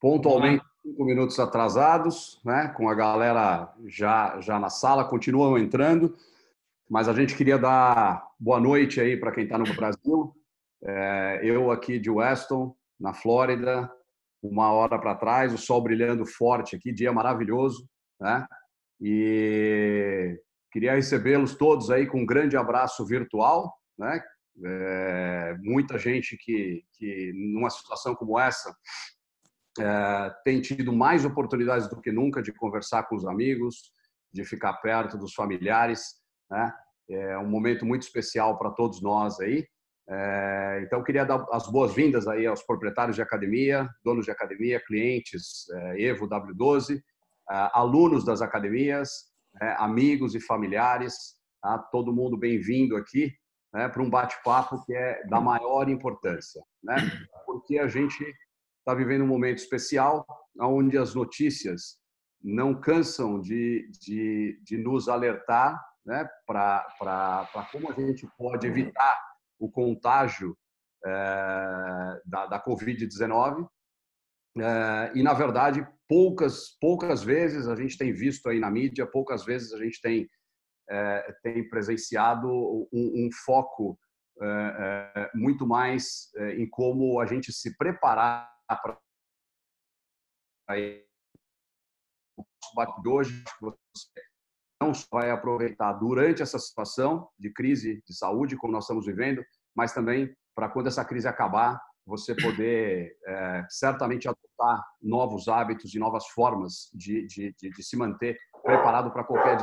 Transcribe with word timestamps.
pontualmente 0.00 0.64
cinco 0.82 1.04
minutos 1.04 1.38
atrasados, 1.38 2.40
né? 2.44 2.68
Com 2.68 2.88
a 2.88 2.94
galera 2.94 3.72
já 3.86 4.40
já 4.40 4.58
na 4.58 4.70
sala, 4.70 5.04
continuam 5.04 5.58
entrando, 5.58 6.16
mas 6.88 7.08
a 7.08 7.12
gente 7.12 7.36
queria 7.36 7.58
dar 7.58 8.26
boa 8.38 8.58
noite 8.58 9.00
aí 9.00 9.16
para 9.16 9.32
quem 9.32 9.44
está 9.44 9.58
no 9.58 9.72
Brasil. 9.74 10.34
É, 10.82 11.40
eu 11.42 11.70
aqui 11.70 11.98
de 11.98 12.10
Weston, 12.10 12.74
na 12.98 13.12
Flórida, 13.12 13.90
uma 14.42 14.72
hora 14.72 14.98
para 14.98 15.14
trás, 15.14 15.52
o 15.52 15.58
sol 15.58 15.82
brilhando 15.82 16.24
forte 16.24 16.74
aqui, 16.74 16.90
dia 16.92 17.12
maravilhoso, 17.12 17.86
né? 18.18 18.46
E 19.00 20.38
queria 20.72 20.94
recebê-los 20.94 21.54
todos 21.54 21.90
aí 21.90 22.06
com 22.06 22.20
um 22.20 22.26
grande 22.26 22.56
abraço 22.56 23.04
virtual, 23.04 23.74
né? 23.98 24.22
É, 24.62 25.56
muita 25.60 25.98
gente 25.98 26.36
que, 26.36 26.84
que, 26.94 27.32
numa 27.34 27.70
situação 27.70 28.14
como 28.14 28.38
essa, 28.38 28.74
é, 29.80 30.34
tem 30.44 30.60
tido 30.60 30.92
mais 30.92 31.24
oportunidades 31.24 31.88
do 31.88 32.00
que 32.00 32.12
nunca 32.12 32.42
de 32.42 32.52
conversar 32.52 33.04
com 33.04 33.16
os 33.16 33.26
amigos, 33.26 33.92
de 34.32 34.44
ficar 34.44 34.74
perto 34.74 35.18
dos 35.18 35.34
familiares. 35.34 36.02
Né? 36.50 36.72
É 37.10 37.38
um 37.38 37.48
momento 37.48 37.84
muito 37.84 38.02
especial 38.02 38.58
para 38.58 38.70
todos 38.70 39.02
nós 39.02 39.40
aí. 39.40 39.66
É, 40.08 40.82
então, 40.84 41.04
queria 41.04 41.24
dar 41.24 41.46
as 41.52 41.70
boas-vindas 41.70 42.26
aí 42.26 42.46
aos 42.46 42.62
proprietários 42.62 43.16
de 43.16 43.22
academia, 43.22 43.88
donos 44.04 44.24
de 44.24 44.30
academia, 44.30 44.82
clientes 44.84 45.68
é, 45.70 46.02
Evo 46.02 46.28
W12, 46.28 46.96
é, 46.96 47.00
alunos 47.72 48.24
das 48.24 48.42
academias, 48.42 49.10
é, 49.60 49.76
amigos 49.78 50.34
e 50.34 50.40
familiares. 50.40 51.14
Tá? 51.62 51.78
Todo 51.78 52.14
mundo 52.14 52.36
bem-vindo 52.36 52.96
aqui 52.96 53.32
né, 53.72 53.88
para 53.88 54.02
um 54.02 54.10
bate-papo 54.10 54.84
que 54.84 54.94
é 54.94 55.22
da 55.28 55.40
maior 55.40 55.88
importância, 55.88 56.62
né? 56.82 56.96
porque 57.46 57.78
a 57.78 57.86
gente 57.86 58.24
está 58.80 58.94
vivendo 58.94 59.22
um 59.22 59.28
momento 59.28 59.58
especial 59.58 60.26
onde 60.58 60.98
as 60.98 61.14
notícias 61.14 61.98
não 62.42 62.78
cansam 62.78 63.40
de, 63.40 63.90
de, 64.00 64.60
de 64.62 64.78
nos 64.78 65.08
alertar 65.08 65.80
né, 66.04 66.28
para 66.46 67.48
como 67.70 67.90
a 67.90 67.94
gente 67.94 68.26
pode 68.36 68.66
evitar 68.66 69.18
o 69.58 69.70
contágio 69.70 70.56
é, 71.04 72.20
da, 72.24 72.46
da 72.46 72.62
Covid-19. 72.62 73.68
É, 74.58 75.12
e, 75.14 75.22
na 75.22 75.34
verdade, 75.34 75.86
poucas, 76.08 76.76
poucas 76.80 77.22
vezes 77.22 77.68
a 77.68 77.76
gente 77.76 77.96
tem 77.96 78.12
visto 78.12 78.48
aí 78.48 78.58
na 78.58 78.70
mídia, 78.70 79.06
poucas 79.06 79.44
vezes 79.44 79.72
a 79.72 79.78
gente 79.78 80.00
tem 80.00 80.28
é, 80.88 81.36
tem 81.44 81.68
presenciado 81.68 82.48
um, 82.48 82.88
um 82.92 83.28
foco 83.44 83.96
muito 85.34 85.66
mais 85.66 86.30
em 86.56 86.66
como 86.68 87.20
a 87.20 87.26
gente 87.26 87.52
se 87.52 87.76
preparar 87.76 88.50
para 88.59 88.59
o 92.38 92.44
debate 92.74 93.02
de 93.02 93.08
hoje 93.08 93.44
você 93.60 94.06
não 94.82 94.94
só 94.94 95.06
vai 95.12 95.30
aproveitar 95.30 95.92
durante 95.94 96.42
essa 96.42 96.58
situação 96.58 97.28
de 97.38 97.52
crise 97.52 98.02
de 98.06 98.14
saúde 98.14 98.56
como 98.56 98.72
nós 98.72 98.84
estamos 98.84 99.04
vivendo, 99.04 99.44
mas 99.74 99.92
também 99.92 100.34
para 100.54 100.68
quando 100.68 100.86
essa 100.86 101.04
crise 101.04 101.28
acabar 101.28 101.80
você 102.06 102.34
poder 102.34 103.16
é, 103.26 103.66
certamente 103.68 104.26
adotar 104.28 104.84
novos 105.02 105.48
hábitos 105.48 105.94
e 105.94 105.98
novas 105.98 106.26
formas 106.28 106.90
de, 106.94 107.26
de, 107.26 107.54
de, 107.58 107.70
de 107.70 107.82
se 107.82 107.96
manter 107.96 108.38
preparado 108.62 109.12
para 109.12 109.24
qualquer 109.24 109.60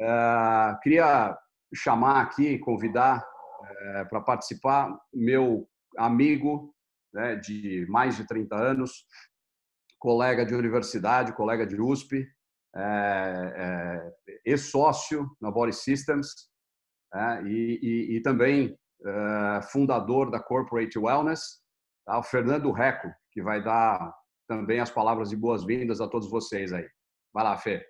é, 0.00 0.78
queria 0.82 1.38
chamar 1.74 2.22
aqui, 2.22 2.58
convidar 2.58 3.24
é, 3.62 4.04
para 4.04 4.20
participar 4.20 4.98
meu 5.12 5.68
amigo 5.98 6.74
né, 7.12 7.36
de 7.36 7.86
mais 7.88 8.16
de 8.16 8.26
30 8.26 8.54
anos, 8.56 9.04
colega 9.98 10.44
de 10.44 10.54
universidade, 10.54 11.34
colega 11.34 11.66
de 11.66 11.80
USP, 11.80 12.26
é, 12.74 12.82
é, 13.56 14.12
ex-sócio 14.44 15.28
na 15.40 15.50
Body 15.50 15.72
Systems 15.72 16.28
é, 17.12 17.42
e, 17.42 17.80
e, 17.82 18.16
e, 18.16 18.22
também 18.22 18.78
é, 19.04 19.62
fundador 19.62 20.30
da 20.30 20.40
Corporate 20.40 20.98
Wellness, 20.98 21.60
tá? 22.06 22.18
o 22.18 22.22
Fernando 22.22 22.70
Reco, 22.70 23.12
que 23.32 23.42
vai 23.42 23.62
dar 23.62 24.14
também 24.48 24.80
as 24.80 24.90
palavras 24.90 25.30
de 25.30 25.36
boas-vindas 25.36 26.00
a 26.00 26.08
todos 26.08 26.30
vocês 26.30 26.72
aí. 26.72 26.86
Vai 27.32 27.44
lá, 27.44 27.56
Fê. 27.56 27.84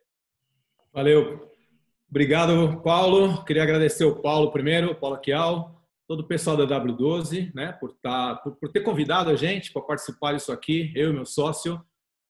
Valeu. 0.93 1.50
Obrigado, 2.09 2.83
Paulo. 2.83 3.44
Queria 3.44 3.62
agradecer 3.62 4.05
o 4.05 4.21
Paulo 4.21 4.50
primeiro, 4.50 4.94
Paulo 4.94 5.17
Aquial, 5.17 5.80
todo 6.10 6.22
o 6.22 6.26
pessoal 6.26 6.56
da 6.56 6.66
W12, 6.66 7.54
né, 7.54 7.71
por, 7.71 7.93
tá, 8.03 8.34
por, 8.34 8.56
por 8.56 8.69
ter 8.72 8.81
convidado 8.81 9.31
a 9.31 9.37
gente 9.37 9.72
para 9.72 9.81
participar 9.81 10.32
disso 10.32 10.50
aqui, 10.50 10.93
eu 10.97 11.10
e 11.10 11.12
meu 11.12 11.25
sócio 11.25 11.81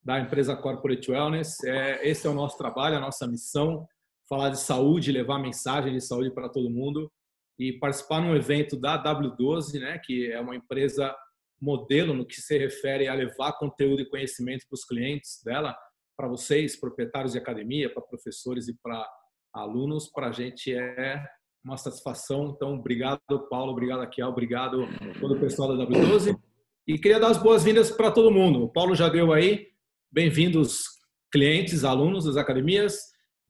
da 0.04 0.20
empresa 0.20 0.54
Corporate 0.54 1.10
Wellness. 1.10 1.64
É, 1.64 2.06
esse 2.06 2.26
é 2.26 2.30
o 2.30 2.34
nosso 2.34 2.58
trabalho, 2.58 2.98
a 2.98 3.00
nossa 3.00 3.26
missão, 3.26 3.88
falar 4.28 4.50
de 4.50 4.60
saúde, 4.60 5.10
levar 5.10 5.38
mensagem 5.38 5.94
de 5.94 6.00
saúde 6.02 6.30
para 6.30 6.50
todo 6.50 6.68
mundo 6.68 7.10
e 7.58 7.72
participar 7.72 8.20
num 8.20 8.36
evento 8.36 8.76
da 8.78 9.02
W12, 9.02 9.80
né, 9.80 9.98
que 10.04 10.30
é 10.30 10.38
uma 10.38 10.54
empresa 10.54 11.16
modelo 11.58 12.12
no 12.12 12.26
que 12.26 12.38
se 12.38 12.58
refere 12.58 13.08
a 13.08 13.14
levar 13.14 13.54
conteúdo 13.54 14.02
e 14.02 14.10
conhecimento 14.10 14.66
para 14.68 14.74
os 14.74 14.84
clientes 14.84 15.40
dela, 15.42 15.74
para 16.18 16.28
vocês, 16.28 16.78
proprietários 16.78 17.32
de 17.32 17.38
academia, 17.38 17.90
para 17.90 18.02
professores 18.02 18.68
e 18.68 18.76
para 18.82 19.08
alunos, 19.54 20.06
para 20.06 20.28
a 20.28 20.32
gente 20.32 20.70
é 20.70 21.26
uma 21.64 21.76
satisfação. 21.76 22.52
Então, 22.54 22.74
obrigado, 22.74 23.20
Paulo, 23.48 23.72
obrigado, 23.72 24.00
Akiel, 24.00 24.28
obrigado 24.28 24.88
todo 25.20 25.34
o 25.34 25.40
pessoal 25.40 25.76
da 25.76 25.86
W12. 25.86 26.38
E 26.86 26.98
queria 26.98 27.20
dar 27.20 27.28
as 27.28 27.38
boas-vindas 27.38 27.90
para 27.90 28.10
todo 28.10 28.30
mundo. 28.30 28.64
O 28.64 28.68
Paulo 28.68 28.94
já 28.94 29.08
deu 29.08 29.32
aí. 29.32 29.68
Bem-vindos, 30.10 30.78
clientes, 31.30 31.84
alunos 31.84 32.24
das 32.24 32.36
academias. 32.36 32.98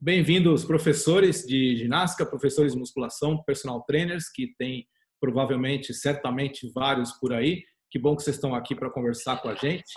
Bem-vindos, 0.00 0.64
professores 0.64 1.42
de 1.46 1.76
ginástica, 1.76 2.26
professores 2.26 2.72
de 2.72 2.78
musculação, 2.78 3.42
personal 3.44 3.82
trainers, 3.84 4.30
que 4.30 4.54
tem 4.58 4.86
provavelmente, 5.20 5.94
certamente, 5.94 6.70
vários 6.74 7.12
por 7.12 7.32
aí. 7.32 7.62
Que 7.90 7.98
bom 7.98 8.16
que 8.16 8.22
vocês 8.22 8.36
estão 8.36 8.54
aqui 8.54 8.74
para 8.74 8.90
conversar 8.90 9.40
com 9.40 9.48
a 9.48 9.54
gente. 9.54 9.92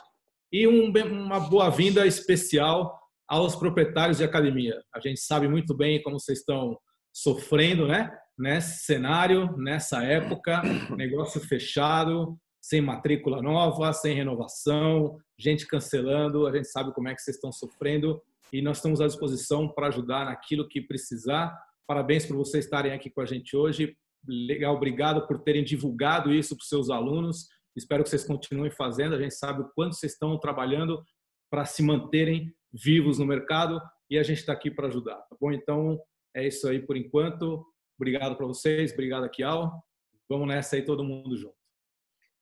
E 0.52 0.68
um, 0.68 0.92
uma 0.92 1.40
boa-vinda 1.40 2.06
especial 2.06 2.98
aos 3.28 3.56
proprietários 3.56 4.18
de 4.18 4.24
academia. 4.24 4.76
A 4.94 5.00
gente 5.00 5.20
sabe 5.20 5.48
muito 5.48 5.76
bem 5.76 6.02
como 6.04 6.20
vocês 6.20 6.40
estão 6.40 6.78
sofrendo, 7.14 7.88
né? 7.88 8.12
Nesse 8.38 8.86
cenário, 8.86 9.56
nessa 9.58 10.04
época, 10.04 10.62
negócio 10.98 11.40
fechado, 11.40 12.38
sem 12.60 12.82
matrícula 12.82 13.42
nova, 13.42 13.94
sem 13.94 14.16
renovação, 14.16 15.18
gente 15.38 15.68
cancelando. 15.68 16.48
A 16.48 16.56
gente 16.56 16.68
sabe 16.68 16.94
como 16.94 17.10
é 17.10 17.14
que 17.14 17.22
vocês 17.22 17.36
estão 17.36 17.52
sofrendo 17.52 18.22
e 18.52 18.62
nós 18.62 18.78
estamos 18.78 19.02
à 19.02 19.08
disposição 19.08 19.68
para 19.68 19.88
ajudar 19.88 20.26
naquilo 20.26 20.68
que 20.68 20.82
precisar. 20.82 21.54
Parabéns 21.86 22.26
por 22.26 22.38
vocês 22.38 22.66
estarem 22.66 22.94
aqui 22.94 23.10
com 23.10 23.22
a 23.22 23.26
gente 23.26 23.56
hoje. 23.56 23.96
Legal, 24.28 24.76
obrigado 24.76 25.28
por 25.28 25.40
terem 25.40 25.64
divulgado 25.64 26.34
isso 26.34 26.56
para 26.56 26.64
os 26.64 26.70
seus 26.70 26.90
alunos. 26.90 27.48
Espero 27.76 28.04
que 28.04 28.10
vocês 28.10 28.24
continuem 28.24 28.72
fazendo. 28.72 29.16
A 29.16 29.20
gente 29.20 29.36
sabe 29.36 29.62
o 29.62 29.70
quanto 29.76 29.96
vocês 29.96 30.14
estão 30.14 30.38
trabalhando 30.40 31.04
para 31.50 31.66
se 31.66 31.84
manterem 31.84 32.54
vivos 32.72 33.20
no 33.20 33.26
mercado 33.26 33.82
e 34.10 34.18
a 34.18 34.24
gente 34.24 34.40
está 34.40 34.54
aqui 34.54 34.72
para 34.72 34.88
ajudar, 34.88 35.16
tá 35.16 35.36
bom? 35.40 35.52
Então, 35.52 36.00
é 36.36 36.48
isso 36.48 36.68
aí 36.68 36.80
por 36.80 36.98
enquanto. 36.98 37.66
Obrigado 37.98 38.36
para 38.36 38.46
vocês, 38.46 38.92
obrigado 38.92 39.24
aqui, 39.24 39.44
Al. 39.44 39.84
Vamos 40.30 40.48
nessa 40.48 40.76
aí 40.76 40.84
todo 40.84 41.04
mundo 41.04 41.36
junto. 41.38 41.56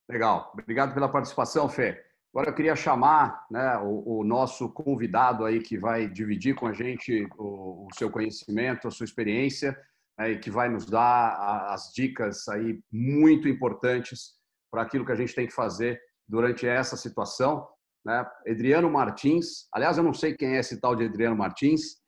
Legal, 0.10 0.52
obrigado 0.54 0.94
pela 0.94 1.10
participação, 1.10 1.70
Fê. 1.70 2.04
Agora 2.34 2.50
eu 2.50 2.56
queria 2.56 2.76
chamar 2.76 3.46
né, 3.52 3.78
o, 3.80 4.20
o, 4.20 4.24
nosso 4.24 4.70
convidado 4.70 5.44
aí 5.44 5.62
que 5.62 5.78
vai 5.78 6.08
dividir 6.08 6.56
com 6.56 6.66
a 6.66 6.74
gente 6.74 7.28
o, 7.38 7.88
o 7.88 7.88
seu 7.98 8.10
conhecimento, 8.10 8.88
a 8.88 8.92
sua 8.92 9.04
experiência 9.04 9.78
né, 10.18 10.32
e 10.32 10.40
que 10.40 10.50
vai 10.50 10.70
nos 10.70 10.86
dar 10.86 11.74
as 11.74 11.92
dicas 11.94 12.48
aí 12.48 12.80
muito 12.92 13.50
importantes 13.50 14.36
para 14.72 14.82
aquilo 14.82 15.06
que 15.06 15.12
a 15.12 15.16
gente 15.16 15.36
tem 15.36 15.46
que 15.46 15.54
fazer 15.54 16.02
durante 16.28 16.66
essa 16.66 16.96
situação 16.96 17.68
né? 18.06 18.26
Adriano 18.48 18.90
Martins. 18.90 19.68
Aliás, 19.74 19.98
eu 19.98 20.04
não 20.04 20.14
sei 20.14 20.36
quem 20.36 20.56
é 20.56 20.60
esse 20.60 20.80
tal 20.80 20.96
de 20.96 21.06
Adriano 21.06 21.36
Martins, 21.36 22.01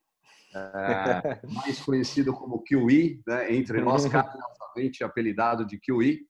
é, 0.56 1.40
mais 1.44 1.80
conhecido 1.82 2.34
como 2.34 2.62
Kiwi, 2.64 3.22
né? 3.28 3.54
entre 3.54 3.82
nós, 3.82 4.06
carinhosamente 4.08 5.04
apelidado 5.04 5.66
de 5.66 5.80
Kiwi. 5.80 6.22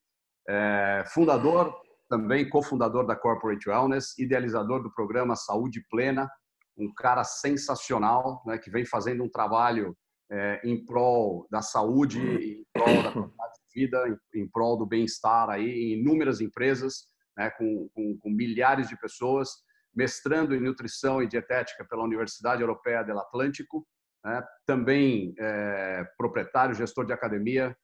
É, 0.48 1.04
fundador, 1.08 1.74
também 2.10 2.50
cofundador 2.50 3.06
da 3.06 3.16
Corporate 3.16 3.70
Wellness, 3.70 4.18
idealizador 4.18 4.84
do 4.84 4.94
programa 4.94 5.36
Saúde 5.36 5.84
Plena, 5.90 6.30
um 6.78 6.94
cara 6.94 7.24
sensacional, 7.24 8.42
né? 8.46 8.58
que 8.58 8.70
vem 8.70 8.86
fazendo 8.86 9.24
um 9.24 9.30
trabalho 9.30 9.96
é, 10.32 10.62
em 10.64 10.84
prol 10.84 11.48
da 11.52 11.62
saúde, 11.62 12.20
em 12.20 12.66
prol 12.74 13.04
da 13.04 13.12
qualidade 13.12 13.54
de 13.54 13.82
vida, 13.82 14.20
em, 14.34 14.42
em 14.42 14.50
prol 14.50 14.78
do 14.78 14.86
bem-estar 14.86 15.50
aí 15.50 15.70
em 15.70 16.00
inúmeras 16.00 16.42
empresas 16.42 17.14
né, 17.38 17.50
com, 17.52 17.90
com, 17.94 18.18
com, 18.18 18.30
milhares 18.30 18.88
de 18.88 18.98
pessoas, 18.98 19.50
mestrando 19.96 20.56
em 20.56 20.60
nutrição 20.60 21.22
e 21.22 21.28
dietética 21.28 21.86
pela 21.86 22.04
Universidade 22.04 22.62
Europeia 22.62 23.04
do 23.04 23.18
Atlântico, 23.18 23.86
né, 24.24 24.44
também 24.66 25.34
é, 25.38 26.06
proprietário, 26.18 26.76
gestor 26.76 27.06
de 27.06 27.14
academia 27.14 27.76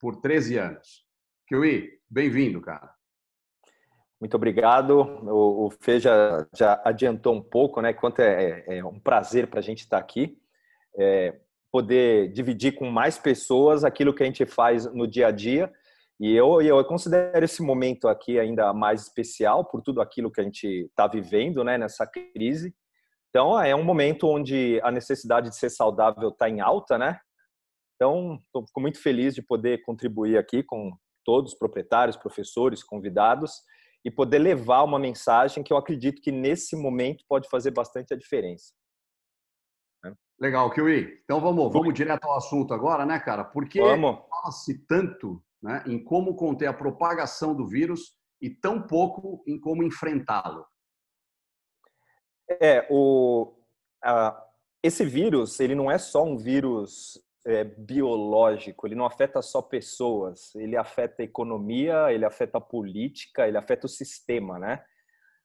por 0.00 0.20
13 0.20 0.58
anos. 0.58 1.04
Kiwi, 1.48 2.00
bem-vindo, 2.08 2.60
cara. 2.60 2.94
Muito 4.20 4.34
obrigado. 4.34 4.98
O, 4.98 5.66
o 5.66 5.70
Fê 5.70 6.00
já, 6.00 6.46
já, 6.54 6.80
adiantou 6.84 7.34
um 7.34 7.42
pouco, 7.42 7.80
né? 7.80 7.92
Quanto 7.92 8.20
é, 8.20 8.64
é, 8.66 8.78
é 8.78 8.84
um 8.84 8.98
prazer 8.98 9.46
para 9.46 9.60
a 9.60 9.62
gente 9.62 9.80
estar 9.80 9.98
aqui, 9.98 10.38
é, 10.98 11.38
poder 11.70 12.32
dividir 12.32 12.74
com 12.74 12.90
mais 12.90 13.18
pessoas 13.18 13.84
aquilo 13.84 14.14
que 14.14 14.22
a 14.22 14.26
gente 14.26 14.46
faz 14.46 14.86
no 14.92 15.06
dia 15.06 15.28
a 15.28 15.30
dia. 15.30 15.72
E 16.18 16.34
eu, 16.34 16.62
eu 16.62 16.82
considero 16.84 17.44
esse 17.44 17.62
momento 17.62 18.08
aqui 18.08 18.40
ainda 18.40 18.72
mais 18.72 19.02
especial 19.02 19.66
por 19.66 19.82
tudo 19.82 20.00
aquilo 20.00 20.30
que 20.30 20.40
a 20.40 20.44
gente 20.44 20.66
está 20.66 21.06
vivendo, 21.06 21.62
né? 21.62 21.76
Nessa 21.76 22.06
crise. 22.06 22.74
Então, 23.36 23.60
é 23.60 23.76
um 23.76 23.84
momento 23.84 24.26
onde 24.28 24.80
a 24.82 24.90
necessidade 24.90 25.50
de 25.50 25.56
ser 25.56 25.68
saudável 25.68 26.30
está 26.30 26.48
em 26.48 26.62
alta, 26.62 26.96
né? 26.96 27.20
Então, 27.94 28.40
estou 28.46 28.64
muito 28.78 28.98
feliz 28.98 29.34
de 29.34 29.42
poder 29.42 29.82
contribuir 29.82 30.38
aqui 30.38 30.62
com 30.62 30.96
todos 31.22 31.52
os 31.52 31.58
proprietários, 31.58 32.16
professores, 32.16 32.82
convidados 32.82 33.52
e 34.02 34.10
poder 34.10 34.38
levar 34.38 34.84
uma 34.84 34.98
mensagem 34.98 35.62
que 35.62 35.70
eu 35.70 35.76
acredito 35.76 36.22
que 36.22 36.32
nesse 36.32 36.74
momento 36.76 37.26
pode 37.28 37.46
fazer 37.50 37.72
bastante 37.72 38.14
a 38.14 38.16
diferença. 38.16 38.72
Né? 40.02 40.14
Legal, 40.40 40.70
Kiwi. 40.70 41.20
Então 41.24 41.38
vamos, 41.38 41.70
vamos 41.70 41.92
direto 41.92 42.24
ao 42.24 42.38
assunto 42.38 42.72
agora, 42.72 43.04
né, 43.04 43.20
cara? 43.20 43.44
Porque 43.44 43.78
fala-se 43.78 44.86
tanto 44.86 45.44
né, 45.62 45.84
em 45.86 46.02
como 46.02 46.36
conter 46.36 46.68
a 46.68 46.72
propagação 46.72 47.54
do 47.54 47.66
vírus 47.66 48.16
e 48.40 48.48
tão 48.48 48.80
pouco 48.80 49.44
em 49.46 49.60
como 49.60 49.82
enfrentá-lo. 49.82 50.64
É, 52.48 52.86
o, 52.90 53.52
a, 54.02 54.44
esse 54.82 55.04
vírus, 55.04 55.58
ele 55.60 55.74
não 55.74 55.90
é 55.90 55.98
só 55.98 56.24
um 56.24 56.36
vírus 56.36 57.20
é, 57.44 57.64
biológico, 57.64 58.86
ele 58.86 58.94
não 58.94 59.06
afeta 59.06 59.40
só 59.40 59.62
pessoas, 59.62 60.54
ele 60.56 60.76
afeta 60.76 61.22
a 61.22 61.24
economia, 61.24 62.12
ele 62.12 62.24
afeta 62.24 62.58
a 62.58 62.60
política, 62.60 63.46
ele 63.46 63.56
afeta 63.56 63.86
o 63.86 63.90
sistema, 63.90 64.58
né? 64.58 64.84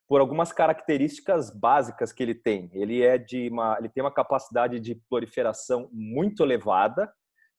Por 0.08 0.20
algumas 0.20 0.52
características 0.52 1.50
básicas 1.50 2.12
que 2.12 2.22
ele 2.22 2.36
tem. 2.36 2.70
Ele 2.74 3.02
é 3.02 3.18
de 3.18 3.50
uma, 3.50 3.78
ele 3.80 3.88
tem 3.88 4.04
uma 4.04 4.14
capacidade 4.14 4.80
de 4.80 4.96
proliferação 5.10 5.90
muito 5.92 6.44
elevada 6.44 7.12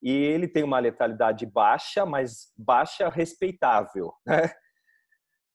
e 0.03 0.11
ele 0.11 0.49
tem 0.49 0.62
uma 0.65 0.81
letalidade 0.81 1.47
baixa, 1.47 2.05
mas 2.05 2.53
baixa 2.59 3.09
respeitável, 3.09 4.12
né? 4.27 4.53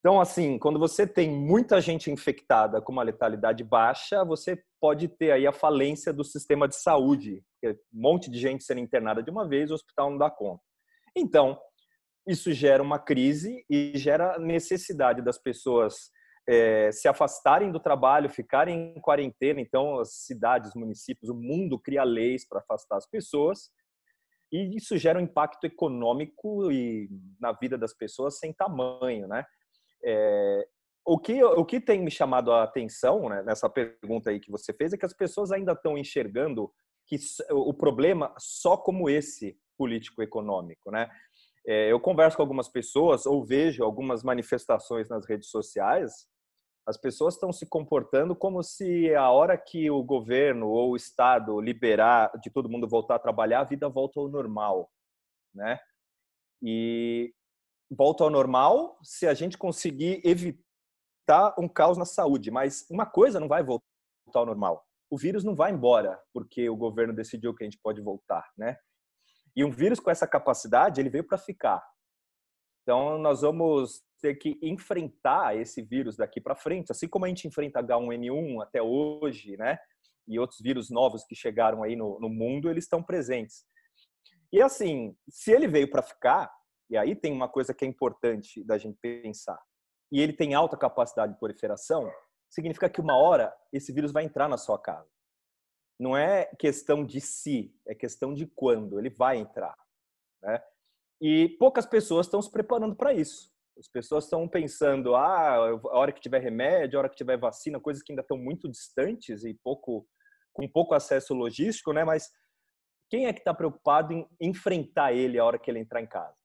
Então, 0.00 0.20
assim, 0.20 0.58
quando 0.58 0.78
você 0.78 1.06
tem 1.06 1.28
muita 1.28 1.80
gente 1.80 2.10
infectada 2.10 2.80
com 2.80 2.92
uma 2.92 3.02
letalidade 3.02 3.64
baixa, 3.64 4.24
você 4.24 4.62
pode 4.80 5.08
ter 5.08 5.32
aí 5.32 5.46
a 5.46 5.52
falência 5.52 6.12
do 6.12 6.22
sistema 6.22 6.68
de 6.68 6.76
saúde. 6.76 7.42
Um 7.64 7.74
monte 7.92 8.30
de 8.30 8.38
gente 8.38 8.62
sendo 8.62 8.80
internada 8.80 9.22
de 9.22 9.30
uma 9.30 9.46
vez, 9.48 9.70
o 9.70 9.74
hospital 9.74 10.10
não 10.10 10.18
dá 10.18 10.30
conta. 10.30 10.62
Então, 11.16 11.58
isso 12.26 12.52
gera 12.52 12.82
uma 12.82 12.98
crise 12.98 13.64
e 13.68 13.92
gera 13.96 14.38
necessidade 14.38 15.20
das 15.20 15.36
pessoas 15.36 16.10
é, 16.48 16.92
se 16.92 17.08
afastarem 17.08 17.72
do 17.72 17.80
trabalho, 17.80 18.30
ficarem 18.30 18.94
em 18.96 19.00
quarentena. 19.00 19.60
Então, 19.60 19.98
as 19.98 20.12
cidades, 20.24 20.74
municípios, 20.74 21.28
o 21.28 21.34
mundo 21.34 21.78
cria 21.78 22.04
leis 22.04 22.46
para 22.46 22.60
afastar 22.60 22.98
as 22.98 23.06
pessoas. 23.06 23.70
E 24.52 24.76
isso 24.76 24.96
gera 24.96 25.18
um 25.18 25.22
impacto 25.22 25.64
econômico 25.64 26.70
e 26.70 27.08
na 27.40 27.52
vida 27.52 27.76
das 27.76 27.92
pessoas 27.92 28.38
sem 28.38 28.52
tamanho, 28.52 29.26
né? 29.26 29.44
É, 30.04 30.68
o, 31.04 31.18
que, 31.18 31.42
o 31.42 31.64
que 31.64 31.80
tem 31.80 32.02
me 32.02 32.10
chamado 32.10 32.52
a 32.52 32.62
atenção 32.62 33.28
né, 33.28 33.42
nessa 33.42 33.68
pergunta 33.68 34.30
aí 34.30 34.38
que 34.38 34.50
você 34.50 34.72
fez 34.72 34.92
é 34.92 34.96
que 34.96 35.06
as 35.06 35.14
pessoas 35.14 35.50
ainda 35.50 35.72
estão 35.72 35.96
enxergando 35.96 36.72
que 37.06 37.16
o 37.50 37.72
problema 37.72 38.34
só 38.38 38.76
como 38.76 39.08
esse 39.08 39.58
político-econômico, 39.78 40.90
né? 40.90 41.08
É, 41.66 41.90
eu 41.92 42.00
converso 42.00 42.36
com 42.36 42.42
algumas 42.42 42.68
pessoas 42.68 43.26
ou 43.26 43.44
vejo 43.44 43.84
algumas 43.84 44.22
manifestações 44.22 45.08
nas 45.08 45.26
redes 45.26 45.50
sociais, 45.50 46.26
as 46.86 46.96
pessoas 46.96 47.34
estão 47.34 47.52
se 47.52 47.66
comportando 47.66 48.34
como 48.34 48.62
se 48.62 49.14
a 49.14 49.30
hora 49.30 49.58
que 49.58 49.90
o 49.90 50.02
governo 50.02 50.68
ou 50.68 50.92
o 50.92 50.96
Estado 50.96 51.60
liberar 51.60 52.32
de 52.42 52.50
todo 52.50 52.68
mundo 52.70 52.88
voltar 52.88 53.16
a 53.16 53.18
trabalhar, 53.18 53.60
a 53.60 53.64
vida 53.64 53.88
volta 53.90 54.18
ao 54.18 54.28
normal, 54.28 54.90
né? 55.54 55.78
E 56.62 57.34
volta 57.90 58.24
ao 58.24 58.30
normal 58.30 58.98
se 59.02 59.26
a 59.26 59.34
gente 59.34 59.56
conseguir 59.56 60.20
evitar 60.24 61.54
um 61.58 61.68
caos 61.68 61.98
na 61.98 62.04
saúde. 62.04 62.50
Mas 62.50 62.86
uma 62.90 63.06
coisa 63.06 63.40
não 63.40 63.48
vai 63.48 63.62
voltar 63.62 63.84
ao 64.34 64.46
normal. 64.46 64.84
O 65.10 65.16
vírus 65.16 65.42
não 65.44 65.54
vai 65.54 65.72
embora 65.72 66.20
porque 66.32 66.68
o 66.68 66.76
governo 66.76 67.14
decidiu 67.14 67.54
que 67.54 67.64
a 67.64 67.66
gente 67.66 67.80
pode 67.82 68.00
voltar, 68.00 68.46
né? 68.56 68.76
E 69.56 69.64
um 69.64 69.70
vírus 69.70 69.98
com 69.98 70.10
essa 70.10 70.26
capacidade, 70.26 71.00
ele 71.00 71.10
veio 71.10 71.26
para 71.26 71.38
ficar. 71.38 71.82
Então, 72.82 73.18
nós 73.18 73.40
vamos 73.40 74.02
ter 74.20 74.34
que 74.34 74.58
enfrentar 74.62 75.56
esse 75.56 75.82
vírus 75.82 76.16
daqui 76.16 76.40
para 76.40 76.54
frente, 76.54 76.92
assim 76.92 77.08
como 77.08 77.24
a 77.24 77.28
gente 77.28 77.46
enfrenta 77.46 77.82
H1N1 77.82 78.62
até 78.62 78.82
hoje, 78.82 79.56
né? 79.56 79.78
E 80.26 80.38
outros 80.38 80.60
vírus 80.60 80.90
novos 80.90 81.24
que 81.24 81.34
chegaram 81.34 81.82
aí 81.82 81.96
no, 81.96 82.18
no 82.20 82.28
mundo, 82.28 82.70
eles 82.70 82.84
estão 82.84 83.02
presentes. 83.02 83.64
E 84.52 84.62
assim, 84.62 85.16
se 85.28 85.52
ele 85.52 85.68
veio 85.68 85.90
para 85.90 86.02
ficar, 86.02 86.50
e 86.90 86.96
aí 86.96 87.14
tem 87.14 87.32
uma 87.32 87.48
coisa 87.48 87.74
que 87.74 87.84
é 87.84 87.88
importante 87.88 88.64
da 88.64 88.78
gente 88.78 88.98
pensar. 89.00 89.60
E 90.10 90.20
ele 90.20 90.32
tem 90.32 90.54
alta 90.54 90.76
capacidade 90.76 91.34
de 91.34 91.38
proliferação, 91.38 92.10
significa 92.48 92.88
que 92.88 93.00
uma 93.00 93.16
hora 93.16 93.54
esse 93.72 93.92
vírus 93.92 94.12
vai 94.12 94.24
entrar 94.24 94.48
na 94.48 94.56
sua 94.56 94.78
casa. 94.78 95.08
Não 95.98 96.16
é 96.16 96.46
questão 96.58 97.04
de 97.04 97.20
se, 97.20 97.74
é 97.86 97.94
questão 97.94 98.32
de 98.32 98.46
quando 98.46 98.98
ele 98.98 99.10
vai 99.10 99.36
entrar. 99.36 99.76
Né? 100.42 100.62
E 101.20 101.48
poucas 101.58 101.84
pessoas 101.84 102.26
estão 102.26 102.40
se 102.40 102.50
preparando 102.50 102.94
para 102.94 103.12
isso. 103.12 103.52
As 103.76 103.88
pessoas 103.88 104.24
estão 104.24 104.48
pensando, 104.48 105.14
ah, 105.14 105.56
a 105.56 105.98
hora 105.98 106.12
que 106.12 106.20
tiver 106.20 106.40
remédio, 106.40 106.98
a 106.98 107.00
hora 107.00 107.08
que 107.08 107.16
tiver 107.16 107.36
vacina, 107.36 107.80
coisas 107.80 108.02
que 108.02 108.12
ainda 108.12 108.22
estão 108.22 108.36
muito 108.36 108.68
distantes 108.68 109.44
e 109.44 109.54
pouco 109.54 110.06
com 110.52 110.68
pouco 110.68 110.94
acesso 110.94 111.34
logístico, 111.34 111.92
né? 111.92 112.04
Mas 112.04 112.28
quem 113.08 113.26
é 113.26 113.32
que 113.32 113.38
está 113.38 113.54
preocupado 113.54 114.12
em 114.12 114.28
enfrentar 114.40 115.12
ele 115.12 115.38
a 115.38 115.44
hora 115.44 115.58
que 115.58 115.70
ele 115.70 115.78
entrar 115.78 116.00
em 116.00 116.06
casa? 116.06 116.37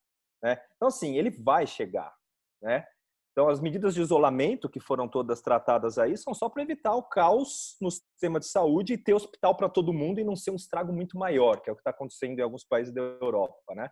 Né? 0.44 0.62
Então, 0.76 0.90
assim, 0.90 1.18
ele 1.18 1.30
vai 1.30 1.66
chegar. 1.66 2.14
Né? 2.62 2.86
Então, 3.32 3.50
as 3.50 3.60
medidas 3.60 3.96
de 3.96 4.02
isolamento 4.02 4.70
que 4.70 4.80
foram 4.80 5.08
todas 5.08 5.42
tratadas 5.42 5.98
aí 5.98 6.16
são 6.18 6.34
só 6.36 6.50
para 6.50 6.62
evitar 6.62 6.94
o 6.96 7.02
caos 7.02 7.76
no 7.82 7.90
sistema 7.90 8.40
de 8.40 8.46
saúde 8.46 8.94
e 8.94 8.98
ter 8.98 9.14
hospital 9.14 9.56
para 9.58 9.70
todo 9.70 9.94
mundo 9.94 10.20
e 10.20 10.24
não 10.24 10.36
ser 10.36 10.52
um 10.52 10.56
estrago 10.56 10.94
muito 10.94 11.18
maior, 11.18 11.62
que 11.62 11.70
é 11.70 11.74
o 11.74 11.76
que 11.76 11.80
está 11.80 11.90
acontecendo 11.90 12.38
em 12.38 12.44
alguns 12.44 12.64
países 12.64 12.94
da 12.94 13.02
Europa, 13.02 13.74
né? 13.74 13.90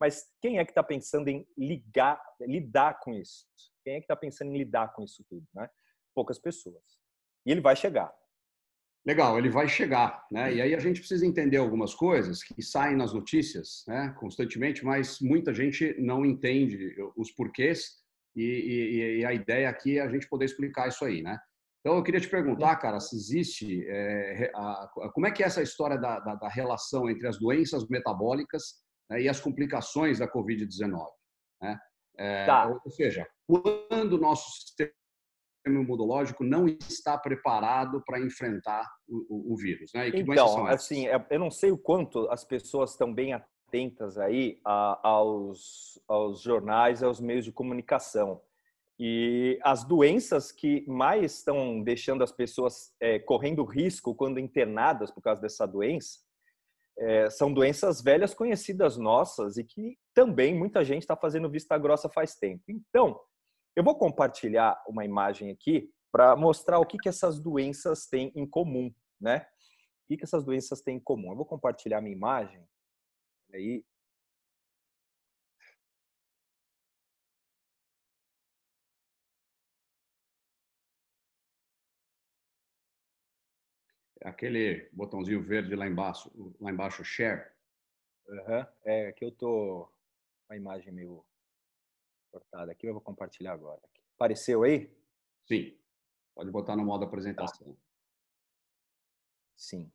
Mas 0.00 0.28
quem 0.40 0.58
é 0.58 0.64
que 0.64 0.72
está 0.72 0.82
pensando 0.82 1.28
em 1.28 1.46
ligar, 1.56 2.20
lidar 2.40 2.98
com 2.98 3.14
isso? 3.14 3.46
Quem 3.84 3.94
é 3.94 3.96
que 3.98 4.04
está 4.04 4.16
pensando 4.16 4.50
em 4.50 4.58
lidar 4.58 4.92
com 4.92 5.04
isso 5.04 5.24
tudo, 5.28 5.46
né? 5.54 5.70
Poucas 6.12 6.40
pessoas. 6.40 6.82
E 7.46 7.52
ele 7.52 7.60
vai 7.60 7.76
chegar. 7.76 8.12
Legal, 9.04 9.36
ele 9.36 9.50
vai 9.50 9.66
chegar, 9.66 10.24
né? 10.30 10.54
E 10.54 10.62
aí 10.62 10.74
a 10.74 10.78
gente 10.78 11.00
precisa 11.00 11.26
entender 11.26 11.56
algumas 11.56 11.92
coisas 11.92 12.42
que 12.42 12.62
saem 12.62 12.96
nas 12.96 13.12
notícias, 13.12 13.82
né, 13.88 14.14
constantemente, 14.16 14.84
mas 14.84 15.18
muita 15.20 15.52
gente 15.52 15.96
não 16.00 16.24
entende 16.24 16.94
os 17.16 17.32
porquês 17.32 18.00
e, 18.36 18.44
e, 18.44 19.18
e 19.18 19.24
a 19.24 19.32
ideia 19.32 19.68
aqui 19.68 19.98
é 19.98 20.02
a 20.02 20.08
gente 20.08 20.28
poder 20.28 20.44
explicar 20.44 20.88
isso 20.88 21.04
aí, 21.04 21.20
né? 21.20 21.36
Então 21.80 21.96
eu 21.96 22.02
queria 22.04 22.20
te 22.20 22.28
perguntar, 22.28 22.76
cara, 22.76 23.00
se 23.00 23.16
existe, 23.16 23.84
é, 23.88 24.52
a, 24.54 24.88
como 25.12 25.26
é 25.26 25.32
que 25.32 25.42
é 25.42 25.46
essa 25.46 25.62
história 25.62 25.98
da, 25.98 26.20
da, 26.20 26.36
da 26.36 26.48
relação 26.48 27.10
entre 27.10 27.26
as 27.26 27.40
doenças 27.40 27.88
metabólicas 27.88 28.62
né, 29.10 29.22
e 29.22 29.28
as 29.28 29.40
complicações 29.40 30.20
da 30.20 30.30
COVID-19, 30.30 31.04
né? 31.60 31.76
É, 32.16 32.46
tá. 32.46 32.68
Ou 32.68 32.90
seja, 32.90 33.26
quando 33.48 34.12
o 34.12 34.20
nosso 34.20 34.48
sistema 34.60 34.92
imunológico 35.66 36.42
não 36.42 36.66
está 36.66 37.16
preparado 37.16 38.02
para 38.04 38.20
enfrentar 38.20 38.88
o, 39.08 39.26
o, 39.28 39.52
o, 39.52 39.56
vírus, 39.56 39.90
né? 39.94 40.08
então, 40.08 40.66
assim, 40.66 41.06
é, 41.06 41.24
eu 41.30 41.38
não 41.38 41.50
sei 41.50 41.70
o 41.70 41.78
quanto 41.78 42.28
as 42.30 42.44
pessoas 42.44 42.90
estão 42.92 43.12
bem 43.12 43.32
atentas 43.32 44.18
aí 44.18 44.60
a, 44.64 45.08
aos, 45.08 46.00
aos 46.08 46.42
jornais, 46.42 47.02
aos 47.02 47.20
meios 47.20 47.44
de 47.44 47.52
comunicação. 47.52 48.40
E 48.98 49.58
as 49.62 49.84
doenças 49.84 50.52
que 50.52 50.84
mais 50.86 51.38
estão 51.38 51.82
deixando 51.82 52.22
as 52.22 52.30
pessoas 52.30 52.92
é, 53.00 53.18
correndo 53.18 53.64
risco 53.64 54.14
quando 54.14 54.38
internadas 54.38 55.10
por 55.10 55.22
causa 55.22 55.40
dessa 55.40 55.66
doença 55.66 56.20
é, 56.98 57.30
são 57.30 57.52
doenças 57.52 58.02
velhas 58.02 58.34
conhecidas 58.34 58.96
nossas 58.96 59.56
e 59.56 59.64
que 59.64 59.96
também 60.14 60.54
muita 60.54 60.84
gente 60.84 61.02
está 61.02 61.16
fazendo 61.16 61.50
vista 61.50 61.76
grossa 61.78 62.08
faz 62.08 62.34
tempo. 62.36 62.62
Então, 62.68 63.18
eu 63.74 63.82
vou 63.82 63.96
compartilhar 63.96 64.82
uma 64.86 65.04
imagem 65.04 65.50
aqui 65.50 65.90
para 66.10 66.36
mostrar 66.36 66.78
o 66.78 66.86
que, 66.86 66.98
que 66.98 67.08
essas 67.08 67.40
doenças 67.40 68.06
têm 68.06 68.30
em 68.34 68.46
comum, 68.46 68.94
né? 69.20 69.38
O 70.04 70.08
que, 70.08 70.18
que 70.18 70.24
essas 70.24 70.44
doenças 70.44 70.82
têm 70.82 70.96
em 70.96 71.00
comum? 71.00 71.30
Eu 71.30 71.36
vou 71.36 71.46
compartilhar 71.46 72.02
minha 72.02 72.14
imagem. 72.14 72.62
Aí. 73.52 73.84
Aquele 84.22 84.88
botãozinho 84.92 85.42
verde 85.42 85.74
lá 85.74 85.86
embaixo, 85.86 86.30
lá 86.60 86.70
embaixo, 86.70 87.02
share. 87.02 87.50
Uhum. 88.28 88.66
É 88.84 89.12
que 89.12 89.24
eu 89.24 89.32
tô 89.32 89.90
a 90.48 90.56
imagem 90.56 90.92
meio 90.92 91.24
cortada 92.32 92.72
aqui, 92.72 92.86
eu 92.86 92.94
vou 92.94 93.02
compartilhar 93.02 93.52
agora. 93.52 93.80
Apareceu 94.16 94.62
aí? 94.62 94.90
Sim. 95.46 95.76
Pode 96.34 96.50
botar 96.50 96.74
no 96.74 96.84
modo 96.84 97.04
apresentação. 97.04 97.76
Sim. 99.54 99.92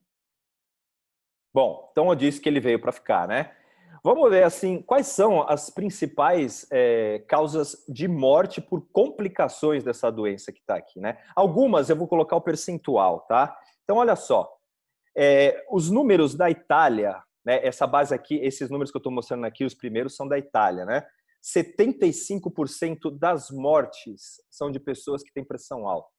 Bom, 1.54 1.90
então 1.92 2.08
eu 2.10 2.16
disse 2.16 2.40
que 2.40 2.48
ele 2.48 2.60
veio 2.60 2.80
para 2.80 2.92
ficar, 2.92 3.28
né? 3.28 3.56
Vamos 4.04 4.30
ver 4.30 4.44
assim, 4.44 4.82
quais 4.82 5.08
são 5.08 5.42
as 5.50 5.70
principais 5.70 6.68
é, 6.72 7.20
causas 7.28 7.84
de 7.90 8.08
morte 8.08 8.62
por 8.62 8.88
complicações 8.92 9.84
dessa 9.84 10.12
doença 10.12 10.52
que 10.52 10.60
está 10.60 10.76
aqui, 10.76 11.00
né? 11.00 11.18
Algumas 11.36 11.90
eu 11.90 11.96
vou 11.96 12.08
colocar 12.08 12.36
o 12.36 12.42
percentual, 12.42 13.22
tá? 13.22 13.58
Então 13.84 13.98
olha 13.98 14.16
só, 14.16 14.56
é, 15.18 15.66
os 15.72 15.90
números 15.90 16.36
da 16.36 16.50
Itália, 16.50 17.22
né? 17.44 17.66
Essa 17.66 17.88
base 17.88 18.14
aqui, 18.14 18.36
esses 18.36 18.70
números 18.70 18.92
que 18.92 18.98
eu 18.98 19.00
estou 19.00 19.12
mostrando 19.12 19.46
aqui, 19.46 19.66
os 19.66 19.74
primeiros 19.74 20.16
são 20.16 20.28
da 20.28 20.38
Itália, 20.38 20.86
né? 20.86 21.08
75% 21.44 23.18
das 23.18 23.50
mortes 23.50 24.42
são 24.50 24.72
de 24.72 24.80
pessoas 24.80 25.24
que 25.24 25.32
têm 25.32 25.46
pressão 25.46 25.88
alta. 25.88 26.10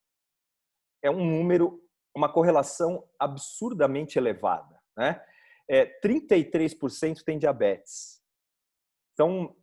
É 1.03 1.09
um 1.09 1.25
número, 1.25 1.81
uma 2.15 2.31
correlação 2.31 3.07
absurdamente 3.19 4.17
elevada, 4.17 4.79
né? 4.97 5.23
é, 5.69 5.85
33% 6.01 7.23
tem 7.23 7.37
diabetes. 7.37 8.19
Então, 9.13 9.55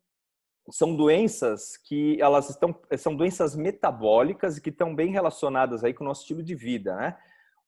são 0.70 0.94
doenças 0.96 1.76
que 1.76 2.20
elas 2.20 2.50
estão 2.50 2.80
são 2.96 3.14
doenças 3.14 3.56
metabólicas 3.56 4.56
e 4.56 4.60
que 4.60 4.70
estão 4.70 4.94
bem 4.94 5.10
relacionadas 5.10 5.82
aí 5.82 5.92
com 5.92 6.04
o 6.04 6.06
nosso 6.06 6.22
estilo 6.22 6.42
de 6.42 6.54
vida, 6.54 6.94
né? 6.96 7.18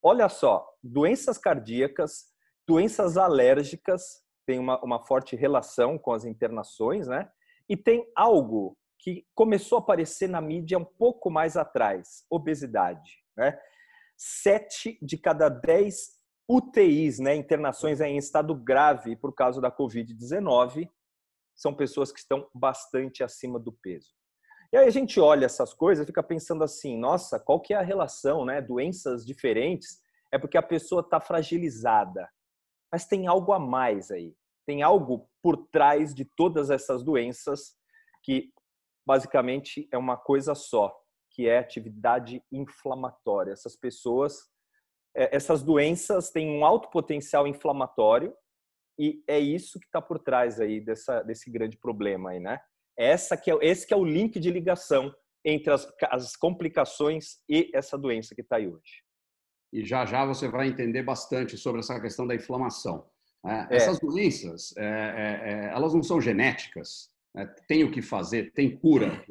Olha 0.02 0.28
só, 0.28 0.68
doenças 0.82 1.38
cardíacas, 1.38 2.26
doenças 2.66 3.16
alérgicas 3.16 4.22
tem 4.46 4.58
uma, 4.58 4.82
uma 4.82 5.04
forte 5.04 5.34
relação 5.34 5.98
com 5.98 6.12
as 6.12 6.24
internações, 6.24 7.08
né? 7.08 7.28
E 7.68 7.76
tem 7.76 8.10
algo 8.16 8.76
que 8.98 9.26
começou 9.34 9.78
a 9.78 9.80
aparecer 9.80 10.28
na 10.28 10.40
mídia 10.40 10.78
um 10.78 10.84
pouco 10.84 11.30
mais 11.30 11.56
atrás, 11.56 12.24
obesidade, 12.30 13.18
né? 13.36 13.58
Sete 14.16 14.98
de 15.00 15.16
cada 15.16 15.48
dez 15.48 16.18
UTIs, 16.48 17.18
né, 17.18 17.36
internações 17.36 18.00
em 18.00 18.16
estado 18.16 18.54
grave 18.54 19.14
por 19.14 19.34
causa 19.34 19.60
da 19.60 19.70
Covid-19, 19.70 20.88
são 21.54 21.74
pessoas 21.74 22.10
que 22.10 22.18
estão 22.18 22.48
bastante 22.54 23.22
acima 23.22 23.58
do 23.60 23.72
peso. 23.72 24.08
E 24.72 24.76
aí 24.76 24.86
a 24.86 24.90
gente 24.90 25.18
olha 25.20 25.46
essas 25.46 25.74
coisas 25.74 26.04
e 26.04 26.06
fica 26.06 26.22
pensando 26.22 26.64
assim, 26.64 26.98
nossa, 26.98 27.38
qual 27.38 27.60
que 27.60 27.74
é 27.74 27.76
a 27.76 27.82
relação, 27.82 28.44
né? 28.44 28.60
Doenças 28.60 29.24
diferentes 29.24 30.00
é 30.32 30.38
porque 30.38 30.58
a 30.58 30.62
pessoa 30.62 31.00
está 31.00 31.20
fragilizada. 31.20 32.28
Mas 32.92 33.06
tem 33.06 33.26
algo 33.26 33.52
a 33.52 33.58
mais 33.58 34.10
aí. 34.10 34.34
Tem 34.66 34.82
algo 34.82 35.28
por 35.42 35.56
trás 35.68 36.14
de 36.14 36.24
todas 36.24 36.70
essas 36.70 37.02
doenças 37.02 37.76
que 38.22 38.52
basicamente 39.06 39.88
é 39.92 39.96
uma 39.96 40.16
coisa 40.16 40.54
só, 40.54 40.94
que 41.30 41.48
é 41.48 41.58
atividade 41.58 42.42
inflamatória. 42.52 43.52
Essas 43.52 43.76
pessoas 43.76 44.50
é, 45.18 45.34
essas 45.34 45.62
doenças 45.62 46.30
têm 46.30 46.48
um 46.48 46.64
alto 46.64 46.90
potencial 46.90 47.46
inflamatório 47.46 48.32
e 48.98 49.22
é 49.26 49.38
isso 49.38 49.78
que 49.80 49.86
está 49.86 50.00
por 50.00 50.18
trás 50.18 50.60
aí 50.60 50.80
dessa, 50.80 51.22
desse 51.22 51.50
grande 51.50 51.76
problema 51.76 52.30
aí, 52.30 52.40
né? 52.40 52.60
Essa 52.96 53.36
que 53.36 53.50
é, 53.50 53.58
esse 53.62 53.86
que 53.86 53.92
é 53.92 53.96
o 53.96 54.04
link 54.04 54.38
de 54.38 54.50
ligação 54.50 55.12
entre 55.44 55.72
as, 55.72 55.88
as 56.10 56.36
complicações 56.36 57.38
e 57.48 57.70
essa 57.74 57.98
doença 57.98 58.34
que 58.34 58.42
está 58.42 58.56
aí 58.56 58.68
hoje. 58.68 59.02
E 59.72 59.84
já 59.84 60.04
já 60.04 60.24
você 60.24 60.48
vai 60.48 60.68
entender 60.68 61.02
bastante 61.02 61.56
sobre 61.56 61.80
essa 61.80 62.00
questão 62.00 62.26
da 62.26 62.34
inflamação. 62.34 63.08
Né? 63.44 63.68
É. 63.70 63.76
Essas 63.76 63.98
doenças, 63.98 64.74
é, 64.76 64.84
é, 64.84 65.50
é, 65.50 65.64
elas 65.74 65.94
não 65.94 66.02
são 66.02 66.20
genéticas. 66.20 67.10
Né? 67.34 67.46
Tem 67.66 67.84
o 67.84 67.90
que 67.90 68.02
fazer, 68.02 68.52
tem 68.52 68.76
cura. 68.76 69.24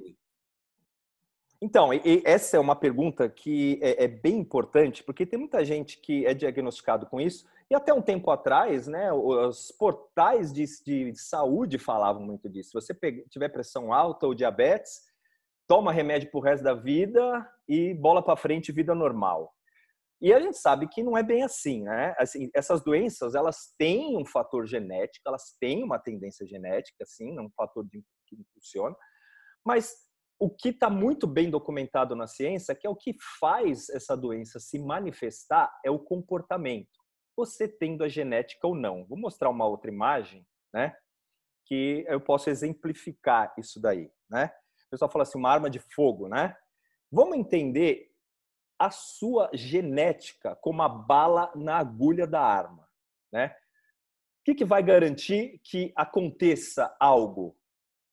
Então, 1.60 1.90
essa 2.24 2.56
é 2.56 2.60
uma 2.60 2.76
pergunta 2.76 3.28
que 3.28 3.80
é, 3.82 4.04
é, 4.04 4.08
bem 4.08 4.38
importante, 4.38 5.04
porque 5.04 5.26
tem 5.26 5.40
muita 5.40 5.66
gente 5.66 6.00
que 6.00 6.24
é 6.26 6.34
diagnosticado 6.34 7.08
com 7.08 7.20
isso, 7.20 7.48
e 7.70 7.76
até 7.76 7.92
um 7.92 8.02
tempo 8.02 8.30
atrás, 8.30 8.88
né, 8.88 9.12
os 9.12 9.72
portais 9.72 10.54
de, 10.54 10.66
de 10.86 11.16
saúde 11.18 11.78
falavam 11.78 12.22
muito 12.22 12.48
disso. 12.48 12.70
Se 12.70 12.74
você 12.74 12.94
tiver 13.28 13.50
pressão 13.50 13.92
alta 13.92 14.28
ou 14.28 14.36
diabetes, 14.36 15.02
toma 15.68 15.92
remédio 15.92 16.30
pro 16.32 16.40
resto 16.40 16.64
da 16.64 16.74
vida 16.74 17.46
e 17.68 17.94
bola 17.94 18.22
para 18.22 18.38
frente, 18.38 18.72
vida 18.72 18.96
normal. 18.96 19.54
E 20.20 20.34
a 20.34 20.40
gente 20.40 20.58
sabe 20.58 20.88
que 20.88 21.04
não 21.04 21.16
é 21.16 21.22
bem 21.22 21.44
assim, 21.44 21.84
né? 21.84 22.16
Assim, 22.18 22.50
essas 22.56 22.84
doenças, 22.84 23.36
elas 23.36 23.74
têm 23.78 24.18
um 24.18 24.26
fator 24.26 24.66
genético, 24.66 25.28
elas 25.28 25.56
têm 25.60 25.84
uma 25.84 26.00
tendência 26.00 26.46
genética, 26.46 27.06
sim, 27.06 27.40
um 27.40 27.50
fator 27.56 27.86
de, 27.86 28.04
que 28.26 28.36
impulsiona, 28.36 28.96
mas 29.64 29.96
o 30.40 30.50
que 30.50 30.70
está 30.70 30.90
muito 30.90 31.26
bem 31.26 31.50
documentado 31.50 32.16
na 32.16 32.28
ciência, 32.28 32.76
que 32.76 32.86
é 32.86 32.90
o 32.90 32.96
que 32.96 33.16
faz 33.40 33.90
essa 33.90 34.16
doença 34.16 34.60
se 34.60 34.78
manifestar, 34.80 35.72
é 35.84 35.90
o 35.90 36.00
comportamento. 36.00 36.88
Você 37.36 37.68
tendo 37.68 38.04
a 38.04 38.08
genética 38.08 38.68
ou 38.68 38.76
não. 38.76 39.06
Vou 39.06 39.18
mostrar 39.18 39.50
uma 39.50 39.66
outra 39.66 39.92
imagem, 39.92 40.46
né? 40.74 40.96
Que 41.66 42.06
eu 42.08 42.22
posso 42.22 42.50
exemplificar 42.50 43.54
isso 43.58 43.80
daí, 43.80 44.12
né? 44.30 44.52
O 44.88 44.90
pessoal 44.92 45.12
fala 45.12 45.24
assim, 45.24 45.38
uma 45.38 45.52
arma 45.52 45.70
de 45.70 45.80
fogo, 45.80 46.28
né? 46.28 46.56
Vamos 47.12 47.38
entender 47.38 48.10
a 48.80 48.90
sua 48.90 49.50
genética 49.54 50.56
como 50.58 50.82
a 50.82 50.90
bala 50.90 51.52
na 51.56 51.78
agulha 51.78 52.28
da 52.28 52.42
arma, 52.42 52.88
né? 53.32 53.56
O 54.42 54.44
que, 54.46 54.56
que 54.56 54.66
vai 54.66 54.82
garantir 54.82 55.60
que 55.64 55.92
aconteça 55.96 56.96
algo? 57.00 57.58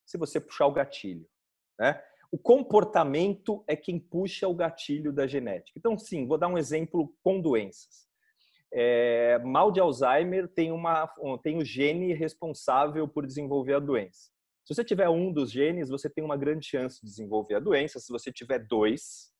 Se 0.05 0.19
você 0.19 0.41
puxar 0.41 0.67
o 0.67 0.73
gatilho, 0.73 1.29
né? 1.79 2.03
o 2.35 2.39
comportamento 2.39 3.63
é 3.65 3.77
quem 3.77 3.97
puxa 3.97 4.49
o 4.49 4.55
gatilho 4.55 5.13
da 5.13 5.25
genética. 5.25 5.79
Então, 5.79 5.97
sim, 5.97 6.27
vou 6.27 6.37
dar 6.37 6.49
um 6.49 6.59
exemplo 6.59 7.15
com 7.23 7.41
doenças. 7.41 8.09
É, 8.73 9.39
mal 9.39 9.71
de 9.71 9.79
Alzheimer 9.79 10.49
tem, 10.49 10.73
uma, 10.73 11.07
tem 11.45 11.59
o 11.59 11.65
gene 11.65 12.13
responsável 12.13 13.07
por 13.07 13.25
desenvolver 13.25 13.75
a 13.75 13.79
doença. 13.79 14.33
Se 14.65 14.75
você 14.75 14.83
tiver 14.83 15.09
um 15.09 15.33
dos 15.33 15.53
genes, 15.53 15.89
você 15.89 16.11
tem 16.11 16.25
uma 16.25 16.37
grande 16.37 16.67
chance 16.67 17.01
de 17.01 17.07
desenvolver 17.07 17.55
a 17.55 17.61
doença. 17.61 18.01
Se 18.01 18.11
você 18.11 18.33
tiver 18.33 18.59
dois, 18.59 19.33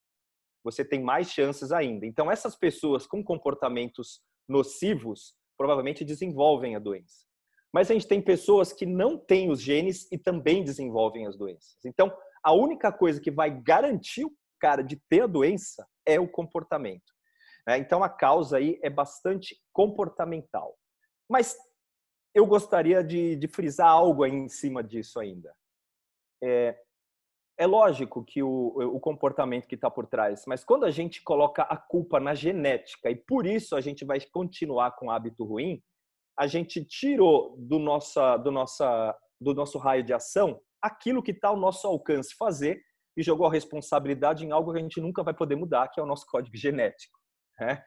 você 0.65 0.85
tem 0.85 1.03
mais 1.03 1.31
chances 1.31 1.71
ainda. 1.71 2.07
Então, 2.07 2.31
essas 2.31 2.57
pessoas 2.57 3.07
com 3.07 3.23
comportamentos 3.23 4.23
nocivos 4.49 5.35
provavelmente 5.57 6.05
desenvolvem 6.05 6.75
a 6.75 6.79
doença. 6.81 7.27
Mas 7.73 7.91
a 7.91 7.95
gente 7.95 8.09
tem 8.09 8.23
pessoas 8.23 8.73
que 8.73 8.87
não 8.87 9.19
têm 9.19 9.51
os 9.51 9.61
genes 9.61 10.11
e 10.11 10.19
também 10.19 10.65
desenvolvem 10.65 11.27
as 11.27 11.37
doenças. 11.37 11.77
Então, 11.85 12.11
a 12.43 12.53
única 12.53 12.91
coisa 12.91 13.21
que 13.21 13.31
vai 13.31 13.51
garantir 13.51 14.25
o 14.25 14.33
cara 14.61 14.83
de 14.83 15.01
ter 15.09 15.23
a 15.23 15.27
doença 15.27 15.87
é 16.07 16.19
o 16.19 16.29
comportamento. 16.29 17.13
Né? 17.67 17.79
Então 17.79 18.03
a 18.03 18.09
causa 18.09 18.59
aí 18.59 18.79
é 18.83 18.91
bastante 18.91 19.61
comportamental. 19.73 20.77
Mas 21.29 21.57
eu 22.35 22.47
gostaria 22.47 23.03
de, 23.03 23.37
de 23.37 23.49
frisar 23.49 23.89
algo 23.89 24.23
aí 24.23 24.33
em 24.33 24.49
cima 24.49 24.83
disso 24.83 25.19
ainda. 25.19 25.55
É, 26.43 26.79
é 27.57 27.67
lógico 27.67 28.25
que 28.25 28.43
o, 28.43 28.67
o 28.95 28.99
comportamento 28.99 29.67
que 29.67 29.77
está 29.77 29.91
por 29.91 30.07
trás, 30.07 30.45
mas 30.47 30.65
quando 30.65 30.85
a 30.85 30.91
gente 30.91 31.23
coloca 31.23 31.63
a 31.63 31.77
culpa 31.77 32.19
na 32.19 32.35
genética 32.35 33.11
e 33.11 33.15
por 33.15 33.47
isso 33.47 33.77
a 33.77 33.81
gente 33.81 34.05
vai 34.05 34.21
continuar 34.21 34.93
com 34.93 35.11
hábito 35.11 35.45
ruim, 35.45 35.81
a 36.37 36.47
gente 36.47 36.85
tirou 36.85 37.57
do, 37.57 37.79
nossa, 37.79 38.37
do, 38.39 38.51
nossa, 38.51 39.17
do 39.41 39.55
nosso 39.55 39.79
raio 39.79 40.03
de 40.03 40.13
ação 40.13 40.61
aquilo 40.83 41.23
que 41.23 41.31
está 41.31 41.49
ao 41.49 41.57
nosso 41.57 41.87
alcance 41.87 42.35
fazer 42.37 42.83
e 43.17 43.23
jogou 43.23 43.47
a 43.47 43.53
responsabilidade 43.53 44.45
em 44.45 44.51
algo 44.51 44.73
que 44.73 44.79
a 44.79 44.83
gente 44.83 45.01
nunca 45.01 45.23
vai 45.23 45.33
poder 45.33 45.57
mudar, 45.57 45.89
que 45.89 45.99
é 45.99 46.03
o 46.03 46.07
nosso 46.07 46.27
código 46.27 46.57
genético. 46.57 47.19
Né? 47.59 47.83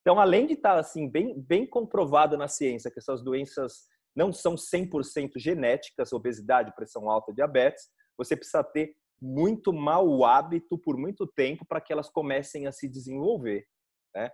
Então, 0.00 0.18
além 0.18 0.46
de 0.46 0.54
estar 0.54 0.74
tá, 0.74 0.80
assim 0.80 1.08
bem, 1.08 1.40
bem 1.40 1.64
comprovado 1.64 2.36
na 2.36 2.48
ciência 2.48 2.90
que 2.90 2.98
essas 2.98 3.22
doenças 3.22 3.86
não 4.14 4.32
são 4.32 4.54
100% 4.56 5.30
genéticas, 5.36 6.12
obesidade, 6.12 6.74
pressão 6.74 7.08
alta, 7.08 7.32
diabetes, 7.32 7.84
você 8.18 8.36
precisa 8.36 8.62
ter 8.62 8.94
muito 9.22 9.72
mau 9.72 10.24
hábito 10.24 10.76
por 10.76 10.96
muito 10.96 11.26
tempo 11.26 11.64
para 11.64 11.80
que 11.80 11.92
elas 11.92 12.10
comecem 12.10 12.66
a 12.66 12.72
se 12.72 12.88
desenvolver. 12.88 13.64
Né? 14.14 14.28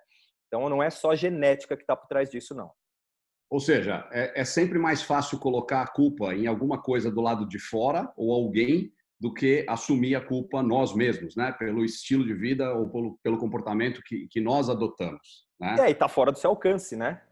Então, 0.47 0.69
não 0.71 0.83
é 0.83 0.89
só 0.89 1.15
genética 1.15 1.77
que 1.77 1.83
está 1.83 1.95
por 1.95 2.09
trás 2.09 2.31
disso, 2.31 2.55
não. 2.55 2.73
Ou 3.51 3.61
seja, 3.61 4.09
é, 4.11 4.41
é, 4.41 4.45
sempre 4.45 4.79
mais 4.79 5.03
fácil 5.03 5.39
colocar 5.39 5.83
a 5.83 5.87
culpa 5.87 6.35
em 6.35 6.47
alguma 6.47 6.81
coisa 6.81 7.11
do 7.11 7.21
lado 7.21 7.47
de 7.47 7.59
fora 7.59 8.11
ou 8.17 8.33
alguém 8.33 8.93
do 9.21 9.33
que 9.33 9.67
assumir 9.69 10.15
a 10.15 10.21
culpa 10.25 10.63
nós 10.63 10.95
mesmos, 10.95 11.35
né? 11.35 11.51
Pelo 11.53 11.85
estilo 11.85 12.25
de 12.25 12.35
vida 12.35 12.73
ou 12.75 12.89
pelo, 12.89 13.19
pelo 13.23 13.39
comportamento 13.39 14.01
que, 14.03 14.29
que 14.29 14.41
nós 14.41 14.71
adotamos. 14.71 15.47
Né? 15.59 15.77
É, 15.81 15.89
e 15.89 15.93
está 15.93 16.09
fora 16.09 16.31
do 16.31 16.39
seu 16.39 16.51
alcance, 16.51 16.95
né? 16.95 17.23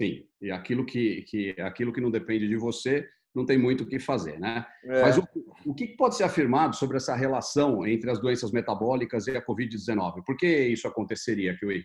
Sim, 0.00 0.26
e 0.40 0.50
aquilo 0.50 0.84
que, 0.84 1.22
que, 1.22 1.60
aquilo 1.60 1.92
que 1.92 2.00
não 2.00 2.10
depende 2.10 2.48
de 2.48 2.56
você 2.56 3.08
não 3.34 3.46
tem 3.46 3.58
muito 3.58 3.84
o 3.84 3.86
que 3.86 3.98
fazer, 3.98 4.38
né? 4.38 4.66
É. 4.84 5.02
Mas 5.02 5.18
o, 5.18 5.26
o 5.66 5.74
que 5.74 5.88
pode 5.88 6.16
ser 6.16 6.24
afirmado 6.24 6.76
sobre 6.76 6.96
essa 6.96 7.14
relação 7.14 7.86
entre 7.86 8.10
as 8.10 8.20
doenças 8.20 8.52
metabólicas 8.52 9.26
e 9.26 9.36
a 9.36 9.44
Covid-19? 9.44 10.22
Por 10.24 10.36
que 10.36 10.46
isso 10.46 10.86
aconteceria, 10.86 11.56
Kiwi? 11.56 11.84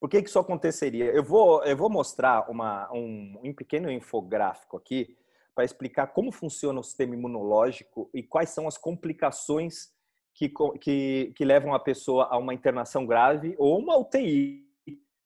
Por 0.00 0.10
que, 0.10 0.22
que 0.22 0.28
isso 0.28 0.38
aconteceria? 0.38 1.06
Eu 1.06 1.24
vou, 1.24 1.62
eu 1.64 1.76
vou 1.76 1.90
mostrar 1.90 2.50
uma, 2.50 2.90
um, 2.92 3.38
um 3.42 3.54
pequeno 3.54 3.90
infográfico 3.90 4.76
aqui 4.76 5.16
para 5.54 5.64
explicar 5.64 6.08
como 6.08 6.30
funciona 6.30 6.78
o 6.78 6.84
sistema 6.84 7.14
imunológico 7.14 8.10
e 8.12 8.22
quais 8.22 8.50
são 8.50 8.68
as 8.68 8.76
complicações 8.76 9.88
que, 10.34 10.52
que, 10.80 11.32
que 11.34 11.44
levam 11.44 11.72
a 11.74 11.80
pessoa 11.80 12.28
a 12.30 12.36
uma 12.36 12.52
internação 12.52 13.06
grave 13.06 13.54
ou 13.58 13.78
uma 13.78 13.96
UTI 13.96 14.66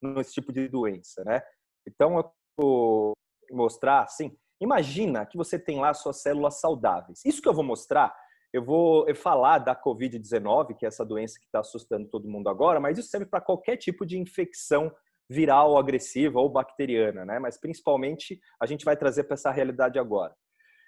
nesse 0.01 0.33
tipo 0.33 0.53
de 0.53 0.69
doença, 0.69 1.23
né? 1.25 1.41
Então, 1.85 2.17
eu 2.17 2.31
vou 2.57 3.13
mostrar, 3.51 4.03
assim, 4.03 4.35
imagina 4.61 5.25
que 5.25 5.35
você 5.35 5.57
tem 5.57 5.79
lá 5.79 5.93
suas 5.93 6.21
células 6.21 6.59
saudáveis. 6.59 7.21
Isso 7.25 7.41
que 7.41 7.49
eu 7.49 7.53
vou 7.53 7.63
mostrar, 7.63 8.15
eu 8.53 8.63
vou 8.63 9.13
falar 9.15 9.57
da 9.57 9.75
Covid-19, 9.75 10.77
que 10.77 10.85
é 10.85 10.87
essa 10.87 11.03
doença 11.03 11.39
que 11.39 11.45
está 11.45 11.59
assustando 11.59 12.07
todo 12.07 12.29
mundo 12.29 12.47
agora, 12.47 12.79
mas 12.79 12.97
isso 12.97 13.09
serve 13.09 13.25
para 13.25 13.41
qualquer 13.41 13.77
tipo 13.77 14.05
de 14.05 14.19
infecção 14.19 14.91
viral, 15.29 15.77
agressiva 15.77 16.39
ou 16.39 16.49
bacteriana, 16.49 17.25
né? 17.25 17.39
Mas 17.39 17.57
principalmente 17.57 18.39
a 18.59 18.65
gente 18.65 18.83
vai 18.83 18.97
trazer 18.97 19.23
para 19.23 19.35
essa 19.35 19.49
realidade 19.49 19.97
agora. 19.97 20.35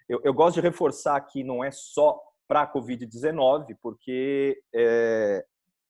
Eu, 0.07 0.19
eu, 0.23 0.33
gosto 0.33 0.55
de 0.55 0.61
reforçar 0.61 1.19
que 1.21 1.43
não 1.43 1.63
é 1.63 1.71
só 1.71 2.19
para 2.45 2.63
a 2.63 2.71
Covid-19, 2.71 3.77
porque 3.81 4.61
é, 4.75 5.45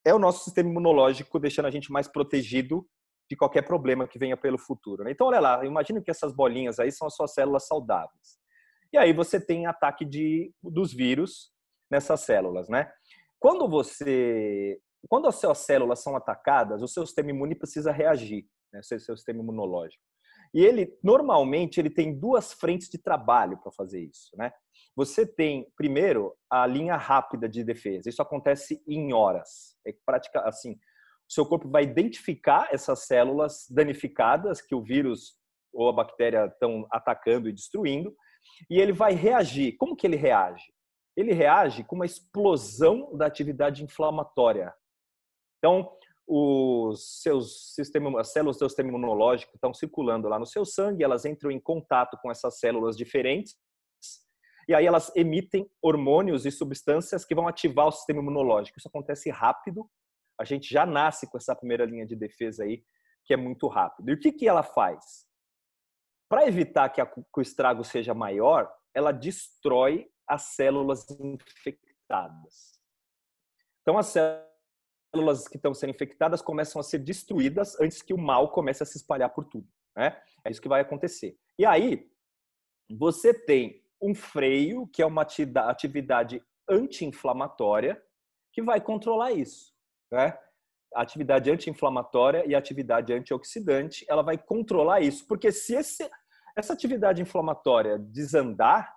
é 0.06 0.14
o 0.14 0.20
nosso 0.20 0.44
sistema 0.44 0.70
imunológico 0.70 1.40
deixando 1.40 1.66
a 1.66 1.72
gente 1.72 1.92
mais 1.92 2.08
protegido 2.08 2.86
de 3.34 3.38
qualquer 3.38 3.64
problema 3.64 4.08
que 4.08 4.20
venha 4.20 4.38
pelo 4.38 4.60
futuro. 4.60 5.04
Né? 5.04 5.12
Então, 5.12 5.26
olha 5.26 5.40
lá, 5.40 5.66
imagina 5.66 6.00
que 6.00 6.12
essas 6.12 6.32
bolinhas 6.32 6.80
aí 6.80 6.92
são 6.92 7.08
as 7.08 7.16
suas 7.16 7.34
células 7.34 7.66
saudáveis. 7.66 8.38
E 8.94 8.98
aí 8.98 9.12
você 9.12 9.44
tem 9.44 9.66
ataque 9.66 10.06
de, 10.06 10.54
dos 10.62 10.94
vírus 10.94 11.52
nessas 11.90 12.22
células, 12.22 12.70
né? 12.70 12.92
Quando 13.40 13.68
você, 13.68 14.80
quando 15.10 15.28
as 15.28 15.36
suas 15.36 15.58
células 15.58 16.04
são 16.04 16.16
atacadas, 16.16 16.84
o 16.84 16.88
seu 16.88 17.04
sistema 17.04 17.32
imune 17.32 17.56
precisa 17.56 17.92
reagir, 17.92 18.46
né? 18.72 18.82
O 18.82 18.84
seu, 18.84 19.00
seu 19.00 19.18
sistema 19.18 19.42
imunológico. 19.42 20.04
E 20.54 20.64
ele, 20.64 20.96
normalmente, 21.04 21.80
ele 21.80 21.90
tem 21.90 22.18
duas 22.18 22.54
frentes 22.54 22.88
de 22.88 23.00
trabalho 23.00 23.58
para 23.58 23.72
fazer 23.72 24.02
isso, 24.02 24.30
né? 24.38 24.52
Você 24.96 25.26
tem, 25.26 25.68
primeiro, 25.76 26.32
a 26.48 26.68
linha 26.68 26.96
rápida 26.96 27.50
de 27.50 27.64
defesa. 27.64 28.10
Isso 28.10 28.22
acontece 28.22 28.80
em 28.88 29.12
horas. 29.12 29.76
É 29.88 29.92
prática, 30.06 30.42
assim, 30.42 30.78
seu 31.34 31.46
corpo 31.46 31.70
vai 31.70 31.84
identificar 31.84 32.70
essas 32.72 33.06
células 33.06 33.66
danificadas 33.70 34.62
que 34.62 34.76
o 34.76 34.82
vírus 34.82 35.38
ou 35.74 35.90
a 35.90 35.94
bactéria 35.94 36.46
estão 36.46 36.88
atacando 36.92 37.50
e 37.50 37.54
destruindo, 37.54 38.16
e 38.70 38.80
ele 38.80 38.92
vai 38.92 39.14
reagir. 39.14 39.76
Como 39.78 39.96
que 39.96 40.06
ele 40.06 40.16
reage? 40.16 40.64
Ele 41.18 41.34
reage 41.34 41.84
com 41.84 41.96
uma 41.96 42.06
explosão 42.06 43.16
da 43.18 43.26
atividade 43.26 43.84
inflamatória. 43.84 44.74
Então, 45.58 45.92
os 46.28 47.22
seus 47.22 47.74
sistemas, 47.74 48.16
as 48.16 48.32
células 48.32 48.56
do 48.56 48.60
seu 48.60 48.70
sistema 48.70 48.90
imunológico 48.90 49.56
estão 49.56 49.74
circulando 49.74 50.30
lá 50.30 50.40
no 50.40 50.46
seu 50.46 50.66
sangue, 50.66 51.04
elas 51.04 51.26
entram 51.26 51.52
em 51.52 51.60
contato 51.60 52.18
com 52.22 52.32
essas 52.32 52.60
células 52.60 52.96
diferentes 52.96 53.56
e 54.68 54.74
aí 54.74 54.86
elas 54.86 55.12
emitem 55.16 55.70
hormônios 55.82 56.46
e 56.46 56.52
substâncias 56.52 57.26
que 57.26 57.36
vão 57.36 57.48
ativar 57.48 57.88
o 57.88 57.92
sistema 57.92 58.22
imunológico. 58.22 58.80
Isso 58.80 58.88
acontece 58.88 59.30
rápido. 59.30 59.90
A 60.40 60.44
gente 60.44 60.72
já 60.72 60.86
nasce 60.86 61.30
com 61.30 61.38
essa 61.38 61.56
primeira 61.56 61.86
linha 61.86 62.06
de 62.06 62.16
defesa 62.16 62.64
aí, 62.64 62.84
que 63.26 63.34
é 63.34 63.38
muito 63.38 63.68
rápido. 63.68 64.10
E 64.10 64.14
o 64.14 64.20
que, 64.20 64.32
que 64.32 64.48
ela 64.48 64.64
faz? 64.64 65.26
Para 66.30 66.48
evitar 66.48 66.90
que, 66.90 67.00
a, 67.00 67.06
que 67.06 67.22
o 67.38 67.42
estrago 67.42 67.84
seja 67.84 68.14
maior, 68.14 68.74
ela 68.94 69.12
destrói 69.12 70.10
as 70.28 70.56
células 70.56 71.06
infectadas. 71.20 72.80
Então, 73.82 73.98
as 73.98 74.08
células 74.08 75.48
que 75.48 75.58
estão 75.58 75.74
sendo 75.74 75.92
infectadas 75.92 76.42
começam 76.42 76.80
a 76.80 76.84
ser 76.84 77.00
destruídas 77.00 77.80
antes 77.80 78.02
que 78.02 78.14
o 78.14 78.18
mal 78.18 78.52
comece 78.52 78.84
a 78.84 78.86
se 78.86 78.98
espalhar 78.98 79.30
por 79.30 79.46
tudo. 79.46 79.68
Né? 79.96 80.20
É 80.44 80.50
isso 80.50 80.62
que 80.62 80.70
vai 80.70 80.82
acontecer. 80.82 81.38
E 81.58 81.66
aí, 81.66 82.10
você 82.90 83.34
tem 83.34 83.84
um 84.02 84.14
freio, 84.14 84.88
que 84.88 85.02
é 85.02 85.06
uma 85.06 85.22
atividade 85.22 86.44
anti-inflamatória, 86.70 88.02
que 88.52 88.62
vai 88.62 88.82
controlar 88.82 89.32
isso. 89.32 89.73
Né? 90.14 90.38
A 90.94 91.02
atividade 91.02 91.50
anti-inflamatória 91.50 92.46
e 92.46 92.54
a 92.54 92.60
atividade 92.60 93.12
antioxidante, 93.12 94.06
ela 94.08 94.22
vai 94.22 94.38
controlar 94.38 95.02
isso. 95.02 95.26
Porque 95.28 95.52
se 95.52 95.74
esse, 95.74 96.08
essa 96.56 96.72
atividade 96.72 97.20
inflamatória 97.20 97.98
desandar, 97.98 98.94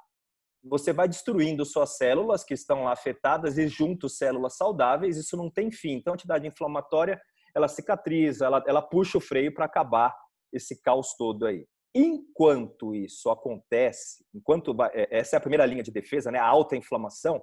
você 0.62 0.92
vai 0.92 1.08
destruindo 1.08 1.64
suas 1.64 1.96
células 1.96 2.44
que 2.44 2.52
estão 2.52 2.84
lá 2.84 2.92
afetadas 2.92 3.56
e 3.56 3.66
junto 3.66 4.10
células 4.10 4.56
saudáveis, 4.58 5.16
isso 5.16 5.38
não 5.38 5.50
tem 5.50 5.70
fim. 5.70 5.92
Então, 5.92 6.12
a 6.12 6.16
atividade 6.16 6.46
inflamatória, 6.46 7.18
ela 7.54 7.66
cicatriza, 7.66 8.44
ela, 8.44 8.62
ela 8.66 8.82
puxa 8.82 9.16
o 9.16 9.20
freio 9.20 9.54
para 9.54 9.64
acabar 9.64 10.14
esse 10.52 10.82
caos 10.82 11.14
todo 11.16 11.46
aí. 11.46 11.66
Enquanto 11.94 12.94
isso 12.94 13.30
acontece, 13.30 14.22
enquanto 14.34 14.76
é, 14.92 15.08
essa 15.10 15.36
é 15.36 15.38
a 15.38 15.40
primeira 15.40 15.64
linha 15.64 15.82
de 15.82 15.90
defesa, 15.90 16.30
né, 16.30 16.38
a 16.38 16.46
alta 16.46 16.76
inflamação, 16.76 17.42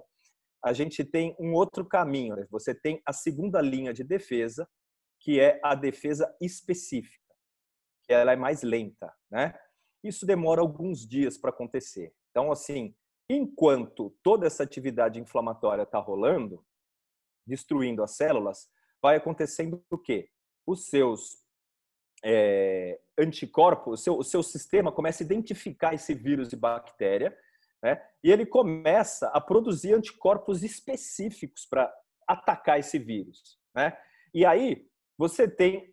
a 0.64 0.72
gente 0.72 1.04
tem 1.04 1.36
um 1.38 1.52
outro 1.52 1.84
caminho. 1.84 2.34
Né? 2.34 2.46
Você 2.50 2.74
tem 2.74 3.02
a 3.04 3.12
segunda 3.12 3.60
linha 3.60 3.92
de 3.92 4.02
defesa, 4.02 4.66
que 5.20 5.38
é 5.38 5.60
a 5.62 5.74
defesa 5.74 6.34
específica, 6.40 7.34
que 8.04 8.12
ela 8.12 8.32
é 8.32 8.36
mais 8.36 8.62
lenta, 8.62 9.14
né? 9.30 9.54
Isso 10.02 10.26
demora 10.26 10.60
alguns 10.60 11.06
dias 11.06 11.38
para 11.38 11.48
acontecer. 11.50 12.12
Então, 12.30 12.52
assim, 12.52 12.94
enquanto 13.30 14.14
toda 14.22 14.46
essa 14.46 14.62
atividade 14.62 15.18
inflamatória 15.18 15.82
está 15.82 15.98
rolando, 15.98 16.62
destruindo 17.46 18.02
as 18.02 18.16
células, 18.16 18.68
vai 19.00 19.16
acontecendo 19.16 19.82
o 19.90 19.96
quê? 19.96 20.28
Os 20.66 20.88
seus 20.88 21.42
é, 22.22 23.00
anticorpos, 23.18 24.00
o 24.00 24.02
seu, 24.02 24.18
o 24.18 24.24
seu 24.24 24.42
sistema 24.42 24.92
começa 24.92 25.22
a 25.22 25.26
identificar 25.26 25.94
esse 25.94 26.14
vírus 26.14 26.52
e 26.52 26.56
bactéria, 26.56 27.36
né? 27.84 28.02
E 28.24 28.32
ele 28.32 28.46
começa 28.46 29.28
a 29.28 29.38
produzir 29.38 29.92
anticorpos 29.92 30.62
específicos 30.62 31.66
para 31.66 31.94
atacar 32.26 32.80
esse 32.80 32.98
vírus, 32.98 33.58
né? 33.74 33.94
E 34.32 34.46
aí 34.46 34.88
você 35.18 35.46
tem 35.46 35.92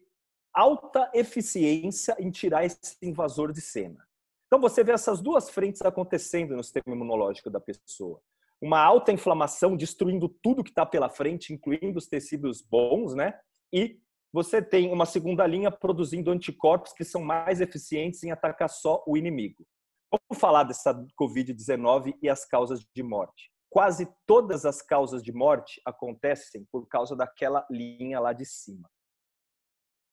alta 0.54 1.12
eficiência 1.13 2.15
em 2.17 2.32
tirar 2.32 2.63
esse 2.63 2.95
invasor 3.01 3.51
de 3.51 3.60
cena. 3.60 4.08
Então 4.47 4.60
você 4.60 4.86
vê 4.86 4.93
essas 4.93 5.21
duas 5.21 5.49
frentes 5.49 5.82
acontecendo 5.82 6.56
no 6.56 6.63
sistema 6.63 6.95
imunológico 6.95 7.49
da 7.49 7.60
pessoa. 7.60 8.21
Uma 8.62 8.80
alta 8.80 9.12
inflamação 9.12 9.75
destruindo 9.75 10.30
tudo 10.30 10.63
que 10.63 10.69
está 10.69 10.86
pela 10.86 11.10
frente, 11.10 11.54
incluindo 11.54 11.97
os 11.97 12.08
tecidos 12.08 12.62
bons, 12.62 13.13
né? 13.13 13.38
E 13.73 13.99
você 14.32 14.62
tem 14.62 14.93
uma 14.93 15.06
segunda 15.06 15.45
linha 15.45 15.69
produzindo 15.69 16.32
anticorpos 16.32 16.93
que 16.93 17.04
são 17.04 17.21
mais 17.21 17.60
eficientes 17.60 18.23
em 18.23 18.32
atacar 18.32 18.69
só 18.69 19.04
o 19.06 19.17
inimigo. 19.17 19.65
Vamos 20.12 20.41
falar 20.41 20.63
dessa 20.63 20.93
Covid-19 21.19 22.17
e 22.21 22.30
as 22.30 22.43
causas 22.45 22.86
de 22.93 23.02
morte. 23.02 23.50
Quase 23.69 24.13
todas 24.28 24.65
as 24.65 24.82
causas 24.82 25.24
de 25.24 25.32
morte 25.32 25.82
acontecem 25.86 26.67
por 26.69 26.86
causa 26.88 27.15
daquela 27.15 27.65
linha 27.71 28.19
lá 28.19 28.34
de 28.34 28.45
cima. 28.45 28.89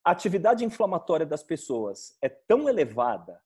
A 0.05 0.13
atividade 0.13 0.65
inflamatória 0.65 1.27
das 1.27 1.43
pessoas 1.43 2.17
é 2.23 2.29
tão 2.29 2.69
elevada 2.69 3.43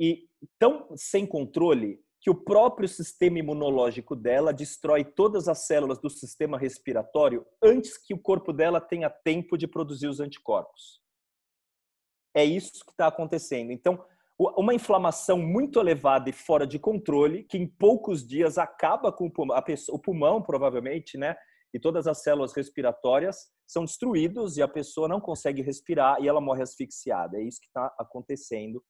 e 0.00 0.28
tão 0.58 0.96
sem 0.96 1.26
controle 1.26 2.00
que 2.20 2.30
o 2.30 2.34
próprio 2.34 2.88
sistema 2.88 3.38
imunológico 3.38 4.14
dela 4.14 4.52
destrói 4.52 5.04
todas 5.04 5.48
as 5.48 5.66
células 5.66 5.98
do 5.98 6.08
sistema 6.08 6.56
respiratório 6.56 7.44
antes 7.62 7.96
que 7.96 8.14
o 8.14 8.18
corpo 8.18 8.52
dela 8.52 8.80
tenha 8.80 9.10
tempo 9.10 9.58
de 9.58 9.66
produzir 9.66 10.06
os 10.06 10.20
anticorpos. 10.20 11.02
É 12.34 12.44
isso 12.44 12.84
que 12.84 12.92
está 12.92 13.08
acontecendo. 13.08 13.72
Então, 13.72 14.04
uma 14.40 14.72
inflamação 14.72 15.36
muito 15.36 15.78
elevada 15.78 16.30
e 16.30 16.32
fora 16.32 16.66
de 16.66 16.78
controle, 16.78 17.44
que 17.44 17.58
em 17.58 17.66
poucos 17.66 18.26
dias 18.26 18.56
acaba 18.56 19.12
com 19.12 19.26
o 19.26 19.30
pulmão, 19.30 19.62
o 19.90 19.98
pulmão 19.98 20.42
provavelmente, 20.42 21.18
né? 21.18 21.36
E 21.74 21.78
todas 21.78 22.06
as 22.06 22.22
células 22.22 22.54
respiratórias 22.54 23.50
são 23.66 23.84
destruídos 23.84 24.56
e 24.56 24.62
a 24.62 24.68
pessoa 24.68 25.06
não 25.06 25.20
consegue 25.20 25.60
respirar 25.60 26.20
e 26.22 26.26
ela 26.26 26.40
morre 26.40 26.62
asfixiada. 26.62 27.36
É 27.38 27.42
isso 27.42 27.60
que 27.60 27.66
está 27.66 27.94
acontecendo 27.98 28.82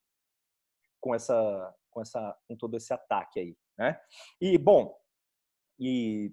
com 1.01 1.15
essa 1.15 1.75
com 1.91 2.01
essa 2.01 2.39
com 2.47 2.57
todo 2.57 2.77
esse 2.77 2.95
ataque 2.95 3.41
aí, 3.41 3.57
né? 3.77 4.01
E 4.41 4.57
bom, 4.57 4.97
e 5.81 6.33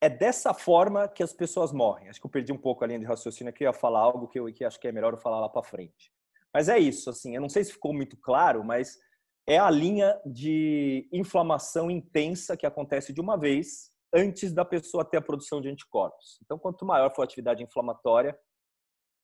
é 0.00 0.08
dessa 0.10 0.52
forma 0.52 1.08
que 1.08 1.22
as 1.22 1.32
pessoas 1.32 1.72
morrem. 1.72 2.08
Acho 2.08 2.20
que 2.20 2.26
eu 2.26 2.30
perdi 2.30 2.52
um 2.52 2.58
pouco 2.58 2.82
a 2.82 2.88
linha 2.88 2.98
de 2.98 3.06
raciocínio 3.06 3.50
aqui, 3.50 3.64
eu 3.64 3.68
ia 3.68 3.72
falar 3.72 4.00
algo 4.00 4.26
que 4.26 4.40
eu 4.40 4.52
que 4.52 4.64
acho 4.64 4.80
que 4.80 4.88
é 4.88 4.92
melhor 4.92 5.12
eu 5.12 5.18
falar 5.18 5.38
lá 5.38 5.48
para 5.48 5.62
frente. 5.62 6.12
Mas 6.54 6.68
é 6.68 6.78
isso, 6.78 7.10
assim, 7.10 7.34
eu 7.34 7.40
não 7.40 7.48
sei 7.48 7.64
se 7.64 7.72
ficou 7.72 7.92
muito 7.92 8.16
claro, 8.16 8.62
mas 8.62 8.96
é 9.46 9.58
a 9.58 9.68
linha 9.70 10.16
de 10.24 11.08
inflamação 11.12 11.90
intensa 11.90 12.56
que 12.56 12.64
acontece 12.64 13.12
de 13.12 13.20
uma 13.20 13.36
vez 13.36 13.92
antes 14.14 14.52
da 14.52 14.64
pessoa 14.64 15.04
ter 15.04 15.16
a 15.16 15.22
produção 15.22 15.60
de 15.60 15.68
anticorpos. 15.68 16.38
Então, 16.44 16.56
quanto 16.56 16.86
maior 16.86 17.12
for 17.12 17.22
a 17.22 17.24
atividade 17.24 17.62
inflamatória, 17.62 18.38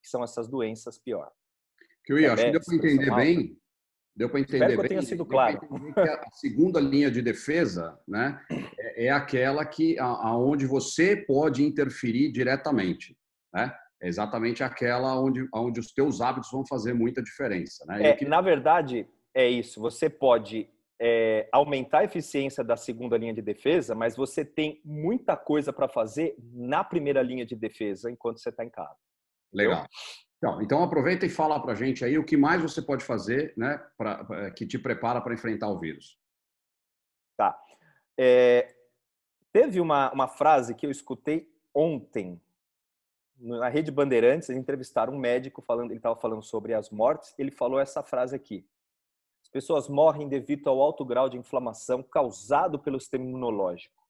que 0.02 0.08
são 0.08 0.24
essas 0.24 0.48
doenças, 0.48 0.98
pior. 0.98 1.30
Que 2.04 2.12
eu 2.12 2.18
ia, 2.18 2.32
acho 2.32 2.44
que 2.44 2.50
deu 2.50 2.60
para 2.60 2.74
entender 2.74 3.14
bem. 3.14 3.56
Deu 4.16 4.28
para 4.28 4.40
entender 4.40 4.56
Espero 4.56 4.76
bem. 4.76 4.82
Que 4.82 4.88
tenha 4.88 5.02
sido 5.02 5.24
claro. 5.24 5.60
a 5.96 6.30
segunda 6.32 6.80
linha 6.80 7.10
de 7.10 7.22
defesa, 7.22 7.98
né, 8.08 8.44
é, 8.78 9.06
é 9.06 9.10
aquela 9.10 9.64
que 9.64 9.96
aonde 10.00 10.66
você 10.66 11.16
pode 11.16 11.62
interferir 11.62 12.32
diretamente, 12.32 13.16
né? 13.54 13.72
É 14.02 14.08
exatamente 14.08 14.64
aquela 14.64 15.18
onde, 15.20 15.46
onde 15.54 15.80
os 15.80 15.92
teus 15.92 16.20
hábitos 16.20 16.50
vão 16.50 16.64
fazer 16.66 16.94
muita 16.94 17.22
diferença, 17.22 17.84
né? 17.86 18.08
É, 18.08 18.14
que... 18.14 18.24
Na 18.24 18.40
verdade, 18.40 19.06
é 19.34 19.46
isso. 19.46 19.80
Você 19.80 20.08
pode 20.08 20.68
é, 21.00 21.48
aumentar 21.52 22.00
a 22.00 22.04
eficiência 22.04 22.64
da 22.64 22.76
segunda 22.76 23.16
linha 23.16 23.34
de 23.34 23.42
defesa, 23.42 23.94
mas 23.94 24.16
você 24.16 24.44
tem 24.44 24.80
muita 24.84 25.36
coisa 25.36 25.72
para 25.72 25.88
fazer 25.88 26.34
na 26.52 26.84
primeira 26.84 27.22
linha 27.22 27.44
de 27.44 27.54
defesa 27.54 28.10
enquanto 28.10 28.38
você 28.38 28.50
está 28.50 28.64
em 28.64 28.70
casa. 28.70 28.96
Legal. 29.52 29.86
Então, 30.38 30.62
então 30.62 30.82
aproveita 30.82 31.26
e 31.26 31.30
fala 31.30 31.60
para 31.60 31.72
a 31.72 31.74
gente 31.74 32.04
aí 32.04 32.16
o 32.18 32.24
que 32.24 32.36
mais 32.36 32.62
você 32.62 32.80
pode 32.80 33.04
fazer, 33.04 33.52
né, 33.56 33.78
pra, 33.96 34.24
pra 34.24 34.50
que 34.50 34.66
te 34.66 34.78
prepara 34.78 35.20
para 35.20 35.34
enfrentar 35.34 35.68
o 35.68 35.78
vírus. 35.78 36.18
Tá. 37.36 37.58
É, 38.18 38.74
teve 39.52 39.80
uma, 39.80 40.10
uma 40.12 40.28
frase 40.28 40.74
que 40.74 40.86
eu 40.86 40.90
escutei 40.90 41.50
ontem 41.74 42.40
na 43.40 43.68
Rede 43.68 43.90
Bandeirantes, 43.90 44.50
entrevistaram 44.50 45.14
um 45.14 45.18
médico 45.18 45.62
falando, 45.62 45.90
ele 45.90 45.98
estava 45.98 46.16
falando 46.16 46.42
sobre 46.42 46.74
as 46.74 46.90
mortes, 46.90 47.34
ele 47.38 47.50
falou 47.50 47.80
essa 47.80 48.02
frase 48.02 48.36
aqui: 48.36 48.66
as 49.42 49.48
pessoas 49.48 49.88
morrem 49.88 50.28
devido 50.28 50.68
ao 50.68 50.80
alto 50.80 51.04
grau 51.04 51.28
de 51.28 51.38
inflamação 51.38 52.02
causado 52.02 52.78
pelo 52.78 53.00
sistema 53.00 53.24
imunológico. 53.24 54.00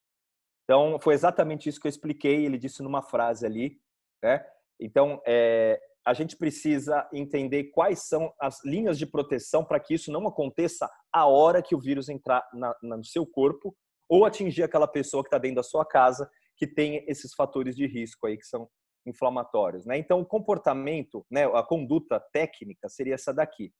Então, 0.65 0.99
foi 1.01 1.15
exatamente 1.15 1.69
isso 1.69 1.81
que 1.81 1.87
eu 1.87 1.91
expliquei, 1.91 2.45
ele 2.45 2.59
disse 2.59 2.83
numa 2.83 3.03
frase 3.03 3.47
ali, 3.47 3.81
né? 4.23 4.45
Então, 4.79 5.21
é, 5.27 5.81
a 6.05 6.15
gente 6.15 6.37
precisa 6.37 7.09
entender 7.13 7.65
quais 7.65 8.09
são 8.09 8.33
as 8.41 8.65
linhas 8.65 8.99
de 8.99 9.07
proteção 9.07 9.65
para 9.65 9.79
que 9.79 9.95
isso 9.95 10.11
não 10.11 10.27
aconteça 10.27 10.91
a 11.13 11.27
hora 11.27 11.63
que 11.63 11.75
o 11.75 11.81
vírus 11.81 12.09
entrar 12.09 12.49
na, 12.53 12.75
na, 12.83 12.97
no 12.97 13.05
seu 13.05 13.27
corpo 13.27 13.77
ou 14.09 14.25
atingir 14.25 14.63
aquela 14.63 14.89
pessoa 14.89 15.23
que 15.23 15.29
está 15.29 15.39
dentro 15.39 15.57
da 15.57 15.63
sua 15.63 15.85
casa 15.85 16.29
que 16.57 16.67
tem 16.67 17.05
esses 17.09 17.35
fatores 17.35 17.77
de 17.77 17.87
risco 17.87 18.27
aí 18.27 18.37
que 18.37 18.47
são 18.47 18.69
inflamatórios, 19.07 19.87
né? 19.87 19.97
Então, 19.99 20.21
o 20.21 20.27
comportamento, 20.27 21.25
né, 21.31 21.45
a 21.47 21.63
conduta 21.63 22.21
técnica 22.33 22.89
seria 22.89 23.15
essa 23.15 23.33
daqui. 23.33 23.73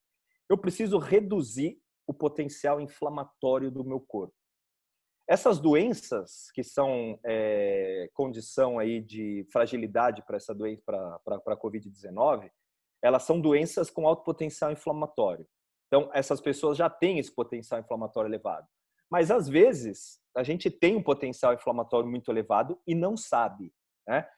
Eu 0.49 0.59
preciso 0.59 0.99
reduzir 0.99 1.79
o 2.07 2.15
potencial 2.15 2.81
inflamatório 2.81 3.71
do 3.71 3.85
meu 3.85 4.01
corpo. 4.01 4.35
Essas 5.29 5.61
doenças 5.61 6.51
que 6.53 6.65
são 6.65 7.19
é, 7.25 8.11
condição 8.15 8.81
aí 8.81 9.01
de 9.01 9.47
fragilidade 9.53 10.25
para 10.27 10.37
essa 10.37 10.53
doença, 10.53 10.83
para 10.85 11.37
a 11.37 11.57
COVID-19, 11.57 12.51
elas 13.01 13.23
são 13.23 13.41
doenças 13.41 13.91
com 13.91 14.09
alto 14.09 14.25
potencial 14.25 14.73
inflamatório. 14.73 15.47
Então, 15.87 16.11
essas 16.13 16.41
pessoas 16.41 16.77
já 16.77 16.91
têm 16.91 17.19
esse 17.19 17.33
potencial 17.33 17.81
inflamatório 17.81 18.29
elevado. 18.29 18.67
Mas, 19.11 19.31
às 19.31 19.49
vezes, 19.49 20.21
a 20.37 20.43
gente 20.43 20.71
tem 20.71 20.97
um 20.97 21.03
potencial 21.03 21.55
inflamatório 21.55 22.09
muito 22.09 22.31
elevado 22.31 22.81
e 22.87 22.95
não 22.95 23.17
sabe. 23.17 23.73
Né? 24.07 24.29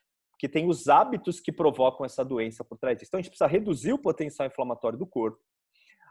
Que 0.43 0.49
tem 0.49 0.69
os 0.69 0.89
hábitos 0.89 1.39
que 1.39 1.53
provocam 1.53 2.05
essa 2.05 2.25
doença 2.25 2.65
por 2.65 2.77
trás 2.77 2.99
disso. 2.99 3.11
Então, 3.11 3.21
a 3.21 3.23
gente 3.23 3.31
precisa 3.31 3.47
reduzir 3.47 3.93
o 3.93 3.99
potencial 3.99 4.45
inflamatório 4.45 4.99
do 4.99 5.07
corpo. 5.07 5.39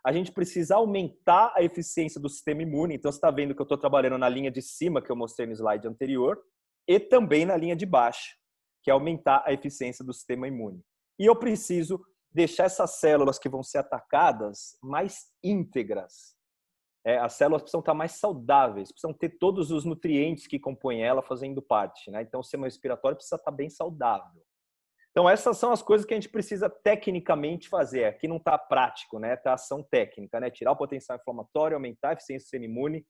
A 0.05 0.13
gente 0.13 0.31
precisa 0.31 0.77
aumentar 0.77 1.51
a 1.53 1.61
eficiência 1.61 2.19
do 2.19 2.29
sistema 2.29 2.61
imune. 2.61 2.95
Então, 2.95 3.11
você 3.11 3.17
está 3.17 3.29
vendo 3.29 3.53
que 3.53 3.61
eu 3.61 3.65
estou 3.65 3.77
trabalhando 3.77 4.17
na 4.17 4.29
linha 4.29 4.49
de 4.49 4.61
cima, 4.61 5.01
que 5.01 5.11
eu 5.11 5.17
mostrei 5.17 5.45
no 5.45 5.51
slide 5.51 5.85
anterior, 5.85 6.41
e 6.87 6.97
também 6.97 7.45
na 7.45 7.57
linha 7.57 7.75
de 7.75 7.85
baixo, 7.85 8.37
que 8.81 8.89
é 8.89 8.93
aumentar 8.93 9.43
a 9.45 9.51
eficiência 9.51 10.05
do 10.05 10.13
sistema 10.13 10.47
imune. 10.47 10.81
E 11.19 11.25
eu 11.25 11.35
preciso 11.35 11.99
deixar 12.33 12.63
essas 12.63 13.01
células 13.01 13.37
que 13.37 13.49
vão 13.49 13.61
ser 13.61 13.79
atacadas 13.79 14.77
mais 14.81 15.25
íntegras, 15.43 16.37
é, 17.05 17.17
as 17.17 17.33
células 17.33 17.63
precisam 17.63 17.79
estar 17.79 17.93
mais 17.93 18.13
saudáveis, 18.13 18.91
precisam 18.91 19.13
ter 19.13 19.29
todos 19.39 19.71
os 19.71 19.85
nutrientes 19.85 20.45
que 20.45 20.59
compõem 20.59 21.03
ela 21.03 21.21
fazendo 21.21 21.61
parte. 21.61 22.11
Né? 22.11 22.21
Então, 22.21 22.39
o 22.39 22.43
sistema 22.43 22.67
respiratório 22.67 23.17
precisa 23.17 23.37
estar 23.37 23.51
bem 23.51 23.69
saudável. 23.69 24.41
Então, 25.11 25.29
essas 25.29 25.57
são 25.57 25.71
as 25.71 25.81
coisas 25.81 26.05
que 26.05 26.13
a 26.13 26.17
gente 26.17 26.29
precisa 26.29 26.69
tecnicamente 26.69 27.67
fazer. 27.67 28.05
Aqui 28.05 28.27
não 28.27 28.37
está 28.37 28.57
prático, 28.57 29.19
né? 29.19 29.33
Está 29.33 29.53
ação 29.53 29.83
técnica, 29.83 30.39
né? 30.39 30.49
Tirar 30.49 30.71
o 30.71 30.77
potencial 30.77 31.17
inflamatório, 31.17 31.75
aumentar 31.75 32.11
a 32.11 32.13
eficiência 32.13 32.57
do 32.57 32.63
imune 32.63 33.05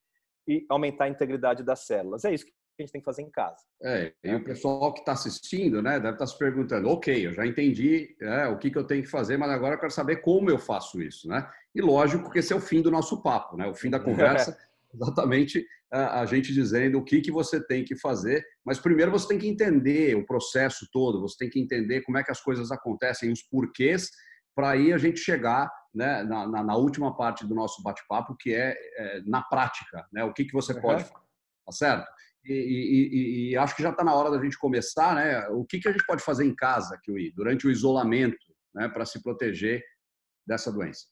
e 0.47 0.65
aumentar 0.67 1.05
a 1.05 1.09
integridade 1.09 1.63
das 1.63 1.85
células. 1.85 2.25
É 2.25 2.33
isso 2.33 2.45
que 2.45 2.53
a 2.79 2.81
gente 2.81 2.91
tem 2.91 3.01
que 3.01 3.05
fazer 3.05 3.21
em 3.21 3.29
casa. 3.29 3.63
É, 3.83 4.13
e 4.23 4.35
o 4.35 4.43
pessoal 4.43 4.93
que 4.93 4.99
está 4.99 5.11
assistindo, 5.11 5.81
né, 5.81 5.93
deve 5.93 6.13
estar 6.13 6.17
tá 6.17 6.27
se 6.27 6.37
perguntando, 6.37 6.89
ok, 6.89 7.27
eu 7.27 7.33
já 7.33 7.45
entendi 7.45 8.15
é, 8.21 8.47
o 8.47 8.57
que, 8.57 8.71
que 8.71 8.77
eu 8.77 8.83
tenho 8.83 9.03
que 9.03 9.09
fazer, 9.09 9.37
mas 9.37 9.49
agora 9.49 9.75
eu 9.75 9.79
quero 9.79 9.91
saber 9.91 10.17
como 10.17 10.49
eu 10.49 10.57
faço 10.57 11.01
isso, 11.01 11.27
né? 11.27 11.49
E 11.73 11.81
lógico 11.81 12.29
que 12.29 12.39
esse 12.39 12.53
é 12.53 12.55
o 12.55 12.61
fim 12.61 12.81
do 12.81 12.91
nosso 12.91 13.21
papo, 13.21 13.57
né? 13.57 13.67
O 13.67 13.73
fim 13.73 13.89
da 13.89 13.99
conversa, 14.01 14.57
exatamente 14.93 15.65
a, 15.91 16.21
a 16.21 16.25
gente 16.25 16.53
dizendo 16.53 16.97
o 16.97 17.03
que, 17.03 17.21
que 17.21 17.31
você 17.31 17.65
tem 17.65 17.83
que 17.83 17.95
fazer, 17.95 18.45
mas 18.65 18.79
primeiro 18.79 19.11
você 19.11 19.27
tem 19.27 19.37
que 19.37 19.47
entender 19.47 20.15
o 20.15 20.25
processo 20.25 20.87
todo, 20.91 21.21
você 21.21 21.37
tem 21.37 21.49
que 21.49 21.59
entender 21.59 22.01
como 22.01 22.17
é 22.17 22.23
que 22.23 22.31
as 22.31 22.41
coisas 22.41 22.71
acontecem, 22.71 23.31
os 23.31 23.43
porquês, 23.43 24.09
para 24.55 24.71
aí 24.71 24.93
a 24.93 24.97
gente 24.97 25.19
chegar 25.19 25.71
né, 25.93 26.23
na, 26.23 26.47
na, 26.47 26.63
na, 26.63 26.75
última 26.75 27.15
parte 27.15 27.45
do 27.45 27.55
nosso 27.55 27.81
bate-papo, 27.83 28.35
que 28.37 28.53
é, 28.53 28.75
é, 28.97 29.21
na 29.25 29.41
prática, 29.41 30.05
né? 30.11 30.23
O 30.23 30.33
que, 30.33 30.45
que 30.45 30.53
você 30.53 30.79
pode 30.79 31.03
fazer, 31.03 31.25
tá 31.65 31.71
certo? 31.71 32.07
E, 32.43 32.53
e, 32.53 33.51
e, 33.51 33.57
acho 33.57 33.75
que 33.75 33.83
já 33.83 33.91
está 33.91 34.03
na 34.03 34.15
hora 34.15 34.31
da 34.31 34.43
gente 34.43 34.57
começar, 34.57 35.15
né? 35.15 35.47
O 35.49 35.63
que, 35.63 35.79
que 35.79 35.87
a 35.87 35.91
gente 35.91 36.05
pode 36.05 36.23
fazer 36.23 36.45
em 36.45 36.55
casa, 36.55 36.99
Kiwi, 37.03 37.31
durante 37.35 37.67
o 37.67 37.71
isolamento, 37.71 38.37
né, 38.73 38.87
para 38.89 39.05
se 39.05 39.21
proteger 39.21 39.83
dessa 40.45 40.71
doença? 40.71 41.05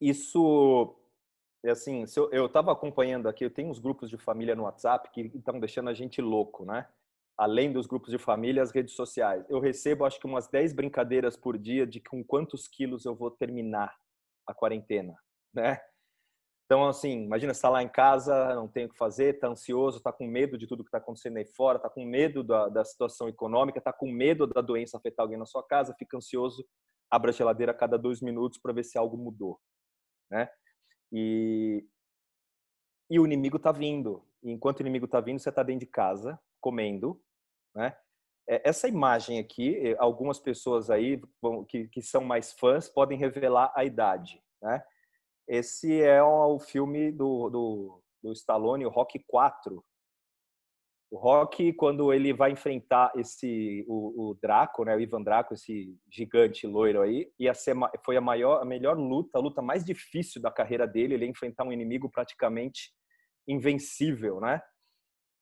Isso, 0.00 0.96
é 1.64 1.70
assim, 1.70 2.04
eu 2.32 2.46
estava 2.46 2.72
acompanhando 2.72 3.28
aqui, 3.28 3.44
eu 3.44 3.50
tenho 3.50 3.70
uns 3.70 3.78
grupos 3.78 4.10
de 4.10 4.18
família 4.18 4.56
no 4.56 4.64
WhatsApp 4.64 5.10
que 5.12 5.30
estão 5.34 5.60
deixando 5.60 5.88
a 5.88 5.94
gente 5.94 6.20
louco, 6.20 6.64
né? 6.64 6.86
Além 7.38 7.72
dos 7.72 7.86
grupos 7.86 8.10
de 8.10 8.18
família, 8.18 8.62
as 8.62 8.70
redes 8.70 8.94
sociais. 8.94 9.44
Eu 9.48 9.60
recebo, 9.60 10.04
acho 10.04 10.20
que 10.20 10.26
umas 10.26 10.48
10 10.48 10.72
brincadeiras 10.72 11.36
por 11.36 11.58
dia 11.58 11.86
de 11.86 12.00
com 12.00 12.24
quantos 12.24 12.68
quilos 12.68 13.04
eu 13.04 13.14
vou 13.14 13.30
terminar 13.30 13.96
a 14.46 14.54
quarentena, 14.54 15.16
né? 15.52 15.80
Então, 16.64 16.88
assim, 16.88 17.24
imagina 17.24 17.52
está 17.52 17.68
lá 17.68 17.82
em 17.82 17.88
casa, 17.88 18.54
não 18.54 18.66
tem 18.66 18.86
o 18.86 18.88
que 18.88 18.96
fazer, 18.96 19.34
está 19.34 19.48
ansioso, 19.48 19.98
está 19.98 20.10
com 20.10 20.26
medo 20.26 20.56
de 20.56 20.66
tudo 20.66 20.82
que 20.82 20.88
está 20.88 20.98
acontecendo 20.98 21.36
aí 21.36 21.44
fora, 21.44 21.76
está 21.76 21.90
com 21.90 22.04
medo 22.04 22.42
da, 22.42 22.68
da 22.68 22.84
situação 22.84 23.28
econômica, 23.28 23.78
está 23.78 23.92
com 23.92 24.10
medo 24.10 24.46
da 24.46 24.62
doença 24.62 24.96
afetar 24.96 25.24
alguém 25.24 25.38
na 25.38 25.44
sua 25.44 25.62
casa, 25.62 25.94
fica 25.98 26.16
ansioso, 26.16 26.66
abre 27.10 27.30
a 27.30 27.34
geladeira 27.34 27.72
a 27.72 27.74
cada 27.74 27.98
dois 27.98 28.22
minutos 28.22 28.58
para 28.58 28.72
ver 28.72 28.82
se 28.82 28.96
algo 28.96 29.16
mudou, 29.16 29.60
né? 30.30 30.48
E, 31.12 31.86
e 33.10 33.20
o 33.20 33.26
inimigo 33.26 33.58
está 33.58 33.70
vindo. 33.70 34.26
E 34.42 34.50
enquanto 34.50 34.78
o 34.78 34.82
inimigo 34.82 35.04
está 35.04 35.20
vindo, 35.20 35.38
você 35.38 35.50
está 35.50 35.62
dentro 35.62 35.80
de 35.80 35.92
casa, 35.92 36.40
comendo, 36.62 37.20
né? 37.74 37.94
É, 38.48 38.68
essa 38.68 38.88
imagem 38.88 39.38
aqui, 39.38 39.94
algumas 39.98 40.38
pessoas 40.38 40.88
aí 40.88 41.20
que, 41.68 41.88
que 41.88 42.00
são 42.00 42.22
mais 42.22 42.52
fãs 42.52 42.88
podem 42.88 43.18
revelar 43.18 43.70
a 43.74 43.84
idade, 43.84 44.42
né? 44.62 44.82
Esse 45.46 46.00
é 46.00 46.22
o 46.22 46.58
filme 46.58 47.12
do, 47.12 47.50
do, 47.50 48.02
do 48.22 48.32
Stallone, 48.32 48.86
o 48.86 48.90
Rock 48.90 49.22
4. 49.26 49.84
O 51.10 51.16
Rock, 51.16 51.72
quando 51.74 52.12
ele 52.12 52.32
vai 52.32 52.50
enfrentar 52.50 53.12
esse 53.14 53.84
o, 53.86 54.30
o 54.30 54.34
Draco, 54.34 54.84
né, 54.84 54.96
o 54.96 55.00
Ivan 55.00 55.22
Draco, 55.22 55.54
esse 55.54 55.96
gigante 56.10 56.66
loiro 56.66 57.02
aí, 57.02 57.30
ia 57.38 57.54
ser, 57.54 57.76
foi 58.04 58.16
a 58.16 58.20
maior, 58.20 58.60
a 58.60 58.64
melhor 58.64 58.98
luta, 58.98 59.38
a 59.38 59.40
luta 59.40 59.62
mais 59.62 59.84
difícil 59.84 60.40
da 60.40 60.50
carreira 60.50 60.86
dele. 60.86 61.14
Ele 61.14 61.26
ia 61.26 61.30
enfrentar 61.30 61.64
um 61.64 61.72
inimigo 61.72 62.10
praticamente 62.10 62.90
invencível, 63.46 64.40
né? 64.40 64.60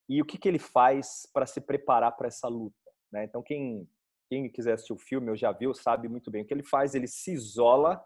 E 0.09 0.21
o 0.21 0.27
que, 0.27 0.37
que 0.37 0.49
ele 0.49 0.59
faz 0.59 1.27
para 1.33 1.47
se 1.47 1.61
preparar 1.61 2.13
para 2.17 2.27
essa 2.27 2.49
luta? 2.49 2.77
Né? 3.11 3.25
Então, 3.25 3.43
quem, 3.43 3.89
quem 4.29 4.51
quiser 4.51 4.75
assistir 4.75 4.93
o 4.93 4.99
filme 4.99 5.31
ou 5.31 5.37
já 5.37 5.53
viu, 5.53 5.73
sabe 5.73 6.09
muito 6.09 6.31
bem 6.31 6.43
o 6.43 6.47
que 6.47 6.53
ele 6.53 6.65
faz. 6.65 6.95
Ele 6.95 7.07
se 7.07 7.33
isola 7.33 8.03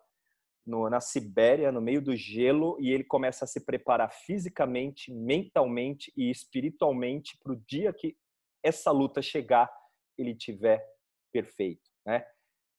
no, 0.67 0.91
na 0.91 1.01
Sibéria, 1.01 1.71
no 1.71 1.81
meio 1.81 2.03
do 2.03 2.17
gelo, 2.17 2.77
e 2.81 2.91
ele 2.91 3.05
começa 3.05 3.45
a 3.45 3.49
se 3.49 3.65
preparar 3.65 4.11
fisicamente, 4.11 5.13
mentalmente 5.13 6.13
e 6.17 6.31
espiritualmente 6.31 7.39
para 7.43 7.53
o 7.53 7.57
dia 7.57 7.93
que 7.93 8.17
essa 8.63 8.91
luta 8.91 9.23
chegar, 9.23 9.73
ele 10.19 10.35
tiver 10.35 10.85
perfeito, 11.33 11.89
né? 12.05 12.27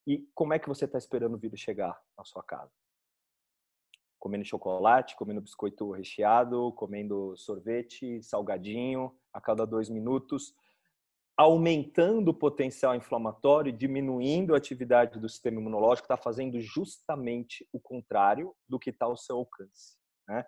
E 0.06 0.28
como 0.34 0.54
é 0.54 0.60
que 0.60 0.68
você 0.68 0.86
está 0.86 0.98
esperando 0.98 1.36
o 1.36 1.38
vírus 1.38 1.60
chegar 1.60 1.98
na 2.18 2.24
sua 2.24 2.44
casa? 2.44 2.72
Comendo 4.20 4.46
chocolate, 4.46 5.16
comendo 5.16 5.42
biscoito 5.42 5.92
recheado, 5.92 6.74
comendo 6.74 7.36
sorvete, 7.38 8.22
salgadinho 8.24 9.18
a 9.32 9.40
cada 9.40 9.66
dois 9.66 9.90
minutos, 9.90 10.56
aumentando 11.38 12.30
o 12.30 12.34
potencial 12.34 12.96
inflamatório, 12.96 13.72
diminuindo 13.72 14.56
a 14.56 14.58
atividade 14.58 15.20
do 15.20 15.30
sistema 15.30 15.62
imunológico, 15.62 16.06
está 16.06 16.18
fazendo 16.18 16.60
justamente 16.60 17.68
o 17.72 17.80
contrário 17.80 18.56
do 18.68 18.80
que 18.80 18.90
está 18.90 19.06
ao 19.06 19.16
seu 19.16 19.38
alcance. 19.38 19.96
Né? 20.28 20.44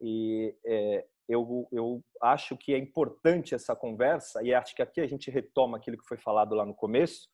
E 0.00 0.56
é, 0.66 1.06
eu, 1.28 1.68
eu 1.70 2.04
acho 2.20 2.56
que 2.56 2.74
é 2.74 2.78
importante 2.78 3.54
essa 3.54 3.76
conversa, 3.76 4.42
e 4.42 4.52
acho 4.52 4.74
que 4.74 4.82
aqui 4.82 5.00
a 5.00 5.06
gente 5.06 5.30
retoma 5.30 5.76
aquilo 5.76 5.96
que 5.96 6.08
foi 6.08 6.18
falado 6.18 6.54
lá 6.54 6.66
no 6.66 6.74
começo, 6.74 7.28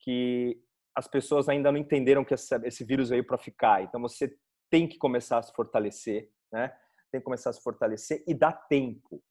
que 0.00 0.60
as 0.96 1.06
pessoas 1.06 1.48
ainda 1.48 1.70
não 1.70 1.78
entenderam 1.78 2.24
que 2.24 2.34
esse, 2.34 2.54
esse 2.66 2.84
vírus 2.84 3.10
veio 3.10 3.24
para 3.24 3.38
ficar. 3.38 3.84
Então 3.84 4.00
você 4.00 4.36
tem 4.68 4.88
que 4.88 4.98
começar 4.98 5.38
a 5.38 5.42
se 5.42 5.52
fortalecer, 5.52 6.28
né? 6.52 6.76
Tem 7.12 7.20
que 7.20 7.24
começar 7.24 7.50
a 7.50 7.52
se 7.52 7.62
fortalecer 7.62 8.24
e 8.26 8.34
dar 8.34 8.52
tempo 8.52 9.22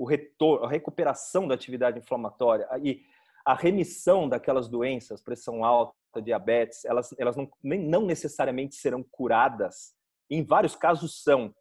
o 0.00 0.06
retorno, 0.06 0.64
a 0.64 0.70
recuperação 0.70 1.46
da 1.46 1.54
atividade 1.54 1.98
inflamatória 1.98 2.66
e 2.82 3.04
a 3.44 3.52
remissão 3.52 4.26
daquelas 4.26 4.66
doenças, 4.66 5.22
pressão 5.22 5.62
alta, 5.62 6.22
diabetes, 6.22 6.86
elas, 6.86 7.14
elas 7.18 7.36
não, 7.36 7.50
nem, 7.62 7.78
não 7.78 8.06
necessariamente 8.06 8.76
serão 8.76 9.02
curadas. 9.02 9.94
Em 10.30 10.42
vários 10.42 10.74
casos 10.74 11.22
são, 11.22 11.54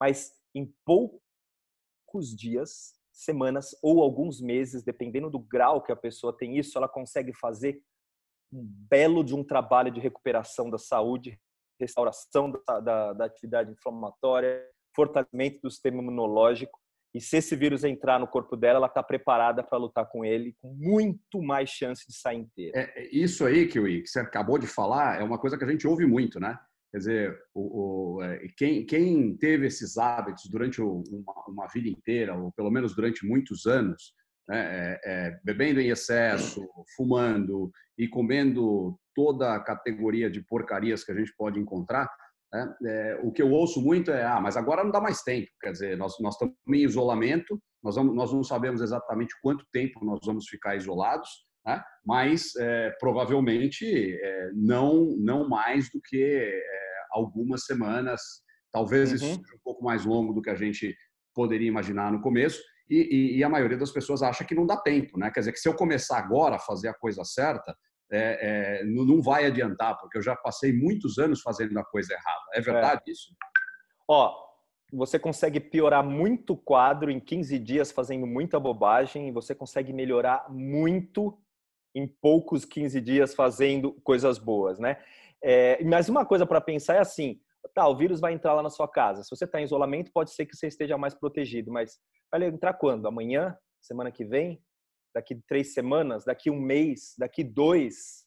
mas 0.00 0.32
em 0.54 0.72
poucos 0.84 1.20
dias, 2.36 2.94
semanas 3.12 3.76
ou 3.82 4.02
alguns 4.02 4.40
meses, 4.40 4.84
dependendo 4.84 5.28
do 5.28 5.40
grau 5.40 5.82
que 5.82 5.90
a 5.90 5.96
pessoa 5.96 6.36
tem 6.36 6.58
isso, 6.58 6.78
ela 6.78 6.88
consegue 6.88 7.32
fazer 7.34 7.82
um 8.52 8.62
belo 8.62 9.24
de 9.24 9.34
um 9.34 9.42
trabalho 9.42 9.90
de 9.90 9.98
recuperação 9.98 10.70
da 10.70 10.78
saúde, 10.78 11.40
restauração 11.78 12.52
da, 12.52 12.78
da, 12.80 13.12
da 13.14 13.24
atividade 13.24 13.72
inflamatória, 13.72 14.64
fortalecimento 14.94 15.62
do 15.62 15.70
sistema 15.70 16.00
imunológico. 16.00 16.78
E 17.14 17.20
se 17.20 17.36
esse 17.38 17.56
vírus 17.56 17.82
entrar 17.82 18.20
no 18.20 18.26
corpo 18.26 18.56
dela, 18.56 18.78
ela 18.78 18.86
está 18.86 19.02
preparada 19.02 19.64
para 19.64 19.78
lutar 19.78 20.08
com 20.08 20.24
ele, 20.24 20.54
com 20.60 20.72
muito 20.74 21.42
mais 21.42 21.68
chance 21.68 22.06
de 22.06 22.14
sair 22.14 22.38
inteira. 22.38 22.78
É, 22.78 23.02
é 23.02 23.08
isso 23.12 23.44
aí, 23.44 23.66
Kiwi, 23.66 24.02
que 24.02 24.08
você 24.08 24.20
acabou 24.20 24.58
de 24.58 24.66
falar, 24.66 25.20
é 25.20 25.24
uma 25.24 25.38
coisa 25.38 25.58
que 25.58 25.64
a 25.64 25.68
gente 25.68 25.86
ouve 25.86 26.06
muito, 26.06 26.38
né? 26.38 26.56
Quer 26.92 26.98
dizer, 26.98 27.38
o, 27.54 28.16
o, 28.16 28.22
é, 28.22 28.46
quem, 28.56 28.84
quem, 28.84 29.36
teve 29.36 29.66
esses 29.66 29.96
hábitos 29.96 30.48
durante 30.50 30.80
uma, 30.80 31.04
uma, 31.48 31.66
vida 31.68 31.88
inteira, 31.88 32.36
ou 32.36 32.52
pelo 32.52 32.70
menos 32.70 32.96
durante 32.96 33.24
muitos 33.24 33.64
anos, 33.66 34.12
né, 34.48 34.58
é, 34.58 35.00
é, 35.04 35.40
bebendo 35.44 35.80
em 35.80 35.90
excesso, 35.90 36.68
fumando 36.96 37.70
e 37.96 38.08
comendo 38.08 38.98
toda 39.14 39.54
a 39.54 39.60
categoria 39.60 40.28
de 40.28 40.42
porcarias 40.42 41.04
que 41.04 41.12
a 41.12 41.14
gente 41.14 41.32
pode 41.36 41.60
encontrar, 41.60 42.08
né, 42.52 42.74
é, 42.84 43.20
o 43.22 43.30
que 43.30 43.42
eu 43.42 43.50
ouço 43.50 43.80
muito 43.80 44.10
é: 44.10 44.24
ah, 44.24 44.40
mas 44.40 44.56
agora 44.56 44.82
não 44.82 44.90
dá 44.90 45.00
mais 45.00 45.22
tempo. 45.22 45.48
Quer 45.60 45.72
dizer, 45.72 45.96
nós, 45.96 46.14
nós 46.20 46.34
estamos 46.34 46.54
em 46.68 46.84
isolamento, 46.84 47.60
nós, 47.82 47.94
vamos, 47.94 48.14
nós 48.14 48.32
não 48.32 48.42
sabemos 48.42 48.80
exatamente 48.80 49.34
quanto 49.42 49.64
tempo 49.72 50.04
nós 50.04 50.20
vamos 50.24 50.46
ficar 50.48 50.76
isolados, 50.76 51.28
né, 51.64 51.82
mas 52.04 52.54
é, 52.56 52.90
provavelmente 52.98 53.84
é, 53.86 54.50
não, 54.54 55.16
não 55.18 55.48
mais 55.48 55.90
do 55.90 56.00
que 56.02 56.22
é, 56.22 56.62
algumas 57.12 57.64
semanas. 57.64 58.20
Talvez 58.72 59.10
uhum. 59.10 59.16
isso 59.16 59.26
seja 59.26 59.56
um 59.56 59.60
pouco 59.64 59.82
mais 59.84 60.04
longo 60.04 60.32
do 60.32 60.42
que 60.42 60.50
a 60.50 60.54
gente 60.54 60.94
poderia 61.34 61.68
imaginar 61.68 62.12
no 62.12 62.20
começo. 62.20 62.60
E, 62.88 62.96
e, 62.96 63.38
e, 63.38 63.44
a 63.44 63.48
maioria 63.48 63.78
das 63.78 63.92
pessoas 63.92 64.20
acha 64.20 64.44
que 64.44 64.54
não 64.54 64.66
dá 64.66 64.76
tempo, 64.76 65.16
né? 65.16 65.30
Quer 65.30 65.40
dizer, 65.40 65.52
que 65.52 65.60
se 65.60 65.68
eu 65.68 65.74
começar 65.74 66.18
agora 66.18 66.56
a 66.56 66.58
fazer 66.58 66.88
a 66.88 66.94
coisa 66.94 67.22
certa, 67.22 67.76
é, 68.12 68.80
é, 68.80 68.84
não 68.84 69.22
vai 69.22 69.46
adiantar, 69.46 69.98
porque 69.98 70.18
eu 70.18 70.22
já 70.22 70.34
passei 70.34 70.72
muitos 70.72 71.18
anos 71.18 71.40
fazendo 71.40 71.78
a 71.78 71.84
coisa 71.84 72.12
errada. 72.12 72.44
É 72.54 72.60
verdade 72.60 73.02
é. 73.06 73.10
isso? 73.10 73.34
Ó, 74.08 74.34
você 74.92 75.18
consegue 75.18 75.60
piorar 75.60 76.04
muito 76.04 76.54
o 76.54 76.56
quadro 76.56 77.10
em 77.10 77.20
15 77.20 77.58
dias 77.58 77.92
fazendo 77.92 78.26
muita 78.26 78.58
bobagem 78.58 79.28
e 79.28 79.32
você 79.32 79.54
consegue 79.54 79.92
melhorar 79.92 80.46
muito 80.50 81.38
em 81.94 82.06
poucos 82.06 82.64
15 82.64 83.00
dias 83.00 83.34
fazendo 83.34 83.92
coisas 84.02 84.38
boas, 84.38 84.78
né? 84.78 84.96
É, 85.42 85.82
mas 85.84 86.08
uma 86.08 86.26
coisa 86.26 86.44
para 86.44 86.60
pensar 86.60 86.96
é 86.96 87.00
assim: 87.00 87.40
tá, 87.74 87.86
o 87.88 87.96
vírus 87.96 88.20
vai 88.20 88.32
entrar 88.32 88.54
lá 88.54 88.62
na 88.62 88.70
sua 88.70 88.88
casa. 88.88 89.22
Se 89.22 89.30
você 89.30 89.44
está 89.44 89.60
em 89.60 89.64
isolamento, 89.64 90.12
pode 90.12 90.32
ser 90.32 90.46
que 90.46 90.56
você 90.56 90.66
esteja 90.66 90.98
mais 90.98 91.14
protegido, 91.14 91.70
mas 91.70 91.98
vai 92.30 92.44
entrar 92.44 92.74
quando? 92.74 93.06
Amanhã? 93.06 93.56
Semana 93.80 94.10
que 94.10 94.24
vem? 94.24 94.62
Daqui 95.14 95.34
três 95.46 95.72
semanas? 95.72 96.24
Daqui 96.24 96.50
um 96.50 96.60
mês? 96.60 97.14
Daqui 97.18 97.42
dois? 97.42 98.24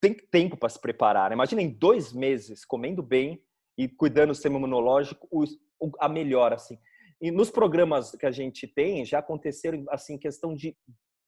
Tem 0.00 0.14
tempo 0.14 0.56
para 0.56 0.68
se 0.68 0.80
preparar. 0.80 1.30
Né? 1.30 1.34
Imagina 1.34 1.62
em 1.62 1.70
dois 1.70 2.12
meses 2.12 2.64
comendo 2.64 3.02
bem 3.02 3.42
e 3.78 3.88
cuidando 3.88 4.28
do 4.28 4.34
sistema 4.34 4.56
imunológico, 4.56 5.28
a 5.98 6.08
melhor 6.08 6.52
assim. 6.52 6.78
E 7.20 7.30
nos 7.30 7.50
programas 7.50 8.10
que 8.12 8.26
a 8.26 8.32
gente 8.32 8.66
tem 8.66 9.04
já 9.04 9.20
aconteceram 9.20 9.84
assim 9.88 10.18
questão 10.18 10.54
de 10.54 10.76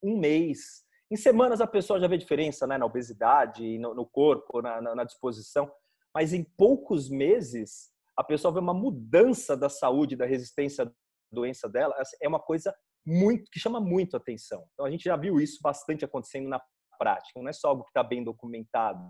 um 0.03 0.19
mês, 0.19 0.85
em 1.11 1.17
semanas 1.17 1.61
a 1.61 1.67
pessoa 1.67 2.01
já 2.01 2.09
vê 2.09 2.19
diferença 2.19 2.67
né, 2.67 2.77
na 2.77 2.85
obesidade, 2.85 3.79
no, 3.79 3.95
no 3.95 4.05
corpo, 4.05 4.61
na, 4.61 4.81
na, 4.81 4.95
na, 4.95 5.05
disposição, 5.05 5.71
mas 6.12 6.33
em 6.33 6.43
poucos 6.43 7.09
meses 7.09 7.93
a 8.17 8.25
pessoa 8.25 8.53
vê 8.53 8.61
uma 8.61 8.75
mudança 8.75 9.57
da 9.57 9.69
saúde, 9.69 10.17
da 10.17 10.27
resistência 10.27 10.85
à 10.85 10.90
doença 11.33 11.69
dela. 11.69 11.95
Assim, 11.99 12.17
é 12.21 12.29
uma 12.29 12.40
coisa 12.40 12.75
muito 13.07 13.51
que 13.51 13.61
chama 13.61 13.81
muito 13.81 14.17
atenção. 14.17 14.64
Então 14.73 14.87
a 14.87 14.90
gente 14.90 15.05
já 15.05 15.17
viu 15.17 15.40
isso 15.40 15.59
bastante 15.62 16.05
acontecendo 16.05 16.49
na 16.49 16.61
prática. 16.99 17.40
Não 17.40 17.49
é 17.49 17.53
só 17.53 17.69
algo 17.69 17.85
que 17.85 17.90
está 17.90 18.03
bem 18.03 18.23
documentado, 18.23 19.01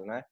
né? 0.00 0.24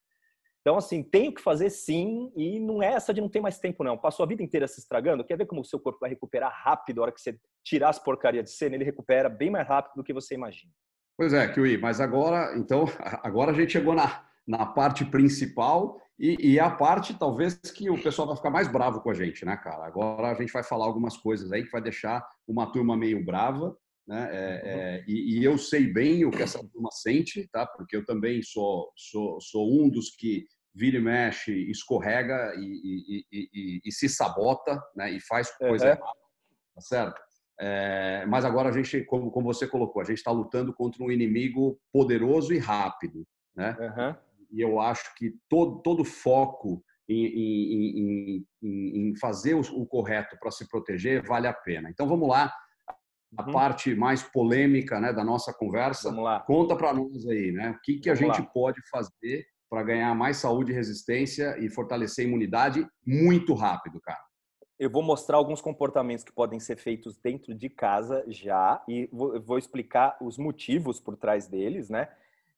Então, 0.66 0.76
assim, 0.76 1.00
tenho 1.00 1.32
que 1.32 1.40
fazer 1.40 1.70
sim, 1.70 2.32
e 2.36 2.58
não 2.58 2.82
é 2.82 2.88
essa 2.88 3.14
de 3.14 3.20
não 3.20 3.28
ter 3.28 3.40
mais 3.40 3.56
tempo, 3.56 3.84
não. 3.84 3.96
Passou 3.96 4.24
a 4.24 4.26
vida 4.26 4.42
inteira 4.42 4.66
se 4.66 4.80
estragando, 4.80 5.24
quer 5.24 5.38
ver 5.38 5.46
como 5.46 5.60
o 5.60 5.64
seu 5.64 5.78
corpo 5.78 6.00
vai 6.00 6.10
recuperar 6.10 6.52
rápido 6.52 6.98
a 6.98 7.02
hora 7.02 7.12
que 7.12 7.20
você 7.20 7.38
tirar 7.64 7.90
as 7.90 8.00
porcarias 8.00 8.46
de 8.46 8.50
cena? 8.50 8.74
Ele 8.74 8.82
recupera 8.82 9.28
bem 9.28 9.48
mais 9.48 9.68
rápido 9.68 9.94
do 9.94 10.02
que 10.02 10.12
você 10.12 10.34
imagina. 10.34 10.72
Pois 11.16 11.32
é, 11.32 11.46
Kiwi, 11.46 11.78
mas 11.78 12.00
agora, 12.00 12.58
então, 12.58 12.84
agora 13.22 13.52
a 13.52 13.54
gente 13.54 13.74
chegou 13.74 13.94
na, 13.94 14.25
na 14.46 14.64
parte 14.64 15.04
principal 15.04 16.00
e, 16.18 16.54
e, 16.54 16.60
a 16.60 16.70
parte, 16.70 17.12
talvez, 17.12 17.54
que 17.56 17.90
o 17.90 18.02
pessoal 18.02 18.26
vai 18.28 18.36
ficar 18.36 18.50
mais 18.50 18.68
bravo 18.68 19.02
com 19.02 19.10
a 19.10 19.14
gente, 19.14 19.44
né, 19.44 19.54
cara? 19.56 19.86
Agora 19.86 20.30
a 20.30 20.34
gente 20.34 20.52
vai 20.52 20.62
falar 20.62 20.86
algumas 20.86 21.16
coisas 21.16 21.52
aí 21.52 21.62
que 21.62 21.70
vai 21.70 21.82
deixar 21.82 22.26
uma 22.48 22.72
turma 22.72 22.96
meio 22.96 23.22
brava, 23.22 23.76
né? 24.08 24.28
É, 24.32 24.62
é, 24.64 25.04
e, 25.06 25.38
e, 25.38 25.44
eu 25.44 25.58
sei 25.58 25.92
bem 25.92 26.24
o 26.24 26.30
que 26.30 26.42
essa 26.42 26.58
turma 26.58 26.90
sente, 26.90 27.46
tá? 27.48 27.66
Porque 27.66 27.96
eu 27.96 28.06
também 28.06 28.40
sou, 28.42 28.90
sou, 28.96 29.38
sou 29.42 29.70
um 29.70 29.90
dos 29.90 30.10
que 30.10 30.46
vira 30.74 30.96
e 30.96 31.00
mexe, 31.00 31.52
escorrega 31.70 32.54
e, 32.56 33.24
e, 33.30 33.80
e 33.84 33.92
se 33.92 34.08
sabota, 34.08 34.80
né? 34.94 35.10
E 35.10 35.20
faz 35.20 35.50
coisa 35.56 35.84
uhum. 35.84 35.90
errada, 35.90 36.18
tá 36.74 36.80
certo? 36.80 37.20
É, 37.58 38.24
mas 38.26 38.44
agora 38.44 38.68
a 38.68 38.72
gente, 38.72 39.02
como, 39.04 39.30
como 39.30 39.52
você 39.52 39.66
colocou, 39.66 40.00
a 40.00 40.04
gente 40.04 40.18
está 40.18 40.30
lutando 40.30 40.72
contra 40.72 41.02
um 41.02 41.10
inimigo 41.10 41.78
poderoso 41.92 42.54
e 42.54 42.58
rápido, 42.58 43.26
né? 43.54 43.76
Uhum. 43.80 44.25
E 44.50 44.60
eu 44.60 44.80
acho 44.80 45.14
que 45.16 45.34
todo 45.48 45.80
todo 45.82 46.04
foco 46.04 46.82
em, 47.08 47.26
em, 47.26 48.46
em, 48.62 49.10
em 49.10 49.16
fazer 49.16 49.54
o, 49.54 49.60
o 49.60 49.86
correto 49.86 50.36
para 50.40 50.50
se 50.50 50.68
proteger 50.68 51.24
vale 51.24 51.46
a 51.46 51.52
pena. 51.52 51.88
Então 51.90 52.06
vamos 52.08 52.28
lá, 52.28 52.52
a 53.36 53.46
uhum. 53.46 53.52
parte 53.52 53.94
mais 53.94 54.22
polêmica, 54.22 54.98
né, 55.00 55.12
da 55.12 55.24
nossa 55.24 55.52
conversa. 55.52 56.08
Vamos 56.08 56.24
lá. 56.24 56.40
Conta 56.40 56.74
para 56.76 56.92
nós 56.92 57.26
aí, 57.26 57.52
né? 57.52 57.70
O 57.70 57.80
que 57.82 57.98
que 57.98 58.10
a 58.10 58.14
gente 58.14 58.40
lá. 58.40 58.46
pode 58.46 58.80
fazer 58.90 59.46
para 59.68 59.82
ganhar 59.82 60.14
mais 60.14 60.36
saúde 60.36 60.72
e 60.72 60.74
resistência 60.74 61.56
e 61.58 61.68
fortalecer 61.68 62.24
a 62.24 62.28
imunidade 62.28 62.86
muito 63.04 63.52
rápido, 63.54 64.00
cara? 64.00 64.26
eu 64.78 64.90
vou 64.90 65.02
mostrar 65.02 65.38
alguns 65.38 65.60
comportamentos 65.60 66.22
que 66.22 66.32
podem 66.32 66.60
ser 66.60 66.76
feitos 66.76 67.16
dentro 67.16 67.54
de 67.54 67.68
casa 67.68 68.24
já 68.28 68.82
e 68.86 69.08
vou 69.10 69.58
explicar 69.58 70.16
os 70.20 70.36
motivos 70.36 71.00
por 71.00 71.16
trás 71.16 71.48
deles, 71.48 71.88
né? 71.88 72.08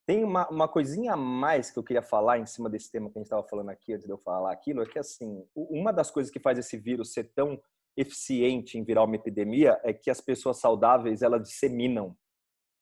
Tem 0.09 0.23
uma, 0.23 0.49
uma 0.49 0.67
coisinha 0.67 1.13
a 1.13 1.15
mais 1.15 1.69
que 1.69 1.77
eu 1.77 1.83
queria 1.83 2.01
falar 2.01 2.39
em 2.39 2.45
cima 2.47 2.67
desse 2.67 2.91
tema 2.91 3.11
que 3.11 3.19
a 3.19 3.21
gente 3.21 3.27
estava 3.27 3.47
falando 3.47 3.69
aqui, 3.69 3.93
antes 3.93 4.07
de 4.07 4.11
eu 4.11 4.17
falar 4.17 4.51
aquilo, 4.51 4.81
é 4.81 4.85
que, 4.87 4.97
assim, 4.97 5.45
uma 5.55 5.93
das 5.93 6.09
coisas 6.09 6.31
que 6.31 6.39
faz 6.39 6.57
esse 6.57 6.75
vírus 6.77 7.13
ser 7.13 7.25
tão 7.25 7.61
eficiente 7.95 8.75
em 8.75 8.83
virar 8.83 9.03
uma 9.03 9.15
epidemia 9.15 9.79
é 9.83 9.93
que 9.93 10.09
as 10.09 10.19
pessoas 10.19 10.57
saudáveis, 10.57 11.21
elas 11.21 11.43
disseminam 11.43 12.17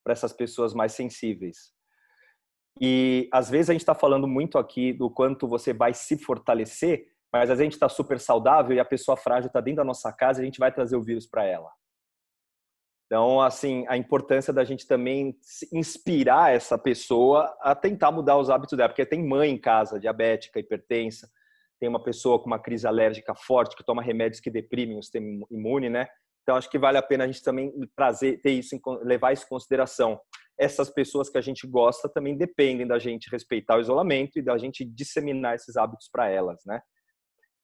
para 0.05 0.13
essas 0.13 0.31
pessoas 0.31 0.73
mais 0.73 0.93
sensíveis. 0.93 1.73
E, 2.79 3.27
às 3.33 3.49
vezes, 3.49 3.71
a 3.71 3.73
gente 3.73 3.81
está 3.81 3.93
falando 3.93 4.25
muito 4.25 4.57
aqui 4.57 4.93
do 4.93 5.09
quanto 5.09 5.49
você 5.49 5.73
vai 5.73 5.93
se 5.93 6.17
fortalecer, 6.17 7.07
mas 7.29 7.49
a 7.49 7.55
gente 7.57 7.73
está 7.73 7.89
super 7.89 8.21
saudável 8.21 8.73
e 8.73 8.79
a 8.79 8.85
pessoa 8.85 9.17
frágil 9.17 9.47
está 9.47 9.59
dentro 9.59 9.79
da 9.79 9.83
nossa 9.83 10.13
casa 10.13 10.39
e 10.39 10.43
a 10.43 10.45
gente 10.45 10.59
vai 10.59 10.71
trazer 10.71 10.95
o 10.95 11.03
vírus 11.03 11.27
para 11.27 11.43
ela. 11.43 11.69
Então, 13.07 13.39
assim, 13.41 13.85
a 13.87 13.95
importância 13.95 14.51
da 14.51 14.65
gente 14.65 14.85
também 14.85 15.33
inspirar 15.71 16.53
essa 16.53 16.77
pessoa 16.77 17.55
a 17.61 17.73
tentar 17.73 18.11
mudar 18.11 18.37
os 18.37 18.49
hábitos 18.49 18.77
dela, 18.77 18.89
porque 18.89 19.05
tem 19.05 19.25
mãe 19.25 19.49
em 19.49 19.57
casa, 19.57 19.97
diabética, 19.97 20.59
hipertensa, 20.59 21.29
tem 21.79 21.87
uma 21.87 22.03
pessoa 22.03 22.37
com 22.37 22.47
uma 22.47 22.59
crise 22.59 22.85
alérgica 22.85 23.33
forte 23.33 23.77
que 23.77 23.85
toma 23.85 24.01
remédios 24.01 24.41
que 24.41 24.51
deprimem 24.51 24.99
o 24.99 25.01
sistema 25.01 25.45
imune, 25.49 25.89
né? 25.89 26.07
Então, 26.43 26.57
acho 26.57 26.69
que 26.69 26.77
vale 26.77 26.97
a 26.97 27.01
pena 27.01 27.23
a 27.23 27.27
gente 27.27 27.43
também 27.43 27.71
trazer, 27.95 28.41
ter 28.41 28.51
isso, 28.51 28.77
levar 29.03 29.31
isso 29.31 29.45
em 29.45 29.49
consideração. 29.49 30.19
Essas 30.59 30.89
pessoas 30.89 31.29
que 31.29 31.37
a 31.37 31.41
gente 31.41 31.65
gosta 31.65 32.09
também 32.09 32.37
dependem 32.37 32.87
da 32.87 32.99
gente 32.99 33.29
respeitar 33.29 33.77
o 33.77 33.81
isolamento 33.81 34.37
e 34.37 34.41
da 34.41 34.57
gente 34.57 34.83
disseminar 34.83 35.55
esses 35.55 35.77
hábitos 35.77 36.09
para 36.11 36.29
elas, 36.29 36.61
né? 36.65 36.81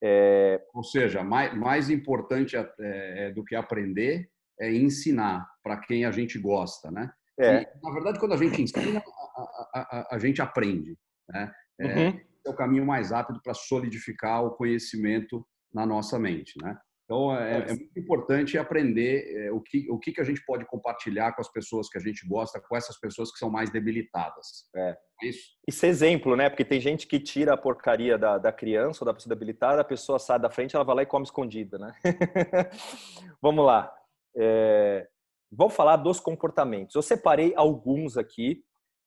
É... 0.01 0.62
Ou 0.73 0.84
seja, 0.84 1.23
mais, 1.23 1.53
mais 1.58 1.89
importante 1.89 2.56
é, 2.56 2.69
é, 2.79 3.32
do 3.32 3.43
que 3.43 3.56
aprender 3.56 4.29
é 4.60 4.72
ensinar 4.72 5.48
para 5.63 5.78
quem 5.78 6.06
a 6.06 6.12
gente 6.12 6.38
gosta, 6.39 6.92
né? 6.92 7.12
É. 7.39 7.62
E, 7.62 7.68
na 7.82 7.92
verdade, 7.92 8.20
quando 8.20 8.34
a 8.34 8.38
gente 8.38 8.62
ensina, 8.62 9.04
a, 9.36 9.42
a, 9.42 9.80
a, 9.82 10.16
a 10.16 10.20
gente 10.20 10.42
aprende, 10.42 10.98
né? 11.30 11.52
É, 11.80 11.86
uhum. 11.86 12.20
é 12.46 12.50
o 12.50 12.56
caminho 12.56 12.86
mais 12.86 13.12
rápido 13.12 13.42
para 13.42 13.54
solidificar 13.54 14.44
o 14.44 14.52
conhecimento 14.52 15.46
na 15.74 15.86
nossa 15.86 16.20
mente, 16.20 16.54
né? 16.62 16.78
Então, 17.06 17.36
é, 17.36 17.58
é, 17.58 17.68
muito 17.68 18.00
importante 18.00 18.58
aprender 18.58 19.26
é, 19.36 19.52
o, 19.52 19.60
que, 19.60 19.89
o 19.92 20.00
que, 20.00 20.13
que 20.13 20.22
a 20.22 20.24
gente 20.24 20.44
pode 20.46 20.66
compartilhar 20.66 21.34
com 21.34 21.42
as 21.42 21.52
pessoas 21.52 21.89
que 21.89 21.98
a 21.98 22.02
gente 22.02 22.26
gosta, 22.26 22.62
com 22.62 22.78
essas 22.78 22.98
pessoas 22.98 23.32
que 23.32 23.38
são 23.38 23.50
mais 23.50 23.70
debilitadas. 23.70 24.70
É. 24.76 24.98
Isso. 25.22 25.50
Isso 25.68 25.86
é 25.86 25.89
exemplo, 25.89 26.36
né? 26.36 26.50
Porque 26.50 26.63
tem 26.63 26.80
gente 26.80 27.06
que 27.06 27.20
tira 27.20 27.54
a 27.54 27.58
porcaria 27.58 28.18
da, 28.18 28.38
da 28.38 28.54
criança 28.54 29.04
ou 29.04 29.06
da 29.06 29.13
pessoa 29.13 29.36
debilitada, 29.36 29.82
a 29.82 29.86
pessoa 29.86 30.18
sai 30.18 30.39
da 30.39 30.50
frente, 30.50 30.76
ela 30.76 30.86
vai 30.86 30.96
lá 30.96 31.04
e 31.04 31.06
come 31.06 31.26
escondida, 31.26 31.78
né? 31.78 31.94
Vamos 33.42 33.66
lá. 33.66 33.94
É, 34.36 35.08
vamos 35.52 35.74
falar 35.74 35.98
dos 35.98 36.19
comportamentos. 36.19 36.96
Eu 36.96 37.02
separei 37.02 37.54
alguns 37.56 38.17
aqui 38.17 38.63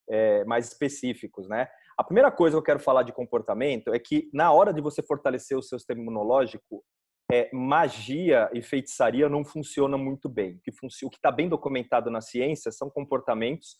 é, 0.09 0.45
mais 0.45 0.67
específicos, 0.67 1.47
né? 1.47 1.67
A 1.97 2.03
primeira 2.03 2.31
coisa 2.31 2.55
que 2.55 2.59
eu 2.59 2.63
quero 2.63 2.79
falar 2.79 3.03
de 3.03 3.11
comportamento 3.11 3.93
é 3.93 3.99
que 3.99 4.29
na 4.33 4.51
hora 4.51 4.73
de 4.73 4.81
você 4.81 5.01
fortalecer 5.01 5.57
o 5.57 5.61
seu 5.61 5.77
sistema 5.77 6.01
imunológico, 6.01 6.83
é, 7.29 7.49
magia 7.51 8.49
e 8.53 8.61
feitiçaria 8.61 9.27
não 9.27 9.43
funciona 9.43 9.97
muito 9.97 10.29
bem. 10.29 10.61
O 11.03 11.09
que 11.09 11.17
está 11.17 11.31
bem 11.31 11.49
documentado 11.49 12.09
na 12.09 12.21
ciência 12.21 12.71
são 12.71 12.89
comportamentos 12.89 13.75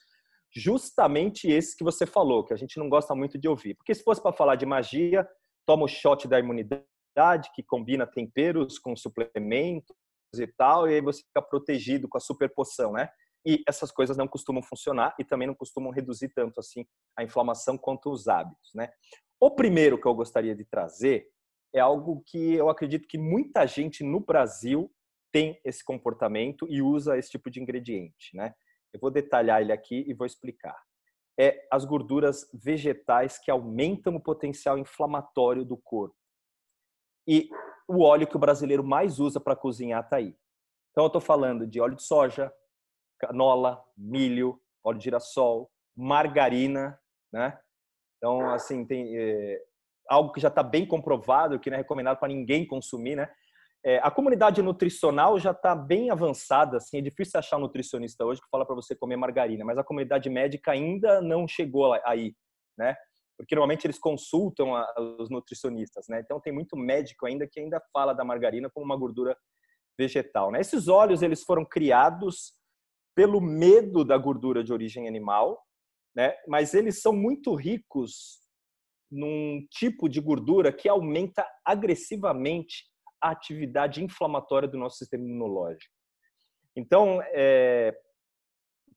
justamente 0.54 1.50
esses 1.50 1.76
que 1.76 1.84
você 1.84 2.06
falou, 2.06 2.44
que 2.44 2.54
a 2.54 2.58
gente 2.58 2.78
não 2.78 2.90
gosta 2.90 3.14
muito 3.14 3.38
de 3.38 3.48
ouvir. 3.48 3.76
Porque 3.76 3.94
se 3.94 4.04
fosse 4.04 4.22
para 4.22 4.34
falar 4.34 4.56
de 4.56 4.66
magia, 4.66 5.28
toma 5.66 5.86
o 5.86 5.88
shot 5.88 6.28
da 6.28 6.40
imunidade, 6.40 7.52
que 7.54 7.64
combina 7.64 8.06
temperos 8.06 8.78
com 8.80 8.96
suplementos 8.96 9.96
e 10.40 10.48
tal, 10.48 10.90
e 10.90 10.96
aí 10.96 11.02
você 11.02 11.22
fica 11.24 11.42
protegido 11.42 12.08
com 12.08 12.18
a 12.18 12.22
super 12.22 12.54
poção, 12.54 12.94
né? 12.94 13.10
E 13.46 13.64
essas 13.68 13.92
coisas 13.92 14.18
não 14.18 14.28
costumam 14.28 14.62
funcionar 14.62 15.16
e 15.18 15.24
também 15.24 15.48
não 15.48 15.56
costumam 15.56 15.92
reduzir 15.92 16.30
tanto 16.30 16.60
assim 16.60 16.86
a 17.18 17.24
inflamação 17.24 17.78
quanto 17.78 18.12
os 18.12 18.28
hábitos, 18.28 18.72
né? 18.74 18.90
O 19.40 19.52
primeiro 19.52 20.00
que 20.00 20.08
eu 20.08 20.16
gostaria 20.16 20.56
de 20.56 20.66
trazer 20.66 21.28
é 21.74 21.80
algo 21.80 22.24
que 22.26 22.54
eu 22.54 22.70
acredito 22.70 23.08
que 23.08 23.18
muita 23.18 23.66
gente 23.66 24.04
no 24.04 24.20
Brasil 24.20 24.92
tem 25.32 25.60
esse 25.64 25.84
comportamento 25.84 26.66
e 26.70 26.82
usa 26.82 27.18
esse 27.18 27.30
tipo 27.30 27.50
de 27.50 27.62
ingrediente, 27.62 28.36
né? 28.36 28.54
Eu 28.94 29.00
vou 29.00 29.12
detalhar 29.12 29.62
ele 29.62 29.72
aqui 29.72 30.04
e 30.08 30.14
vou 30.14 30.26
explicar. 30.26 30.78
É 31.40 31.68
as 31.72 31.86
gorduras 31.86 32.50
vegetais 32.54 33.38
que 33.38 33.52
aumentam 33.52 34.16
o 34.16 34.22
potencial 34.22 34.78
inflamatório 34.78 35.64
do 35.64 35.78
corpo. 35.78 36.16
E 37.28 37.50
o 37.88 38.04
óleo 38.04 38.28
que 38.28 38.36
o 38.36 38.40
brasileiro 38.40 38.84
mais 38.84 39.20
usa 39.20 39.40
para 39.40 39.56
cozinhar 39.56 40.04
está 40.04 40.18
aí. 40.18 40.36
Então, 40.92 41.04
eu 41.04 41.08
estou 41.08 41.22
falando 41.22 41.66
de 41.66 41.80
óleo 41.80 41.96
de 41.96 42.04
soja, 42.04 42.52
canola, 43.20 43.84
milho, 43.98 44.60
óleo 44.84 44.98
de 44.98 45.06
girassol, 45.06 45.72
margarina, 45.96 47.00
né? 47.32 47.58
Então, 48.18 48.50
assim, 48.50 48.86
tem 48.86 49.16
é, 49.16 49.62
algo 50.10 50.32
que 50.32 50.40
já 50.40 50.48
está 50.48 50.64
bem 50.64 50.86
comprovado, 50.86 51.60
que 51.60 51.70
não 51.70 51.76
é 51.76 51.82
recomendado 51.82 52.18
para 52.18 52.28
ninguém 52.28 52.66
consumir, 52.66 53.16
né? 53.16 53.30
É, 53.86 54.00
a 54.00 54.12
comunidade 54.12 54.62
nutricional 54.62 55.40
já 55.40 55.52
está 55.52 55.76
bem 55.76 56.10
avançada, 56.10 56.78
assim, 56.78 56.98
é 56.98 57.02
difícil 57.02 57.40
achar 57.40 57.58
um 57.58 57.62
nutricionista 57.62 58.26
hoje 58.26 58.42
que 58.42 58.50
fala 58.50 58.66
para 58.66 58.76
você 58.76 58.96
comer 58.96 59.16
margarina, 59.16 59.64
mas 59.64 59.78
a 59.78 59.84
comunidade 59.84 60.30
médica 60.30 60.72
ainda 60.72 61.22
não 61.22 61.48
chegou 61.48 61.94
aí, 62.04 62.36
né? 62.78 62.98
Porque 63.38 63.56
normalmente 63.56 63.86
eles 63.86 64.00
consultam 64.00 64.76
a, 64.76 64.86
os 65.20 65.30
nutricionistas, 65.30 66.08
né? 66.08 66.20
Então 66.22 66.40
tem 66.40 66.52
muito 66.52 66.76
médico 66.76 67.26
ainda 67.26 67.48
que 67.48 67.60
ainda 67.60 67.82
fala 67.94 68.14
da 68.14 68.26
margarina 68.26 68.70
como 68.70 68.86
uma 68.86 68.98
gordura 68.98 69.38
vegetal, 69.98 70.52
né? 70.52 70.60
Esses 70.60 70.88
óleos 70.88 71.22
eles 71.22 71.44
foram 71.44 71.64
criados 71.64 72.54
pelo 73.16 73.42
medo 73.42 74.04
da 74.04 74.18
gordura 74.18 74.64
de 74.64 74.74
origem 74.74 75.08
animal, 75.08 75.62
né? 76.16 76.36
Mas 76.48 76.74
eles 76.74 77.02
são 77.02 77.14
muito 77.14 77.56
ricos 77.56 78.40
num 79.10 79.66
tipo 79.72 80.10
de 80.10 80.20
gordura 80.20 80.74
que 80.74 80.90
aumenta 80.90 81.48
agressivamente 81.66 82.86
a 83.22 83.32
atividade 83.32 84.04
inflamatória 84.04 84.68
do 84.68 84.78
nosso 84.78 84.98
sistema 84.98 85.24
imunológico. 85.24 85.94
Então, 86.76 87.20
é, 87.34 87.98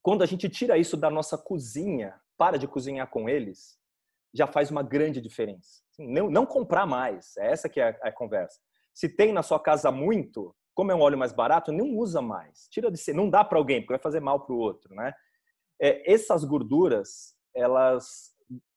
quando 0.01 0.21
a 0.21 0.25
gente 0.25 0.47
tira 0.49 0.77
isso 0.77 0.95
da 0.95 1.09
nossa 1.09 1.37
cozinha, 1.37 2.19
para 2.37 2.57
de 2.57 2.67
cozinhar 2.67 3.09
com 3.09 3.27
eles, 3.27 3.80
já 4.33 4.47
faz 4.47 4.71
uma 4.71 4.83
grande 4.83 5.21
diferença. 5.21 5.81
Não, 5.99 6.29
não 6.29 6.45
comprar 6.45 6.85
mais, 6.85 7.35
é 7.37 7.51
essa 7.51 7.69
que 7.69 7.79
é 7.79 7.89
a, 7.89 8.07
a, 8.07 8.11
conversa. 8.11 8.59
Se 8.93 9.09
tem 9.09 9.33
na 9.33 9.43
sua 9.43 9.59
casa 9.59 9.91
muito, 9.91 10.55
como 10.73 10.91
é 10.91 10.95
um 10.95 11.01
óleo 11.01 11.17
mais 11.17 11.33
barato, 11.33 11.71
não 11.71 11.97
usa 11.97 12.21
mais. 12.21 12.67
Tira 12.71 12.91
de 12.91 12.97
ser, 12.97 13.13
não 13.13 13.29
dá 13.29 13.43
para 13.43 13.57
alguém, 13.57 13.81
porque 13.81 13.93
vai 13.93 14.01
fazer 14.01 14.19
mal 14.19 14.45
para 14.45 14.55
o 14.55 14.59
outro, 14.59 14.95
né? 14.95 15.13
É, 15.81 16.11
essas 16.11 16.43
gorduras, 16.43 17.35
elas 17.55 18.31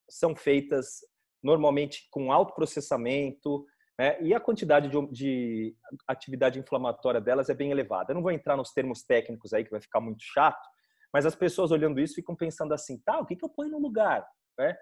são 0.08 0.34
feitas 0.34 1.00
normalmente 1.42 2.08
com 2.10 2.32
alto 2.32 2.54
processamento, 2.54 3.66
né? 3.98 4.20
e 4.22 4.34
a 4.34 4.40
quantidade 4.40 4.88
de, 4.88 5.06
de, 5.12 5.76
atividade 6.08 6.58
inflamatória 6.58 7.20
delas 7.20 7.50
é 7.50 7.54
bem 7.54 7.70
elevada. 7.70 8.10
Eu 8.10 8.14
não 8.14 8.22
vou 8.22 8.32
entrar 8.32 8.56
nos 8.56 8.72
termos 8.72 9.02
técnicos 9.02 9.52
aí, 9.52 9.62
que 9.62 9.70
vai 9.70 9.80
ficar 9.80 10.00
muito 10.00 10.22
chato, 10.22 10.66
mas 11.12 11.26
as 11.26 11.34
pessoas 11.34 11.70
olhando 11.70 12.00
isso 12.00 12.14
ficam 12.14 12.34
pensando 12.34 12.72
assim, 12.72 12.98
tá, 12.98 13.20
o 13.20 13.26
que, 13.26 13.36
que 13.36 13.44
eu 13.44 13.48
ponho 13.48 13.70
no 13.70 13.78
lugar? 13.78 14.26
Né? 14.58 14.74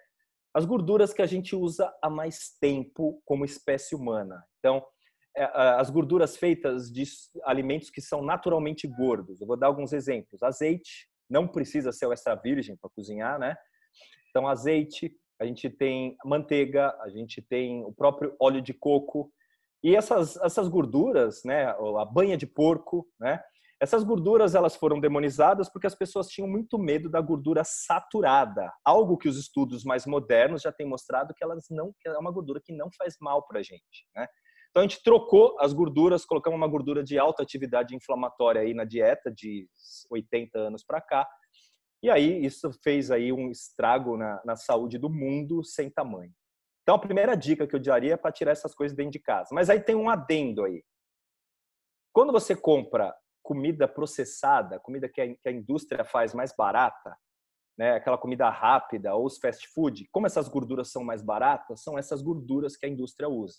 As 0.54 0.64
gorduras 0.64 1.12
que 1.14 1.22
a 1.22 1.26
gente 1.26 1.56
usa 1.56 1.92
há 2.02 2.10
mais 2.10 2.56
tempo 2.60 3.22
como 3.24 3.44
espécie 3.44 3.94
humana. 3.94 4.44
Então, 4.58 4.84
é, 5.36 5.44
as 5.44 5.88
gorduras 5.88 6.36
feitas 6.36 6.90
de 6.90 7.04
alimentos 7.44 7.88
que 7.88 8.00
são 8.00 8.22
naturalmente 8.22 8.86
gordos. 8.86 9.40
Eu 9.40 9.46
vou 9.46 9.56
dar 9.56 9.68
alguns 9.68 9.92
exemplos. 9.92 10.42
Azeite, 10.42 11.08
não 11.28 11.48
precisa 11.48 11.90
ser 11.90 12.06
o 12.06 12.12
extra 12.12 12.34
virgem 12.34 12.76
para 12.76 12.90
cozinhar, 12.90 13.38
né? 13.38 13.56
Então, 14.28 14.46
azeite, 14.46 15.14
a 15.40 15.46
gente 15.46 15.70
tem 15.70 16.16
manteiga, 16.24 16.94
a 17.00 17.08
gente 17.08 17.40
tem 17.42 17.82
o 17.84 17.92
próprio 17.92 18.36
óleo 18.38 18.60
de 18.60 18.74
coco 18.74 19.32
e 19.82 19.96
essas 19.96 20.36
essas 20.36 20.68
gorduras, 20.68 21.42
né, 21.44 21.66
a 21.66 22.04
banha 22.04 22.36
de 22.36 22.46
porco, 22.46 23.08
né? 23.18 23.42
Essas 23.82 24.04
gorduras 24.04 24.54
elas 24.54 24.76
foram 24.76 25.00
demonizadas 25.00 25.68
porque 25.68 25.88
as 25.88 25.94
pessoas 25.96 26.28
tinham 26.28 26.46
muito 26.46 26.78
medo 26.78 27.10
da 27.10 27.20
gordura 27.20 27.64
saturada, 27.64 28.72
algo 28.84 29.18
que 29.18 29.28
os 29.28 29.36
estudos 29.36 29.82
mais 29.82 30.06
modernos 30.06 30.62
já 30.62 30.70
têm 30.70 30.86
mostrado 30.86 31.34
que 31.34 31.42
elas 31.42 31.66
não 31.68 31.92
que 31.98 32.08
é 32.08 32.16
uma 32.16 32.30
gordura 32.30 32.60
que 32.64 32.72
não 32.72 32.88
faz 32.96 33.16
mal 33.20 33.44
para 33.44 33.58
a 33.58 33.62
gente, 33.64 34.06
né? 34.14 34.28
Então 34.70 34.84
a 34.84 34.86
gente 34.86 35.02
trocou 35.02 35.56
as 35.58 35.72
gorduras, 35.72 36.24
colocamos 36.24 36.56
uma 36.56 36.68
gordura 36.68 37.02
de 37.02 37.18
alta 37.18 37.42
atividade 37.42 37.96
inflamatória 37.96 38.60
aí 38.60 38.72
na 38.72 38.84
dieta 38.84 39.32
de 39.32 39.68
80 40.08 40.56
anos 40.60 40.84
para 40.84 41.00
cá 41.00 41.28
e 42.00 42.08
aí 42.08 42.46
isso 42.46 42.70
fez 42.84 43.10
aí 43.10 43.32
um 43.32 43.50
estrago 43.50 44.16
na, 44.16 44.40
na 44.44 44.54
saúde 44.54 44.96
do 44.96 45.10
mundo 45.10 45.64
sem 45.64 45.90
tamanho. 45.90 46.32
Então 46.84 46.94
a 46.94 47.00
primeira 47.00 47.34
dica 47.34 47.66
que 47.66 47.74
eu 47.74 47.82
daria 47.82 48.14
é 48.14 48.16
para 48.16 48.30
tirar 48.30 48.52
essas 48.52 48.76
coisas 48.76 48.96
dentro 48.96 49.10
de 49.10 49.18
casa. 49.18 49.48
Mas 49.52 49.68
aí 49.68 49.80
tem 49.80 49.96
um 49.96 50.08
adendo 50.08 50.64
aí. 50.64 50.84
Quando 52.12 52.32
você 52.32 52.54
compra 52.54 53.12
comida 53.42 53.88
processada, 53.88 54.78
comida 54.78 55.08
que 55.08 55.20
a, 55.20 55.34
que 55.34 55.48
a 55.48 55.52
indústria 55.52 56.04
faz 56.04 56.32
mais 56.34 56.54
barata, 56.56 57.16
né, 57.76 57.92
aquela 57.94 58.18
comida 58.18 58.48
rápida 58.48 59.14
ou 59.14 59.26
os 59.26 59.38
fast 59.38 59.66
food, 59.68 60.08
como 60.12 60.26
essas 60.26 60.48
gorduras 60.48 60.90
são 60.90 61.02
mais 61.02 61.22
baratas, 61.22 61.82
são 61.82 61.98
essas 61.98 62.22
gorduras 62.22 62.76
que 62.76 62.86
a 62.86 62.88
indústria 62.88 63.28
usa. 63.28 63.58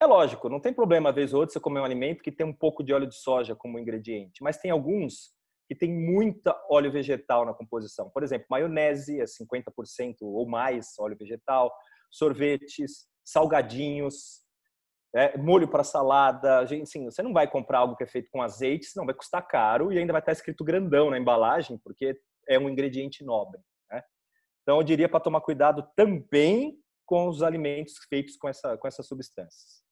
É 0.00 0.06
lógico, 0.06 0.48
não 0.48 0.60
tem 0.60 0.72
problema, 0.72 1.12
vezes 1.12 1.32
ou 1.32 1.40
outra, 1.40 1.52
você 1.52 1.60
comer 1.60 1.80
um 1.80 1.84
alimento 1.84 2.22
que 2.22 2.32
tem 2.32 2.46
um 2.46 2.52
pouco 2.52 2.82
de 2.82 2.92
óleo 2.92 3.06
de 3.06 3.16
soja 3.16 3.56
como 3.56 3.78
ingrediente, 3.78 4.42
mas 4.42 4.58
tem 4.58 4.70
alguns 4.70 5.32
que 5.66 5.74
tem 5.74 5.90
muita 5.90 6.54
óleo 6.68 6.92
vegetal 6.92 7.46
na 7.46 7.54
composição. 7.54 8.10
Por 8.10 8.22
exemplo, 8.22 8.46
maionese 8.50 9.20
é 9.20 9.24
50% 9.24 10.16
ou 10.20 10.46
mais 10.46 10.98
óleo 10.98 11.16
vegetal, 11.18 11.74
sorvetes, 12.10 13.06
salgadinhos, 13.24 14.43
é, 15.14 15.38
molho 15.38 15.68
para 15.68 15.84
salada. 15.84 16.66
Gente, 16.66 16.82
assim, 16.82 17.04
você 17.04 17.22
não 17.22 17.32
vai 17.32 17.48
comprar 17.48 17.78
algo 17.78 17.96
que 17.96 18.02
é 18.02 18.06
feito 18.06 18.28
com 18.30 18.42
azeite, 18.42 18.86
senão 18.86 19.06
vai 19.06 19.14
custar 19.14 19.46
caro 19.46 19.92
e 19.92 19.98
ainda 19.98 20.12
vai 20.12 20.20
estar 20.20 20.32
escrito 20.32 20.64
grandão 20.64 21.10
na 21.10 21.18
embalagem, 21.18 21.78
porque 21.82 22.18
é 22.48 22.58
um 22.58 22.68
ingrediente 22.68 23.24
nobre. 23.24 23.60
Né? 23.90 24.02
Então, 24.62 24.78
eu 24.78 24.82
diria 24.82 25.08
para 25.08 25.20
tomar 25.20 25.40
cuidado 25.40 25.86
também 25.96 26.76
com 27.06 27.28
os 27.28 27.42
alimentos 27.42 27.94
feitos 28.08 28.36
com, 28.36 28.48
essa, 28.48 28.76
com 28.76 28.88
essas 28.88 29.06
substâncias. 29.06 29.84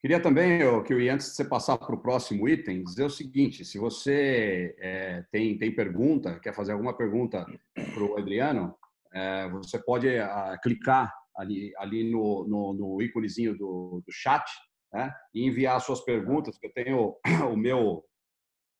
Queria 0.00 0.20
também, 0.20 0.58
que 0.84 0.92
eu 0.92 1.12
antes 1.12 1.28
de 1.28 1.34
você 1.34 1.44
passar 1.44 1.78
para 1.78 1.94
o 1.94 2.00
próximo 2.00 2.48
item, 2.48 2.84
dizer 2.84 3.04
o 3.04 3.10
seguinte: 3.10 3.64
se 3.64 3.78
você 3.78 4.76
é, 4.78 5.24
tem, 5.32 5.58
tem 5.58 5.74
pergunta, 5.74 6.38
quer 6.40 6.54
fazer 6.54 6.72
alguma 6.72 6.96
pergunta 6.96 7.46
para 7.74 8.02
o 8.02 8.18
Adriano, 8.18 8.74
é, 9.12 9.48
você 9.48 9.78
pode 9.78 10.08
a, 10.18 10.52
ah, 10.52 10.58
clicar 10.58 11.12
ali, 11.36 11.72
ali 11.76 12.10
no, 12.10 12.46
no, 12.48 12.74
no 12.74 13.02
íconezinho 13.02 13.56
do, 13.56 14.02
do 14.06 14.12
chat 14.12 14.44
né, 14.92 15.12
e 15.34 15.46
enviar 15.46 15.80
suas 15.80 16.00
perguntas, 16.00 16.58
que 16.58 16.66
eu 16.66 16.72
tenho 16.72 17.16
o 17.52 17.56
meu, 17.56 18.04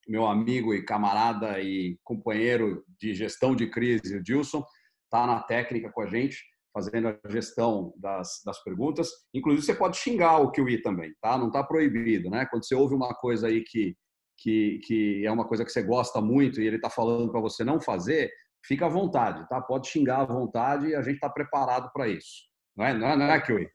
meu 0.09 0.27
amigo 0.27 0.75
e 0.75 0.85
camarada 0.85 1.61
e 1.61 1.99
companheiro 2.03 2.85
de 2.99 3.14
gestão 3.14 3.55
de 3.55 3.69
crise, 3.69 4.16
o 4.16 4.23
Dilson, 4.23 4.64
está 5.05 5.27
na 5.27 5.40
técnica 5.40 5.90
com 5.90 6.03
a 6.03 6.07
gente 6.07 6.38
fazendo 6.77 7.09
a 7.09 7.19
gestão 7.31 7.95
das, 7.97 8.42
das 8.45 8.62
perguntas. 8.62 9.09
Inclusive, 9.33 9.64
você 9.64 9.75
pode 9.75 9.97
xingar 9.97 10.40
o 10.40 10.52
QI 10.52 10.83
também, 10.83 11.15
tá? 11.23 11.38
Não 11.38 11.46
está 11.46 11.65
proibido, 11.65 12.29
né? 12.29 12.46
Quando 12.50 12.67
você 12.67 12.75
ouve 12.75 12.94
uma 12.94 13.15
coisa 13.15 13.46
aí 13.46 13.65
que, 13.65 13.96
que, 14.37 14.79
que 14.85 15.25
é 15.25 15.33
uma 15.33 15.48
coisa 15.48 15.65
que 15.65 15.73
você 15.73 15.83
gosta 15.83 16.21
muito 16.21 16.61
e 16.61 16.67
ele 16.67 16.77
está 16.77 16.90
falando 16.90 17.33
para 17.33 17.40
você 17.40 17.65
não 17.65 17.81
fazer, 17.81 18.31
fica 18.63 18.85
à 18.85 18.90
vontade, 18.90 19.48
tá? 19.48 19.59
Pode 19.59 19.88
xingar 19.88 20.21
à 20.21 20.25
vontade 20.27 20.88
e 20.88 20.94
a 20.94 21.00
gente 21.00 21.15
está 21.15 21.31
preparado 21.31 21.90
para 21.94 22.09
isso. 22.09 22.46
Não 22.77 22.85
é, 22.85 22.94
não 22.94 23.08
é, 23.08 23.16
não 23.16 23.27
é? 23.27 23.70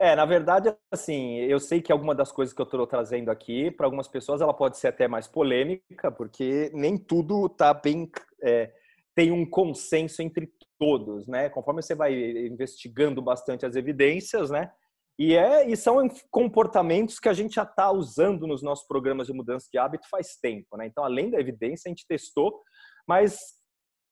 É, 0.00 0.16
na 0.16 0.24
verdade, 0.24 0.74
assim, 0.90 1.36
eu 1.40 1.60
sei 1.60 1.82
que 1.82 1.92
alguma 1.92 2.14
das 2.14 2.32
coisas 2.32 2.54
que 2.54 2.60
eu 2.60 2.64
estou 2.64 2.86
trazendo 2.86 3.30
aqui, 3.30 3.70
para 3.70 3.86
algumas 3.86 4.08
pessoas, 4.08 4.40
ela 4.40 4.54
pode 4.54 4.78
ser 4.78 4.88
até 4.88 5.06
mais 5.06 5.28
polêmica, 5.28 6.10
porque 6.10 6.70
nem 6.72 6.96
tudo 6.96 7.46
está 7.46 7.74
bem. 7.74 8.10
É, 8.42 8.72
tem 9.14 9.30
um 9.30 9.48
consenso 9.48 10.22
entre 10.22 10.50
todos, 10.78 11.28
né? 11.28 11.50
Conforme 11.50 11.82
você 11.82 11.94
vai 11.94 12.14
investigando 12.46 13.20
bastante 13.20 13.66
as 13.66 13.76
evidências, 13.76 14.50
né? 14.50 14.72
E, 15.18 15.36
é, 15.36 15.68
e 15.68 15.76
são 15.76 16.08
comportamentos 16.30 17.20
que 17.20 17.28
a 17.28 17.34
gente 17.34 17.56
já 17.56 17.64
está 17.64 17.92
usando 17.92 18.46
nos 18.46 18.62
nossos 18.62 18.86
programas 18.88 19.26
de 19.26 19.34
mudança 19.34 19.68
de 19.70 19.78
hábito 19.78 20.08
faz 20.08 20.38
tempo, 20.40 20.78
né? 20.78 20.86
Então, 20.86 21.04
além 21.04 21.30
da 21.30 21.38
evidência, 21.38 21.88
a 21.88 21.90
gente 21.90 22.06
testou, 22.08 22.62
mas 23.06 23.59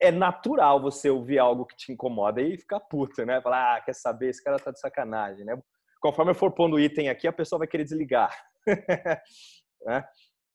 é 0.01 0.11
natural 0.11 0.81
você 0.81 1.11
ouvir 1.11 1.39
algo 1.39 1.67
que 1.67 1.77
te 1.77 1.93
incomoda 1.93 2.41
e 2.41 2.57
ficar 2.57 2.81
puta, 2.81 3.27
né? 3.27 3.41
Falar, 3.41 3.77
ah, 3.77 3.81
quer 3.81 3.95
saber, 3.95 4.29
esse 4.29 4.43
cara 4.43 4.59
tá 4.59 4.71
de 4.71 4.79
sacanagem, 4.79 5.45
né? 5.45 5.61
Conforme 6.01 6.31
eu 6.31 6.35
for 6.37 6.53
pondo 6.53 6.79
item 6.79 7.09
aqui, 7.09 7.27
a 7.27 7.33
pessoa 7.33 7.59
vai 7.59 7.69
querer 7.69 7.85
desligar. 7.85 8.33
né? 9.85 10.09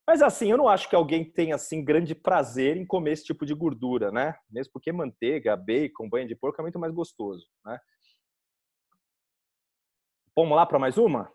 Mas 0.07 0.21
assim, 0.21 0.51
eu 0.51 0.57
não 0.57 0.67
acho 0.67 0.89
que 0.89 0.95
alguém 0.95 1.29
tenha 1.29 1.55
assim 1.55 1.83
grande 1.83 2.15
prazer 2.15 2.77
em 2.77 2.85
comer 2.85 3.11
esse 3.11 3.25
tipo 3.25 3.45
de 3.45 3.53
gordura, 3.53 4.11
né? 4.11 4.35
Mesmo 4.49 4.71
porque 4.73 4.91
manteiga, 4.91 5.55
bacon, 5.55 6.09
banho 6.09 6.27
de 6.27 6.35
porco 6.35 6.61
é 6.61 6.63
muito 6.63 6.79
mais 6.79 6.93
gostoso, 6.93 7.47
né? 7.65 7.79
Vamos 10.35 10.55
lá 10.55 10.65
para 10.65 10.79
mais 10.79 10.97
uma? 10.97 11.31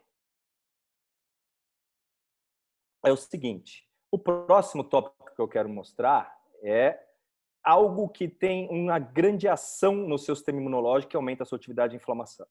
É 3.04 3.12
o 3.12 3.16
seguinte, 3.16 3.88
o 4.10 4.18
próximo 4.18 4.82
tópico 4.82 5.34
que 5.34 5.40
eu 5.40 5.48
quero 5.48 5.68
mostrar 5.68 6.36
é 6.62 7.07
algo 7.62 8.08
que 8.08 8.28
tem 8.28 8.68
uma 8.70 8.98
grande 8.98 9.48
ação 9.48 9.94
no 9.94 10.18
seu 10.18 10.34
sistema 10.34 10.60
imunológico 10.60 11.10
que 11.10 11.16
aumenta 11.16 11.42
a 11.42 11.46
sua 11.46 11.56
atividade 11.56 11.98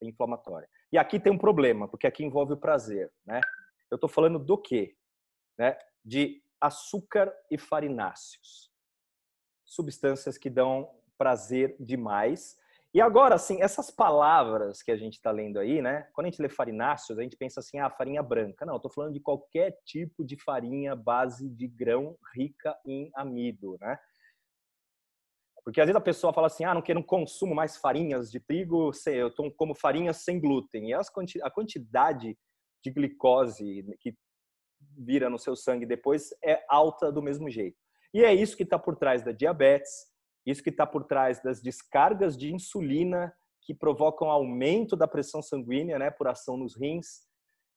inflamatória. 0.02 0.70
E 0.92 0.98
aqui 0.98 1.20
tem 1.20 1.32
um 1.32 1.38
problema, 1.38 1.88
porque 1.88 2.08
aqui 2.08 2.24
envolve 2.24 2.54
o 2.54 2.58
prazer, 2.58 3.12
né? 3.26 3.42
Eu 3.90 3.96
estou 3.96 4.10
falando 4.10 4.38
do 4.38 4.58
quê? 4.58 4.96
Né? 5.58 5.78
De 6.04 6.42
açúcar 6.60 7.34
e 7.50 7.58
farináceos. 7.58 8.72
Substâncias 9.66 10.38
que 10.38 10.50
dão 10.50 10.90
prazer 11.18 11.76
demais. 11.80 12.58
E 12.94 13.02
agora, 13.02 13.36
assim, 13.36 13.62
essas 13.62 13.92
palavras 13.92 14.82
que 14.82 14.92
a 14.92 14.98
gente 14.98 15.14
está 15.14 15.32
lendo 15.32 15.60
aí, 15.60 15.82
né? 15.82 16.08
Quando 16.14 16.28
a 16.28 16.30
gente 16.30 16.42
lê 16.42 16.50
farináceos, 16.50 17.20
a 17.20 17.22
gente 17.22 17.36
pensa 17.36 17.60
assim, 17.60 17.80
ah, 17.80 17.90
farinha 17.90 18.24
branca. 18.24 18.66
Não, 18.66 18.78
estou 18.78 18.92
falando 18.92 19.14
de 19.14 19.20
qualquer 19.20 19.78
tipo 19.86 20.24
de 20.26 20.36
farinha 20.42 20.96
base 20.96 21.50
de 21.50 21.68
grão 21.68 22.18
rica 22.34 22.78
em 22.86 23.12
amido, 23.14 23.78
né? 23.80 24.00
Porque 25.68 25.82
às 25.82 25.86
vezes 25.86 25.98
a 25.98 26.02
pessoa 26.02 26.32
fala 26.32 26.48
assim, 26.48 26.64
ah, 26.64 26.74
não 26.74 26.82
quero, 26.82 27.02
não 27.02 27.06
consumo 27.06 27.54
mais 27.54 27.76
farinhas 27.76 28.32
de 28.32 28.40
trigo, 28.40 28.90
eu 29.06 29.30
tomo 29.30 29.52
como 29.52 29.76
farinhas 29.76 30.24
sem 30.24 30.40
glúten. 30.40 30.92
E 30.92 30.94
a 30.94 31.52
quantidade 31.52 32.38
de 32.82 32.90
glicose 32.90 33.84
que 34.00 34.16
vira 34.98 35.30
no 35.30 35.38
seu 35.38 35.58
sangue 35.58 35.86
depois 35.86 36.30
é 36.42 36.64
alta 36.70 37.12
do 37.12 37.22
mesmo 37.22 37.50
jeito. 37.50 37.76
E 38.14 38.24
é 38.24 38.34
isso 38.34 38.56
que 38.56 38.64
está 38.64 38.80
por 38.80 38.96
trás 38.96 39.26
da 39.26 39.34
diabetes, 39.34 39.92
isso 40.46 40.64
que 40.64 40.70
está 40.70 40.88
por 40.88 41.04
trás 41.04 41.44
das 41.44 41.62
descargas 41.62 42.38
de 42.38 42.54
insulina 42.54 43.34
que 43.62 43.74
provocam 43.74 44.32
aumento 44.32 44.96
da 44.96 45.06
pressão 45.06 45.42
sanguínea, 45.42 46.00
né, 46.00 46.10
por 46.10 46.30
ação 46.30 46.56
nos 46.56 46.78
rins. 46.78 47.28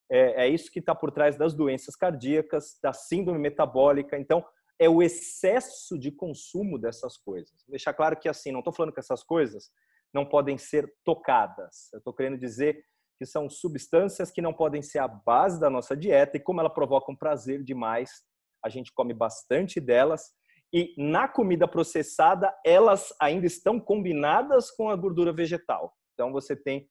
É, 0.08 0.44
é 0.44 0.48
isso 0.48 0.70
que 0.70 0.78
está 0.78 0.94
por 0.94 1.10
trás 1.10 1.36
das 1.36 1.54
doenças 1.54 1.96
cardíacas, 1.96 2.78
da 2.80 2.92
síndrome 2.92 3.40
metabólica. 3.40 4.16
Então, 4.16 4.46
é 4.80 4.88
o 4.88 5.02
excesso 5.02 5.98
de 5.98 6.10
consumo 6.10 6.78
dessas 6.78 7.18
coisas. 7.18 7.62
Vou 7.66 7.72
deixar 7.72 7.92
claro 7.92 8.18
que 8.18 8.28
assim, 8.28 8.50
não 8.50 8.60
estou 8.60 8.72
falando 8.72 8.94
que 8.94 9.00
essas 9.00 9.22
coisas 9.22 9.70
não 10.12 10.24
podem 10.24 10.56
ser 10.56 10.90
tocadas. 11.04 11.92
Eu 11.92 11.98
estou 11.98 12.14
querendo 12.14 12.38
dizer 12.38 12.82
que 13.18 13.26
são 13.26 13.50
substâncias 13.50 14.30
que 14.30 14.40
não 14.40 14.54
podem 14.54 14.80
ser 14.80 15.00
a 15.00 15.06
base 15.06 15.60
da 15.60 15.68
nossa 15.68 15.94
dieta 15.94 16.38
e 16.38 16.40
como 16.40 16.60
ela 16.60 16.72
provoca 16.72 17.12
um 17.12 17.16
prazer 17.16 17.62
demais, 17.62 18.22
a 18.64 18.70
gente 18.70 18.90
come 18.94 19.12
bastante 19.12 19.78
delas 19.78 20.32
e 20.72 20.94
na 20.96 21.28
comida 21.28 21.68
processada 21.68 22.50
elas 22.64 23.12
ainda 23.20 23.46
estão 23.46 23.78
combinadas 23.78 24.70
com 24.70 24.88
a 24.88 24.96
gordura 24.96 25.32
vegetal. 25.32 25.94
Então 26.14 26.32
você 26.32 26.56
tem 26.56 26.88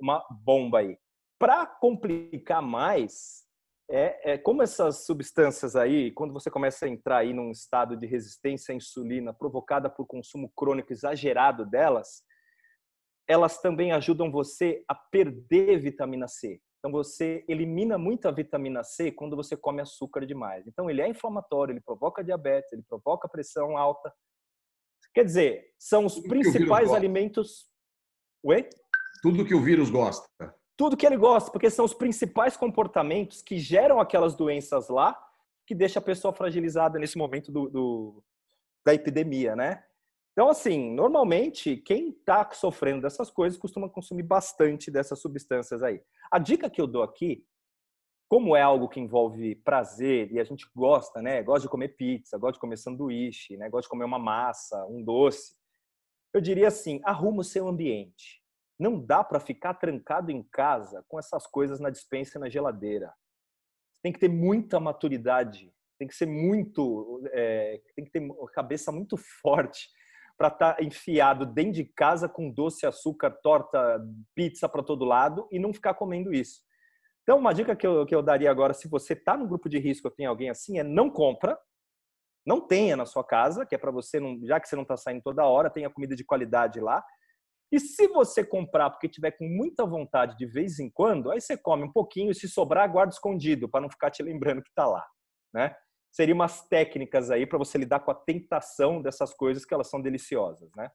uma 0.00 0.24
bomba 0.44 0.80
aí. 0.80 0.98
Para 1.38 1.64
complicar 1.66 2.60
mais, 2.60 3.44
é, 3.90 4.32
é, 4.32 4.38
como 4.38 4.62
essas 4.62 5.06
substâncias 5.06 5.74
aí, 5.74 6.10
quando 6.10 6.34
você 6.34 6.50
começa 6.50 6.84
a 6.84 6.88
entrar 6.88 7.18
aí 7.18 7.32
num 7.32 7.50
estado 7.50 7.96
de 7.96 8.06
resistência 8.06 8.72
à 8.72 8.76
insulina 8.76 9.32
provocada 9.32 9.88
por 9.88 10.06
consumo 10.06 10.52
crônico 10.54 10.92
exagerado 10.92 11.64
delas, 11.64 12.22
elas 13.26 13.60
também 13.60 13.92
ajudam 13.92 14.30
você 14.30 14.84
a 14.86 14.94
perder 14.94 15.80
vitamina 15.80 16.28
C. 16.28 16.60
Então 16.78 16.92
você 16.92 17.44
elimina 17.48 17.96
muita 17.96 18.30
vitamina 18.30 18.84
C 18.84 19.10
quando 19.10 19.34
você 19.34 19.56
come 19.56 19.80
açúcar 19.80 20.26
demais. 20.26 20.66
Então 20.66 20.90
ele 20.90 21.00
é 21.00 21.08
inflamatório, 21.08 21.72
ele 21.72 21.80
provoca 21.80 22.22
diabetes, 22.22 22.72
ele 22.72 22.82
provoca 22.82 23.28
pressão 23.28 23.76
alta. 23.76 24.12
Quer 25.14 25.24
dizer, 25.24 25.72
são 25.78 26.04
os 26.04 26.20
principais 26.20 26.92
alimentos. 26.92 27.66
Oi? 28.44 28.68
Tudo 29.22 29.46
que 29.46 29.54
o 29.54 29.62
vírus 29.62 29.90
gosta 29.90 30.28
tudo 30.78 30.96
que 30.96 31.04
ele 31.04 31.16
gosta, 31.16 31.50
porque 31.50 31.68
são 31.68 31.84
os 31.84 31.92
principais 31.92 32.56
comportamentos 32.56 33.42
que 33.42 33.58
geram 33.58 33.98
aquelas 34.00 34.36
doenças 34.36 34.88
lá, 34.88 35.20
que 35.66 35.74
deixa 35.74 35.98
a 35.98 36.02
pessoa 36.02 36.32
fragilizada 36.32 37.00
nesse 37.00 37.18
momento 37.18 37.50
do, 37.50 37.68
do 37.68 38.24
da 38.86 38.94
epidemia, 38.94 39.56
né? 39.56 39.84
Então, 40.32 40.48
assim, 40.48 40.94
normalmente, 40.94 41.78
quem 41.78 42.10
está 42.10 42.48
sofrendo 42.52 43.02
dessas 43.02 43.28
coisas 43.28 43.58
costuma 43.58 43.88
consumir 43.88 44.22
bastante 44.22 44.88
dessas 44.88 45.20
substâncias 45.20 45.82
aí. 45.82 46.00
A 46.30 46.38
dica 46.38 46.70
que 46.70 46.80
eu 46.80 46.86
dou 46.86 47.02
aqui, 47.02 47.44
como 48.28 48.54
é 48.54 48.62
algo 48.62 48.88
que 48.88 49.00
envolve 49.00 49.56
prazer 49.56 50.30
e 50.30 50.38
a 50.38 50.44
gente 50.44 50.64
gosta, 50.76 51.20
né? 51.20 51.42
Gosta 51.42 51.62
de 51.62 51.68
comer 51.68 51.88
pizza, 51.96 52.38
gosta 52.38 52.52
de 52.52 52.60
comer 52.60 52.76
sanduíche, 52.76 53.56
né? 53.56 53.68
Gosta 53.68 53.86
de 53.86 53.90
comer 53.90 54.04
uma 54.04 54.18
massa, 54.18 54.86
um 54.86 55.02
doce. 55.02 55.56
Eu 56.32 56.40
diria 56.40 56.68
assim, 56.68 57.00
arruma 57.02 57.40
o 57.40 57.44
seu 57.44 57.66
ambiente. 57.66 58.40
Não 58.78 59.04
dá 59.04 59.24
para 59.24 59.40
ficar 59.40 59.74
trancado 59.74 60.30
em 60.30 60.42
casa 60.42 61.04
com 61.08 61.18
essas 61.18 61.46
coisas 61.46 61.80
na 61.80 61.90
dispensa 61.90 62.38
e 62.38 62.40
na 62.40 62.48
geladeira. 62.48 63.12
Tem 64.02 64.12
que 64.12 64.20
ter 64.20 64.28
muita 64.28 64.78
maturidade, 64.78 65.72
tem 65.98 66.06
que 66.06 66.14
ser 66.14 66.26
muito, 66.26 67.22
é, 67.32 67.80
tem 67.96 68.04
que 68.04 68.10
ter 68.12 68.28
cabeça 68.54 68.92
muito 68.92 69.16
forte 69.16 69.88
para 70.36 70.48
estar 70.48 70.74
tá 70.74 70.82
enfiado 70.82 71.44
dentro 71.44 71.72
de 71.72 71.84
casa 71.84 72.28
com 72.28 72.48
doce, 72.48 72.86
açúcar, 72.86 73.30
torta, 73.42 74.00
pizza 74.36 74.68
para 74.68 74.84
todo 74.84 75.04
lado 75.04 75.48
e 75.50 75.58
não 75.58 75.74
ficar 75.74 75.94
comendo 75.94 76.32
isso. 76.32 76.60
Então, 77.24 77.38
uma 77.38 77.52
dica 77.52 77.74
que 77.74 77.86
eu, 77.86 78.06
que 78.06 78.14
eu 78.14 78.22
daria 78.22 78.50
agora, 78.50 78.72
se 78.72 78.88
você 78.88 79.12
está 79.12 79.36
no 79.36 79.48
grupo 79.48 79.68
de 79.68 79.78
risco 79.78 80.10
tem 80.10 80.26
alguém 80.26 80.48
assim, 80.48 80.78
é 80.78 80.84
não 80.84 81.10
compra, 81.10 81.58
não 82.46 82.60
tenha 82.60 82.96
na 82.96 83.04
sua 83.04 83.24
casa, 83.24 83.66
que 83.66 83.74
é 83.74 83.78
para 83.78 83.90
você, 83.90 84.18
não, 84.20 84.38
já 84.46 84.58
que 84.58 84.68
você 84.68 84.76
não 84.76 84.84
está 84.84 84.96
saindo 84.96 85.20
toda 85.22 85.44
hora, 85.44 85.68
tenha 85.68 85.90
comida 85.90 86.16
de 86.16 86.24
qualidade 86.24 86.80
lá, 86.80 87.04
e 87.70 87.78
se 87.78 88.08
você 88.08 88.44
comprar 88.44 88.90
porque 88.90 89.08
tiver 89.08 89.32
com 89.32 89.46
muita 89.46 89.84
vontade 89.84 90.36
de 90.36 90.46
vez 90.46 90.78
em 90.78 90.88
quando, 90.88 91.30
aí 91.30 91.40
você 91.40 91.56
come 91.56 91.84
um 91.84 91.92
pouquinho 91.92 92.30
e 92.30 92.34
se 92.34 92.48
sobrar, 92.48 92.90
guarda 92.90 93.12
escondido 93.12 93.68
para 93.68 93.82
não 93.82 93.90
ficar 93.90 94.10
te 94.10 94.22
lembrando 94.22 94.62
que 94.62 94.70
está 94.70 94.86
lá, 94.86 95.06
né? 95.52 95.74
Seriam 96.10 96.36
umas 96.36 96.66
técnicas 96.66 97.30
aí 97.30 97.46
para 97.46 97.58
você 97.58 97.76
lidar 97.76 98.00
com 98.00 98.10
a 98.10 98.14
tentação 98.14 99.02
dessas 99.02 99.34
coisas 99.34 99.66
que 99.66 99.74
elas 99.74 99.88
são 99.88 100.00
deliciosas, 100.00 100.70
né? 100.74 100.90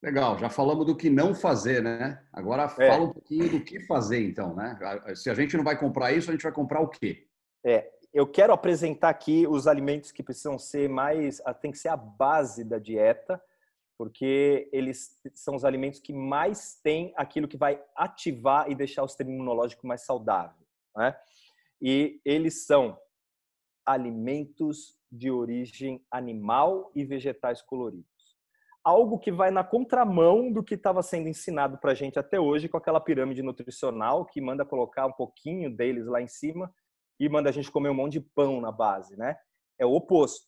Legal, 0.00 0.38
já 0.38 0.48
falamos 0.48 0.86
do 0.86 0.96
que 0.96 1.10
não 1.10 1.34
fazer, 1.34 1.82
né? 1.82 2.24
Agora 2.32 2.62
é. 2.62 2.68
fala 2.68 3.04
um 3.04 3.12
pouquinho 3.12 3.50
do 3.50 3.64
que 3.64 3.80
fazer, 3.80 4.24
então, 4.24 4.54
né? 4.54 4.78
Se 5.16 5.28
a 5.28 5.34
gente 5.34 5.56
não 5.56 5.64
vai 5.64 5.76
comprar 5.76 6.12
isso, 6.12 6.30
a 6.30 6.32
gente 6.32 6.44
vai 6.44 6.52
comprar 6.52 6.80
o 6.80 6.88
quê? 6.88 7.26
É, 7.66 7.90
eu 8.14 8.24
quero 8.24 8.52
apresentar 8.52 9.08
aqui 9.08 9.44
os 9.48 9.66
alimentos 9.66 10.12
que 10.12 10.22
precisam 10.22 10.56
ser 10.56 10.88
mais, 10.88 11.42
tem 11.60 11.72
que 11.72 11.78
ser 11.78 11.88
a 11.88 11.96
base 11.96 12.62
da 12.62 12.78
dieta 12.78 13.42
porque 13.98 14.70
eles 14.72 15.20
são 15.34 15.56
os 15.56 15.64
alimentos 15.64 15.98
que 15.98 16.12
mais 16.12 16.80
têm 16.80 17.12
aquilo 17.16 17.48
que 17.48 17.56
vai 17.56 17.82
ativar 17.96 18.70
e 18.70 18.74
deixar 18.76 19.02
o 19.02 19.08
sistema 19.08 19.32
imunológico 19.32 19.88
mais 19.88 20.02
saudável. 20.02 20.64
Né? 20.96 21.18
E 21.82 22.20
eles 22.24 22.64
são 22.64 22.96
alimentos 23.84 24.96
de 25.10 25.30
origem 25.30 26.04
animal 26.12 26.92
e 26.94 27.04
vegetais 27.04 27.60
coloridos. 27.60 28.06
Algo 28.84 29.18
que 29.18 29.32
vai 29.32 29.50
na 29.50 29.64
contramão 29.64 30.52
do 30.52 30.62
que 30.62 30.74
estava 30.74 31.02
sendo 31.02 31.28
ensinado 31.28 31.76
para 31.78 31.90
a 31.90 31.94
gente 31.94 32.18
até 32.18 32.38
hoje 32.38 32.68
com 32.68 32.76
aquela 32.76 33.00
pirâmide 33.00 33.42
nutricional 33.42 34.24
que 34.24 34.40
manda 34.40 34.64
colocar 34.64 35.06
um 35.06 35.12
pouquinho 35.12 35.74
deles 35.74 36.06
lá 36.06 36.22
em 36.22 36.28
cima 36.28 36.72
e 37.18 37.28
manda 37.28 37.48
a 37.48 37.52
gente 37.52 37.70
comer 37.70 37.88
um 37.88 37.94
monte 37.94 38.12
de 38.12 38.20
pão 38.20 38.60
na 38.60 38.70
base, 38.70 39.16
né? 39.16 39.36
É 39.76 39.84
o 39.84 39.92
oposto. 39.92 40.46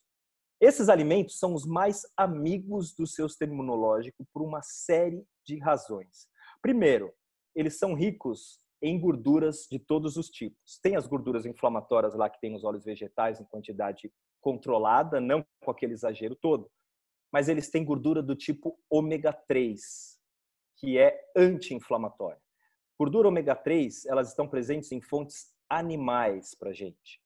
Esses 0.61 0.91
alimentos 0.91 1.39
são 1.39 1.55
os 1.55 1.65
mais 1.65 2.03
amigos 2.17 2.95
do 2.95 3.07
seu 3.07 3.29
sistema 3.29 3.55
imunológico 3.55 4.27
por 4.33 4.43
uma 4.43 4.61
série 4.63 5.25
de 5.47 5.59
razões. 5.59 6.29
Primeiro, 6.61 7.13
eles 7.55 7.79
são 7.79 7.95
ricos 7.95 8.61
em 8.83 9.01
gorduras 9.01 9.67
de 9.71 9.79
todos 9.79 10.17
os 10.17 10.29
tipos. 10.29 10.79
Tem 10.83 10.97
as 10.97 11.07
gorduras 11.07 11.47
inflamatórias 11.47 12.15
lá 12.15 12.29
que 12.29 12.41
tem 12.41 12.51
nos 12.51 12.63
óleos 12.63 12.85
vegetais 12.85 13.41
em 13.41 13.45
quantidade 13.45 14.13
controlada, 14.41 15.21
não 15.21 15.45
com 15.63 15.71
aquele 15.71 15.95
exagero 15.95 16.37
todo, 16.37 16.71
mas 17.33 17.49
eles 17.49 17.71
têm 17.71 17.85
gordura 17.85 18.23
do 18.23 18.35
tipo 18.35 18.79
ômega 18.89 19.33
3, 19.33 20.19
que 20.77 20.99
é 20.99 21.19
anti-inflamatória. 21.37 22.41
Gordura 22.99 23.29
ômega 23.29 23.55
3, 23.55 24.07
elas 24.07 24.29
estão 24.29 24.49
presentes 24.49 24.93
em 24.93 25.01
fontes 25.01 25.55
animais 25.69 26.55
para 26.55 26.73
gente. 26.73 27.21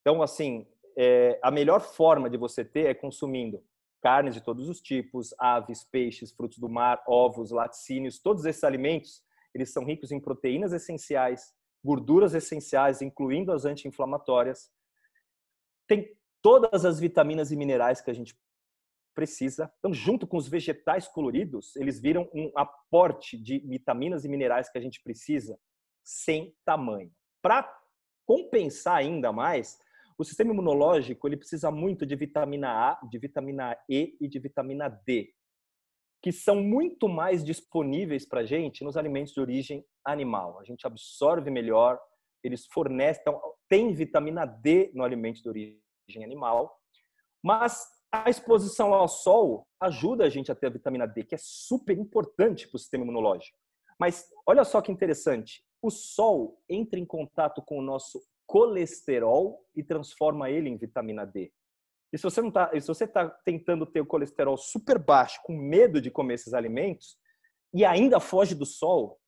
Então, 0.00 0.22
assim, 0.22 0.66
é, 1.02 1.40
a 1.42 1.50
melhor 1.50 1.80
forma 1.80 2.28
de 2.28 2.36
você 2.36 2.62
ter 2.62 2.86
é 2.88 2.92
consumindo 2.92 3.64
carnes 4.02 4.34
de 4.34 4.42
todos 4.42 4.68
os 4.68 4.82
tipos, 4.82 5.34
aves, 5.38 5.82
peixes, 5.82 6.30
frutos 6.30 6.58
do 6.58 6.68
mar, 6.68 7.02
ovos, 7.08 7.50
laticínios, 7.50 8.18
todos 8.18 8.44
esses 8.44 8.62
alimentos, 8.62 9.24
eles 9.54 9.72
são 9.72 9.82
ricos 9.82 10.12
em 10.12 10.20
proteínas 10.20 10.74
essenciais, 10.74 11.54
gorduras 11.82 12.34
essenciais, 12.34 13.00
incluindo 13.00 13.50
as 13.50 13.64
anti-inflamatórias. 13.64 14.70
Tem 15.86 16.14
todas 16.42 16.84
as 16.84 17.00
vitaminas 17.00 17.50
e 17.50 17.56
minerais 17.56 18.02
que 18.02 18.10
a 18.10 18.14
gente 18.14 18.38
precisa. 19.14 19.72
Então, 19.78 19.94
junto 19.94 20.26
com 20.26 20.36
os 20.36 20.48
vegetais 20.48 21.08
coloridos, 21.08 21.76
eles 21.76 21.98
viram 21.98 22.28
um 22.34 22.52
aporte 22.54 23.38
de 23.38 23.58
vitaminas 23.60 24.26
e 24.26 24.28
minerais 24.28 24.68
que 24.68 24.76
a 24.76 24.82
gente 24.82 25.02
precisa 25.02 25.58
sem 26.04 26.54
tamanho. 26.62 27.10
Para 27.40 27.74
compensar 28.26 28.96
ainda 28.96 29.32
mais, 29.32 29.78
o 30.20 30.24
sistema 30.24 30.52
imunológico 30.52 31.26
ele 31.26 31.38
precisa 31.38 31.70
muito 31.70 32.04
de 32.04 32.14
vitamina 32.14 32.68
A, 32.68 33.00
de 33.08 33.18
vitamina 33.18 33.74
E 33.88 34.18
e 34.20 34.28
de 34.28 34.38
vitamina 34.38 34.86
D, 34.86 35.32
que 36.22 36.30
são 36.30 36.56
muito 36.56 37.08
mais 37.08 37.42
disponíveis 37.42 38.26
para 38.26 38.40
a 38.40 38.44
gente 38.44 38.84
nos 38.84 38.98
alimentos 38.98 39.32
de 39.32 39.40
origem 39.40 39.82
animal. 40.04 40.60
A 40.60 40.64
gente 40.64 40.86
absorve 40.86 41.50
melhor, 41.50 41.98
eles 42.44 42.66
fornecem, 42.66 43.22
então, 43.22 43.40
tem 43.66 43.94
vitamina 43.94 44.44
D 44.44 44.90
no 44.94 45.04
alimento 45.04 45.40
de 45.42 45.48
origem 45.48 46.22
animal, 46.22 46.78
mas 47.42 47.82
a 48.12 48.28
exposição 48.28 48.92
ao 48.92 49.08
sol 49.08 49.66
ajuda 49.80 50.26
a 50.26 50.28
gente 50.28 50.52
a 50.52 50.54
ter 50.54 50.66
a 50.66 50.70
vitamina 50.70 51.06
D, 51.06 51.24
que 51.24 51.34
é 51.34 51.38
super 51.40 51.96
importante 51.96 52.68
para 52.68 52.76
o 52.76 52.78
sistema 52.78 53.04
imunológico. 53.04 53.56
Mas 53.98 54.28
olha 54.46 54.64
só 54.64 54.82
que 54.82 54.92
interessante, 54.92 55.64
o 55.80 55.90
sol 55.90 56.62
entra 56.68 57.00
em 57.00 57.06
contato 57.06 57.62
com 57.62 57.78
o 57.78 57.82
nosso 57.82 58.20
colesterol 58.50 59.64
e 59.76 59.84
transforma 59.84 60.50
ele 60.50 60.68
em 60.68 60.76
vitamina 60.76 61.24
D. 61.24 61.52
E 62.12 62.18
se 62.18 62.24
você 62.24 62.42
não 62.42 62.50
tá, 62.50 62.68
se 62.80 62.88
você 62.88 63.04
está 63.04 63.30
tentando 63.44 63.86
ter 63.86 64.00
o 64.00 64.06
colesterol 64.06 64.56
super 64.56 64.98
baixo, 64.98 65.38
com 65.44 65.56
medo 65.56 66.00
de 66.00 66.10
comer 66.10 66.34
esses 66.34 66.52
alimentos, 66.52 67.16
e 67.72 67.84
ainda 67.84 68.18
foge 68.18 68.56
do 68.56 68.66
sol, 68.66 69.20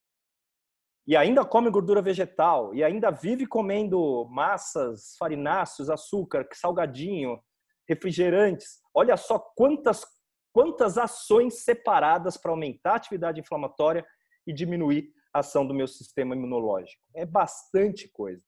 e 1.06 1.16
ainda 1.16 1.44
come 1.44 1.70
gordura 1.70 2.02
vegetal, 2.02 2.74
e 2.74 2.82
ainda 2.82 3.12
vive 3.12 3.46
comendo 3.46 4.28
massas, 4.28 5.14
farináceos, 5.16 5.88
açúcar, 5.88 6.48
salgadinho, 6.52 7.40
refrigerantes. 7.88 8.80
Olha 8.92 9.16
só 9.16 9.38
quantas, 9.38 10.04
quantas 10.52 10.98
ações 10.98 11.62
separadas 11.62 12.36
para 12.36 12.50
aumentar 12.50 12.94
a 12.94 12.96
atividade 12.96 13.38
inflamatória 13.38 14.04
e 14.44 14.52
diminuir 14.52 15.12
a 15.32 15.38
ação 15.38 15.64
do 15.64 15.72
meu 15.72 15.86
sistema 15.86 16.34
imunológico. 16.34 17.04
É 17.14 17.24
bastante 17.24 18.08
coisa. 18.08 18.42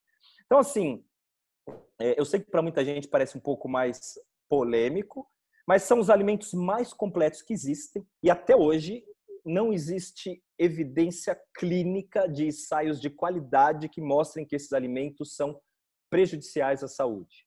Então, 0.46 0.58
assim, 0.58 1.04
é, 2.00 2.18
eu 2.18 2.24
sei 2.24 2.40
que 2.40 2.50
para 2.50 2.62
muita 2.62 2.84
gente 2.84 3.08
parece 3.08 3.36
um 3.36 3.40
pouco 3.40 3.68
mais 3.68 4.18
polêmico, 4.48 5.28
mas 5.66 5.82
são 5.82 5.98
os 5.98 6.10
alimentos 6.10 6.52
mais 6.52 6.92
completos 6.92 7.42
que 7.42 7.52
existem 7.52 8.06
e 8.22 8.30
até 8.30 8.54
hoje 8.54 9.04
não 9.44 9.72
existe 9.72 10.42
evidência 10.58 11.38
clínica 11.54 12.26
de 12.26 12.46
ensaios 12.46 13.00
de 13.00 13.10
qualidade 13.10 13.88
que 13.88 14.00
mostrem 14.00 14.46
que 14.46 14.56
esses 14.56 14.72
alimentos 14.72 15.34
são 15.34 15.60
prejudiciais 16.10 16.82
à 16.82 16.88
saúde. 16.88 17.46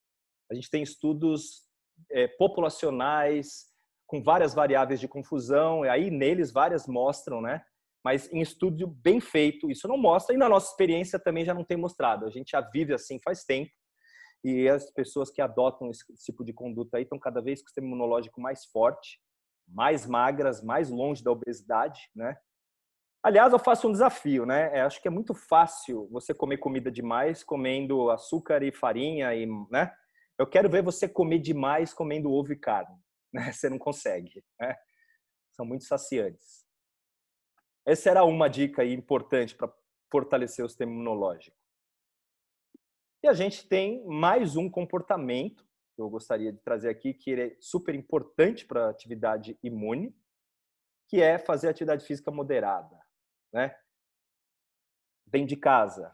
A 0.52 0.54
gente 0.54 0.70
tem 0.70 0.84
estudos 0.84 1.68
é, 2.12 2.28
populacionais, 2.28 3.68
com 4.06 4.22
várias 4.22 4.54
variáveis 4.54 5.00
de 5.00 5.08
confusão, 5.08 5.86
e 5.86 5.90
aí 5.90 6.10
neles 6.10 6.52
várias 6.52 6.88
mostram, 6.88 7.42
né? 7.42 7.64
Mas 8.04 8.32
em 8.32 8.42
estudo 8.42 8.88
bem 8.88 9.20
feito, 9.20 9.70
isso 9.70 9.88
não 9.88 9.98
mostra, 9.98 10.34
e 10.34 10.38
na 10.38 10.48
nossa 10.48 10.70
experiência 10.72 11.20
também 11.20 11.44
já 11.44 11.54
não 11.54 11.64
tem 11.64 11.78
mostrado. 11.78 12.26
A 12.26 12.30
gente 12.30 12.52
já 12.52 12.62
vive 12.62 12.94
assim 12.94 13.20
faz 13.24 13.44
tempo, 13.44 13.72
e 14.44 14.70
as 14.70 14.90
pessoas 14.92 15.30
que 15.30 15.42
adotam 15.42 15.90
esse 15.90 16.06
tipo 16.24 16.44
de 16.44 16.54
conduta 16.54 16.98
aí 16.98 17.04
estão 17.04 17.20
cada 17.20 17.42
vez 17.42 17.60
com 17.60 17.66
o 17.66 17.68
sistema 17.68 17.88
imunológico 17.88 18.40
mais 18.40 18.66
forte, 18.66 19.20
mais 19.68 20.06
magras, 20.06 20.64
mais 20.64 20.90
longe 20.90 21.24
da 21.24 21.32
obesidade, 21.32 22.00
né? 22.16 22.38
Aliás, 23.24 23.52
eu 23.52 23.60
faço 23.60 23.90
um 23.90 23.92
desafio, 23.92 24.46
né? 24.46 24.80
Eu 24.80 24.86
acho 24.86 25.02
que 25.02 25.08
é 25.08 25.12
muito 25.12 25.34
fácil 25.34 26.08
você 26.10 26.34
comer 26.34 26.58
comida 26.60 26.90
demais 26.90 27.44
comendo 27.44 28.10
açúcar 28.10 28.64
e 28.64 28.72
farinha 28.72 29.36
e, 29.36 29.46
né? 29.70 29.92
Eu 30.40 30.48
quero 30.48 30.70
ver 30.70 30.84
você 30.84 31.10
comer 31.10 31.40
demais 31.40 31.94
comendo 31.94 32.32
ovo 32.32 32.54
e 32.54 32.60
carne. 32.60 32.96
Né? 33.34 33.52
Você 33.52 33.70
não 33.70 33.78
consegue. 33.78 34.42
Né? 34.58 34.74
São 35.52 35.66
muito 35.66 35.84
saciantes. 35.84 36.57
Essa 37.88 38.10
era 38.10 38.26
uma 38.26 38.50
dica 38.50 38.84
importante 38.84 39.56
para 39.56 39.74
fortalecer 40.12 40.66
o 40.66 40.68
sistema 40.68 40.92
imunológico. 40.92 41.56
E 43.24 43.28
a 43.30 43.34
gente 43.34 43.66
tem 43.66 44.06
mais 44.06 44.58
um 44.58 44.70
comportamento 44.70 45.66
que 45.96 46.02
eu 46.02 46.10
gostaria 46.10 46.52
de 46.52 46.60
trazer 46.60 46.90
aqui, 46.90 47.14
que 47.14 47.34
é 47.34 47.56
super 47.62 47.96
importante 47.96 48.66
para 48.66 48.88
a 48.88 48.90
atividade 48.90 49.58
imune, 49.64 50.14
que 51.08 51.22
é 51.22 51.40
fazer 51.40 51.70
atividade 51.70 52.06
física 52.06 52.30
moderada. 52.30 53.02
Né? 53.54 53.74
Vem 55.26 55.46
de 55.46 55.56
casa, 55.56 56.14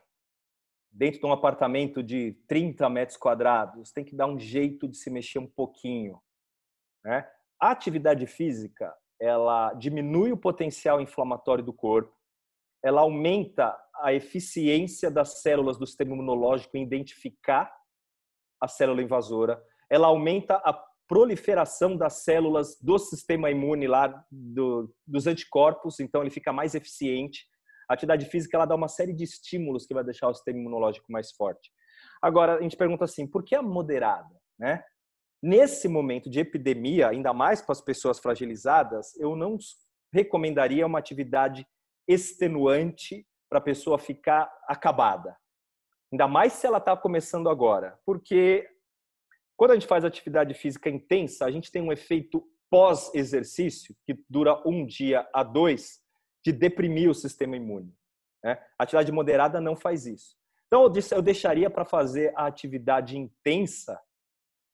dentro 0.91 1.21
de 1.21 1.26
um 1.26 1.32
apartamento 1.32 2.03
de 2.03 2.34
30 2.47 2.88
metros 2.88 3.17
quadrados, 3.17 3.91
tem 3.91 4.05
que 4.05 4.15
dar 4.15 4.28
um 4.28 4.38
jeito 4.39 4.88
de 4.88 4.95
se 4.95 5.09
mexer 5.09 5.39
um 5.39 5.49
pouquinho. 5.49 6.21
Né? 7.03 7.28
A 7.59 7.71
atividade 7.71 8.28
física, 8.28 8.95
ela 9.24 9.74
diminui 9.76 10.34
o 10.34 10.38
potencial 10.38 10.99
inflamatório 10.99 11.63
do 11.63 11.71
corpo, 11.71 12.13
ela 12.84 13.01
aumenta 13.01 13.74
a 13.95 14.13
eficiência 14.13 15.09
das 15.09 15.41
células 15.41 15.78
do 15.78 15.88
sistema 15.88 16.13
imunológico 16.13 16.76
em 16.76 16.84
identificar 16.84 17.74
a 18.61 18.67
célula 18.67 19.01
invasora, 19.01 19.63
ela 19.89 20.07
aumenta 20.07 20.55
a 20.55 20.74
proliferação 21.07 21.95
das 21.95 22.26
células 22.26 22.78
do 22.82 22.99
sistema 22.99 23.49
imune 23.49 23.88
lá, 23.88 24.26
do, 24.30 24.93
dos 25.07 25.26
anticorpos, 25.26 26.01
então 26.01 26.21
ele 26.21 26.30
fica 26.30 26.51
mais 26.51 26.76
eficiente, 26.76 27.45
a 27.89 27.93
atividade 27.93 28.26
física 28.26 28.57
ela 28.57 28.65
dá 28.65 28.76
uma 28.76 28.89
série 28.89 29.13
de 29.13 29.24
estímulos 29.24 29.86
que 29.86 29.93
vai 29.93 30.03
deixar 30.03 30.28
o 30.28 30.34
sistema 30.34 30.59
imunológico 30.59 31.09
mais 31.09 31.32
forte. 31.32 31.71
Agora, 32.21 32.55
a 32.55 32.61
gente 32.61 32.76
pergunta 32.76 33.05
assim, 33.05 33.26
por 33.26 33.43
que 33.43 33.55
a 33.55 33.61
moderada? 33.61 34.36
Né? 34.59 34.84
Nesse 35.44 35.89
momento 35.89 36.30
de 36.30 36.39
epidemia, 36.39 37.10
ainda 37.10 37.34
mais 37.34 37.62
para 37.62 37.74
as 37.74 37.82
pessoas 37.82 38.18
fragilizadas, 38.18 39.14
eu 39.18 39.36
não 39.36 39.58
recomendaria 40.14 40.88
uma 40.88 41.00
atividade 41.00 41.68
extenuante 42.08 43.28
para 43.50 43.60
a 43.60 43.62
pessoa 43.62 44.00
ficar 44.00 44.50
acabada. 44.70 45.36
Ainda 46.14 46.30
mais 46.30 46.54
se 46.54 46.66
ela 46.66 46.78
está 46.78 46.96
começando 46.96 47.50
agora. 47.50 48.00
Porque 48.06 48.66
quando 49.58 49.72
a 49.72 49.74
gente 49.74 49.86
faz 49.86 50.06
atividade 50.06 50.54
física 50.54 50.89
intensa, 50.89 51.44
a 51.44 51.52
gente 51.52 51.70
tem 51.70 51.82
um 51.82 51.91
efeito 51.91 52.41
pós-exercício, 52.70 53.94
que 54.06 54.18
dura 54.30 54.64
um 54.66 54.86
dia 54.86 55.28
a 55.34 55.44
dois, 55.44 56.00
de 56.46 56.54
deprimir 56.54 57.10
o 57.10 57.14
sistema 57.14 57.58
imune. 57.58 57.94
Né? 58.41 58.54
A 58.80 58.84
atividade 58.84 59.12
moderada 59.12 59.60
não 59.60 59.76
faz 59.76 60.06
isso. 60.06 60.38
Então, 60.68 60.84
eu 61.12 61.22
deixaria 61.22 61.70
para 61.70 61.84
fazer 61.84 62.32
a 62.34 62.46
atividade 62.46 63.18
intensa 63.18 64.00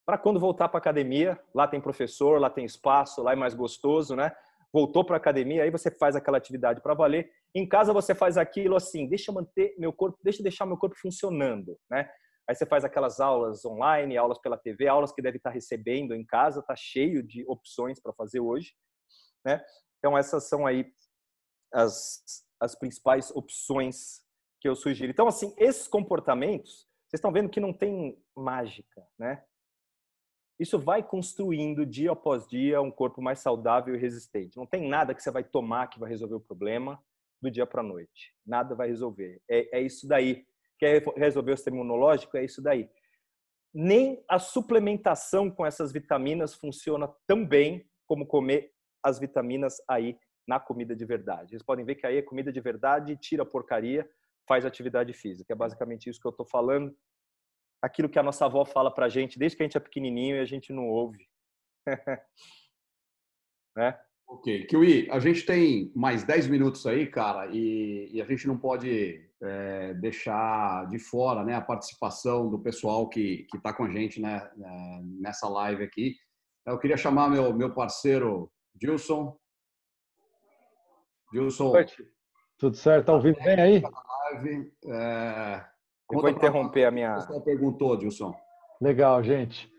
para 0.09 0.17
quando 0.17 0.39
voltar 0.39 0.67
para 0.69 0.79
academia, 0.79 1.39
lá 1.53 1.67
tem 1.67 1.79
professor, 1.79 2.41
lá 2.41 2.49
tem 2.49 2.65
espaço, 2.65 3.21
lá 3.21 3.33
é 3.33 3.35
mais 3.35 3.53
gostoso, 3.53 4.15
né? 4.15 4.35
Voltou 4.73 5.05
para 5.05 5.15
academia, 5.15 5.61
aí 5.61 5.69
você 5.69 5.91
faz 5.91 6.15
aquela 6.15 6.39
atividade 6.39 6.81
para 6.81 6.95
valer. 6.95 7.31
Em 7.53 7.69
casa 7.69 7.93
você 7.93 8.15
faz 8.15 8.35
aquilo 8.35 8.75
assim, 8.75 9.07
deixa 9.07 9.29
eu 9.29 9.35
manter 9.35 9.75
meu 9.77 9.93
corpo, 9.93 10.17
deixa 10.23 10.39
eu 10.39 10.43
deixar 10.43 10.65
meu 10.65 10.77
corpo 10.77 10.95
funcionando, 10.99 11.77
né? 11.87 12.09
Aí 12.49 12.55
você 12.55 12.65
faz 12.65 12.83
aquelas 12.83 13.19
aulas 13.19 13.63
online, 13.63 14.17
aulas 14.17 14.39
pela 14.39 14.57
TV, 14.57 14.87
aulas 14.87 15.11
que 15.11 15.21
deve 15.21 15.37
estar 15.37 15.51
recebendo 15.51 16.15
em 16.15 16.25
casa, 16.25 16.63
tá 16.63 16.75
cheio 16.75 17.21
de 17.21 17.45
opções 17.47 18.01
para 18.01 18.11
fazer 18.13 18.39
hoje, 18.39 18.73
né? 19.45 19.63
Então 19.99 20.17
essas 20.17 20.49
são 20.49 20.65
aí 20.65 20.91
as, 21.71 22.23
as 22.59 22.73
principais 22.73 23.29
opções 23.35 24.23
que 24.59 24.67
eu 24.67 24.75
sugiro. 24.75 25.11
Então, 25.11 25.27
assim, 25.27 25.53
esses 25.55 25.87
comportamentos, 25.87 26.87
vocês 27.07 27.19
estão 27.19 27.31
vendo 27.31 27.47
que 27.47 27.59
não 27.59 27.71
tem 27.71 28.19
mágica, 28.35 29.07
né? 29.15 29.43
Isso 30.59 30.77
vai 30.77 31.01
construindo 31.01 31.85
dia 31.85 32.11
após 32.11 32.45
dia 32.45 32.81
um 32.81 32.91
corpo 32.91 33.21
mais 33.21 33.39
saudável 33.39 33.95
e 33.95 33.97
resistente. 33.97 34.57
Não 34.57 34.65
tem 34.65 34.87
nada 34.87 35.15
que 35.15 35.23
você 35.23 35.31
vai 35.31 35.43
tomar 35.43 35.87
que 35.87 35.99
vai 35.99 36.09
resolver 36.09 36.35
o 36.35 36.41
problema 36.41 37.01
do 37.41 37.49
dia 37.49 37.65
para 37.65 37.81
a 37.81 37.83
noite. 37.83 38.33
Nada 38.45 38.75
vai 38.75 38.89
resolver. 38.89 39.41
É, 39.49 39.79
é 39.79 39.81
isso 39.81 40.05
daí. 40.07 40.45
Quer 40.77 41.03
resolver 41.15 41.53
o 41.53 41.57
sistema 41.57 41.77
imunológico? 41.77 42.35
É 42.35 42.43
isso 42.43 42.61
daí. 42.61 42.89
Nem 43.73 44.23
a 44.27 44.37
suplementação 44.37 45.49
com 45.49 45.65
essas 45.65 45.93
vitaminas 45.93 46.55
funciona 46.55 47.07
tão 47.25 47.45
bem 47.45 47.87
como 48.05 48.25
comer 48.25 48.71
as 49.01 49.19
vitaminas 49.19 49.77
aí 49.87 50.17
na 50.47 50.59
comida 50.59 50.95
de 50.95 51.05
verdade. 51.05 51.51
Vocês 51.51 51.63
podem 51.63 51.85
ver 51.85 51.95
que 51.95 52.05
aí 52.05 52.17
é 52.17 52.21
comida 52.21 52.51
de 52.51 52.59
verdade, 52.59 53.15
tira 53.15 53.43
a 53.43 53.45
porcaria, 53.45 54.09
faz 54.47 54.65
atividade 54.65 55.13
física. 55.13 55.53
É 55.53 55.55
basicamente 55.55 56.09
isso 56.09 56.19
que 56.19 56.27
eu 56.27 56.31
estou 56.31 56.45
falando. 56.45 56.93
Aquilo 57.81 58.09
que 58.09 58.19
a 58.19 58.23
nossa 58.23 58.45
avó 58.45 58.65
fala 58.65 58.93
para 58.93 59.05
a 59.05 59.09
gente 59.09 59.39
desde 59.39 59.55
que 59.55 59.63
a 59.63 59.65
gente 59.65 59.77
é 59.77 59.79
pequenininho 59.79 60.35
e 60.35 60.39
a 60.39 60.45
gente 60.45 60.73
não 60.73 60.87
ouve. 60.87 61.27
né? 63.75 63.99
Ok. 64.27 64.65
Kiwi, 64.65 65.09
a 65.09 65.19
gente 65.19 65.45
tem 65.45 65.91
mais 65.95 66.23
10 66.23 66.47
minutos 66.47 66.85
aí, 66.85 67.07
cara, 67.07 67.47
e, 67.47 68.09
e 68.11 68.21
a 68.21 68.25
gente 68.25 68.47
não 68.47 68.57
pode 68.57 69.27
é, 69.41 69.93
deixar 69.95 70.87
de 70.89 70.99
fora 70.99 71.43
né, 71.43 71.55
a 71.55 71.61
participação 71.61 72.49
do 72.49 72.59
pessoal 72.59 73.09
que 73.09 73.47
está 73.55 73.73
com 73.73 73.85
a 73.85 73.89
gente 73.89 74.21
né, 74.21 74.49
é, 74.61 74.99
nessa 75.19 75.47
live 75.47 75.83
aqui. 75.83 76.15
Eu 76.65 76.77
queria 76.77 76.97
chamar 76.97 77.29
meu, 77.29 77.53
meu 77.53 77.73
parceiro 77.73 78.51
Gilson 78.79 79.35
Gilson. 81.33 81.73
Tudo 82.57 82.75
certo? 82.75 83.01
Está 83.01 83.13
ouvindo 83.13 83.41
bem 83.41 83.59
aí? 83.59 83.83
É... 84.87 85.65
Eu 86.11 86.21
vou 86.21 86.29
interromper 86.29 86.85
a 86.85 86.91
minha. 86.91 87.13
O 87.13 87.15
pessoal 87.15 87.41
perguntou, 87.41 87.99
Gilson. 87.99 88.35
Legal, 88.81 89.21
gente. 89.23 89.71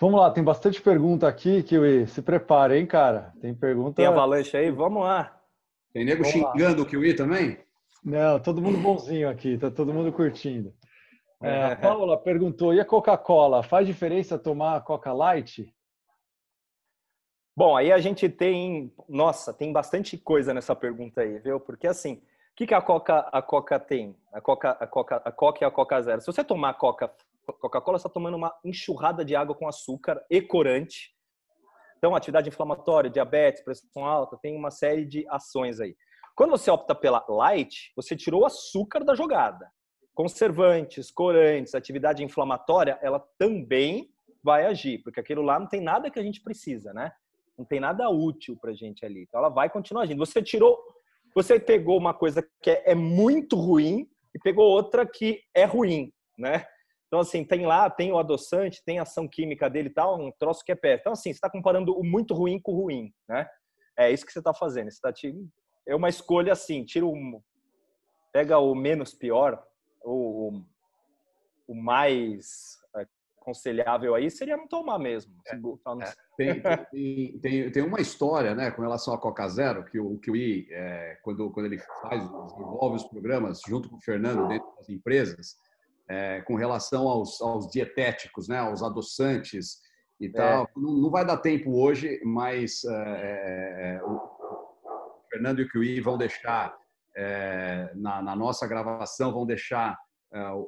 Vamos 0.00 0.20
lá, 0.20 0.30
tem 0.30 0.42
bastante 0.42 0.80
pergunta 0.80 1.28
aqui, 1.28 1.62
Kiwi. 1.62 2.06
Se 2.06 2.22
prepare, 2.22 2.78
hein, 2.78 2.86
cara? 2.86 3.32
Tem 3.40 3.54
pergunta. 3.54 3.96
Tem 3.96 4.06
avalanche 4.06 4.56
aí? 4.56 4.70
Vamos 4.70 5.02
lá. 5.02 5.40
Tem 5.92 6.04
nego 6.04 6.22
Vamos 6.22 6.32
xingando 6.32 6.82
lá. 6.82 6.82
o 6.82 6.86
Kiwi 6.86 7.14
também? 7.14 7.58
Não, 8.02 8.40
todo 8.40 8.62
mundo 8.62 8.78
bonzinho 8.78 9.28
aqui, 9.28 9.58
tá 9.58 9.70
todo 9.70 9.92
mundo 9.92 10.10
curtindo. 10.12 10.72
É, 11.42 11.72
a 11.72 11.76
Paula 11.76 12.18
perguntou: 12.18 12.72
e 12.74 12.80
a 12.80 12.84
Coca-Cola? 12.84 13.62
Faz 13.62 13.86
diferença 13.86 14.38
tomar 14.38 14.82
Coca 14.82 15.12
Light? 15.12 15.72
Bom, 17.56 17.76
aí 17.76 17.92
a 17.92 17.98
gente 17.98 18.28
tem, 18.28 18.92
nossa, 19.08 19.52
tem 19.52 19.72
bastante 19.72 20.16
coisa 20.16 20.54
nessa 20.54 20.74
pergunta 20.74 21.20
aí, 21.20 21.38
viu? 21.40 21.60
Porque 21.60 21.86
assim, 21.86 22.22
que, 22.60 22.66
que 22.66 22.74
a 22.74 22.82
Coca 22.82 23.20
a 23.32 23.40
Coca 23.40 23.80
tem? 23.80 24.14
A 24.30 24.38
Coca 24.38 24.72
a 24.72 24.86
Coca 24.86 25.16
a 25.24 25.32
Coca 25.32 25.64
e 25.64 25.66
a 25.66 25.70
Coca 25.70 26.02
Zero. 26.02 26.20
Se 26.20 26.26
você 26.26 26.44
tomar 26.44 26.74
Coca 26.74 27.10
Coca-Cola, 27.58 27.96
está 27.96 28.08
tomando 28.08 28.36
uma 28.36 28.54
enxurrada 28.62 29.24
de 29.24 29.34
água 29.34 29.54
com 29.54 29.66
açúcar 29.66 30.22
e 30.30 30.42
corante. 30.42 31.12
Então, 31.96 32.14
atividade 32.14 32.48
inflamatória, 32.48 33.10
diabetes, 33.10 33.64
pressão 33.64 34.04
alta, 34.04 34.36
tem 34.36 34.54
uma 34.54 34.70
série 34.70 35.04
de 35.06 35.26
ações 35.28 35.80
aí. 35.80 35.96
Quando 36.36 36.50
você 36.50 36.70
opta 36.70 36.94
pela 36.94 37.24
light, 37.28 37.92
você 37.96 38.14
tirou 38.14 38.42
o 38.42 38.46
açúcar 38.46 39.04
da 39.04 39.14
jogada. 39.14 39.68
Conservantes, 40.14 41.10
corantes, 41.10 41.74
atividade 41.74 42.22
inflamatória, 42.22 42.98
ela 43.02 43.18
também 43.36 44.10
vai 44.44 44.66
agir, 44.66 44.98
porque 44.98 45.18
aquilo 45.18 45.42
lá 45.42 45.58
não 45.58 45.66
tem 45.66 45.80
nada 45.80 46.10
que 46.10 46.20
a 46.20 46.22
gente 46.22 46.42
precisa, 46.42 46.92
né? 46.92 47.10
Não 47.58 47.64
tem 47.64 47.80
nada 47.80 48.08
útil 48.10 48.56
para 48.60 48.70
a 48.70 48.74
gente 48.74 49.04
ali. 49.04 49.22
Então, 49.22 49.40
ela 49.40 49.48
vai 49.48 49.68
continuar 49.68 50.02
agindo. 50.02 50.24
Você 50.24 50.40
tirou, 50.40 50.78
você 51.34 51.58
pegou 51.58 51.96
uma 51.98 52.14
coisa 52.14 52.46
que 52.62 52.70
é, 52.70 52.92
é 52.92 52.94
muito 52.94 53.56
ruim 53.56 54.08
e 54.34 54.38
pegou 54.38 54.64
outra 54.64 55.06
que 55.06 55.42
é 55.54 55.64
ruim, 55.64 56.12
né? 56.38 56.64
Então, 57.06 57.20
assim, 57.20 57.44
tem 57.44 57.66
lá, 57.66 57.90
tem 57.90 58.12
o 58.12 58.18
adoçante, 58.18 58.84
tem 58.84 59.00
a 59.00 59.02
ação 59.02 59.26
química 59.26 59.68
dele 59.68 59.88
e 59.88 59.92
tal, 59.92 60.20
um 60.20 60.30
troço 60.30 60.64
que 60.64 60.70
é 60.70 60.76
perto. 60.76 61.00
Então, 61.00 61.12
assim, 61.12 61.30
você 61.30 61.38
está 61.38 61.50
comparando 61.50 61.92
o 61.98 62.04
muito 62.04 62.34
ruim 62.34 62.60
com 62.60 62.72
o 62.72 62.82
ruim, 62.82 63.12
né? 63.28 63.48
É 63.98 64.10
isso 64.10 64.24
que 64.24 64.32
você 64.32 64.38
está 64.38 64.54
fazendo. 64.54 64.90
Você 64.90 65.00
tá, 65.00 65.12
é 65.86 65.94
uma 65.94 66.08
escolha 66.08 66.52
assim, 66.52 66.84
tira 66.84 67.04
o... 67.04 67.42
Pega 68.32 68.58
o 68.58 68.76
menos 68.76 69.12
pior, 69.12 69.60
o, 70.04 70.62
o 71.66 71.74
mais 71.74 72.79
aconselhável 73.40 74.14
aí 74.14 74.30
seria 74.30 74.56
não 74.56 74.68
tomar 74.68 74.98
mesmo. 74.98 75.34
É, 75.46 75.54
é. 75.54 75.60
Tem, 76.36 76.62
tem, 76.62 77.38
tem, 77.38 77.70
tem, 77.70 77.82
uma 77.82 78.00
história 78.00 78.54
né, 78.54 78.70
com 78.70 78.80
relação 78.80 79.12
a 79.12 79.18
Coca 79.18 79.46
Zero, 79.46 79.84
que 79.84 80.00
o 80.00 80.18
Kiwi, 80.18 80.68
é, 80.70 81.18
quando, 81.22 81.50
quando 81.50 81.66
ele 81.66 81.78
faz, 82.00 82.22
desenvolve 82.22 82.96
os 82.96 83.04
programas 83.04 83.60
junto 83.66 83.90
com 83.90 83.96
o 83.96 84.00
Fernando 84.00 84.48
dentro 84.48 84.66
das 84.78 84.88
empresas, 84.88 85.56
é, 86.08 86.40
com 86.40 86.54
relação 86.54 87.06
aos, 87.06 87.38
aos, 87.42 87.68
dietéticos, 87.68 88.48
né, 88.48 88.56
aos 88.56 88.82
adoçantes 88.82 89.80
e 90.18 90.28
é. 90.28 90.30
tal. 90.30 90.66
Não, 90.74 90.94
não, 90.94 91.10
vai 91.10 91.26
dar 91.26 91.36
tempo 91.36 91.78
hoje, 91.78 92.20
mas 92.24 92.84
é, 92.84 94.00
o 94.02 95.20
Fernando 95.30 95.60
e 95.60 95.64
o 95.64 95.68
Kiwi 95.68 96.00
vão 96.00 96.16
deixar 96.16 96.74
é, 97.14 97.92
na, 97.94 98.22
na, 98.22 98.34
nossa 98.34 98.66
gravação, 98.66 99.30
vão 99.30 99.44
deixar 99.44 99.98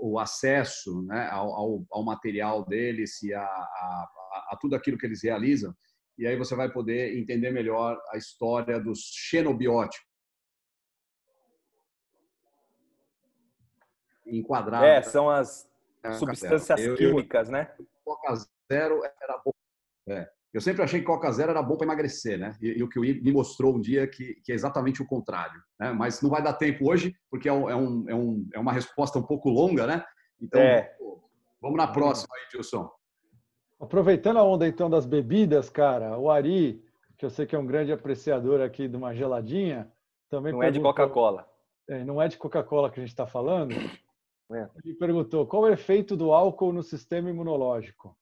o 0.01 0.19
acesso 0.19 1.03
né, 1.03 1.29
ao, 1.31 1.53
ao, 1.53 1.87
ao, 1.93 2.05
material 2.05 2.65
deles 2.67 3.23
e 3.23 3.33
a, 3.33 3.45
a, 3.45 4.49
a 4.51 4.59
tudo 4.61 4.75
aquilo 4.75 4.99
que 4.99 5.07
eles 5.07 5.23
realizam. 5.23 5.73
E 6.19 6.27
aí 6.27 6.37
você 6.37 6.55
vai 6.57 6.71
poder 6.71 7.17
entender 7.17 7.51
melhor 7.51 7.97
a 8.13 8.17
história 8.17 8.81
dos 8.81 8.99
xenobióticos 9.01 10.13
enquadrado. 14.27 14.85
É, 14.85 15.03
são 15.03 15.29
as 15.29 15.69
é, 16.03 16.13
substâncias 16.13 16.81
químicas, 16.97 17.49
né? 17.49 17.75
Coca 18.05 18.35
Zero 18.71 19.03
era 19.05 19.41
bom. 19.45 19.53
É. 20.09 20.31
Eu 20.53 20.61
sempre 20.61 20.82
achei 20.82 21.00
que 21.00 21.07
Coca 21.07 21.30
Zero 21.32 21.50
era 21.50 21.62
bom 21.62 21.76
para 21.76 21.86
emagrecer, 21.86 22.38
né? 22.38 22.55
E, 22.61 22.78
e, 22.78 22.82
o 22.82 22.88
que 22.88 22.98
o 22.98 23.03
me 23.03 23.32
mostrou 23.32 23.74
um 23.74 23.80
dia 23.80 24.07
que, 24.07 24.34
que 24.44 24.53
é 24.53 24.55
exatamente 24.55 25.00
o 25.00 25.07
contrário. 25.07 25.62
Né? 25.80 25.92
Mas 25.92 26.20
não 26.20 26.28
vai 26.28 26.42
dar 26.42 26.53
tempo 26.53 26.90
hoje, 26.90 27.16
porque 27.30 27.48
é, 27.48 27.53
um, 27.53 27.70
é, 27.70 27.74
um, 27.74 28.05
é, 28.09 28.14
um, 28.14 28.48
é 28.55 28.59
uma 28.59 28.72
resposta 28.72 29.18
um 29.18 29.22
pouco 29.22 29.48
longa, 29.48 29.86
né? 29.86 30.05
Então, 30.40 30.61
é. 30.61 30.94
vamos 31.61 31.78
na 31.78 31.86
próxima 31.86 32.34
aí, 32.36 32.50
Gilson. 32.50 32.90
Aproveitando 33.80 34.36
a 34.36 34.44
onda, 34.44 34.68
então, 34.68 34.90
das 34.90 35.07
bebidas, 35.07 35.70
cara, 35.70 36.18
o 36.18 36.30
Ari, 36.30 36.84
que 37.16 37.24
eu 37.24 37.30
sei 37.30 37.46
que 37.46 37.57
é 37.57 37.59
um 37.59 37.66
grande 37.66 37.92
apreciador 37.92 38.61
aqui 38.61 38.86
de 38.86 38.96
uma 38.96 39.14
geladinha, 39.14 39.90
também 40.28 40.53
Não 40.53 40.61
perguntou... 40.61 40.68
é 40.68 40.70
de 40.70 40.80
Coca-Cola. 40.80 41.48
É, 41.88 42.05
não 42.05 42.22
é 42.22 42.28
de 42.28 42.36
Coca-Cola 42.36 42.90
que 42.90 43.00
a 43.00 43.03
gente 43.03 43.11
está 43.11 43.26
falando, 43.26 43.74
é. 44.55 44.68
Ele 44.84 44.94
perguntou 44.94 45.46
qual 45.46 45.66
é 45.66 45.70
o 45.70 45.72
efeito 45.72 46.16
do 46.16 46.32
álcool 46.32 46.72
no 46.72 46.82
sistema 46.82 47.30
imunológico. 47.30 48.16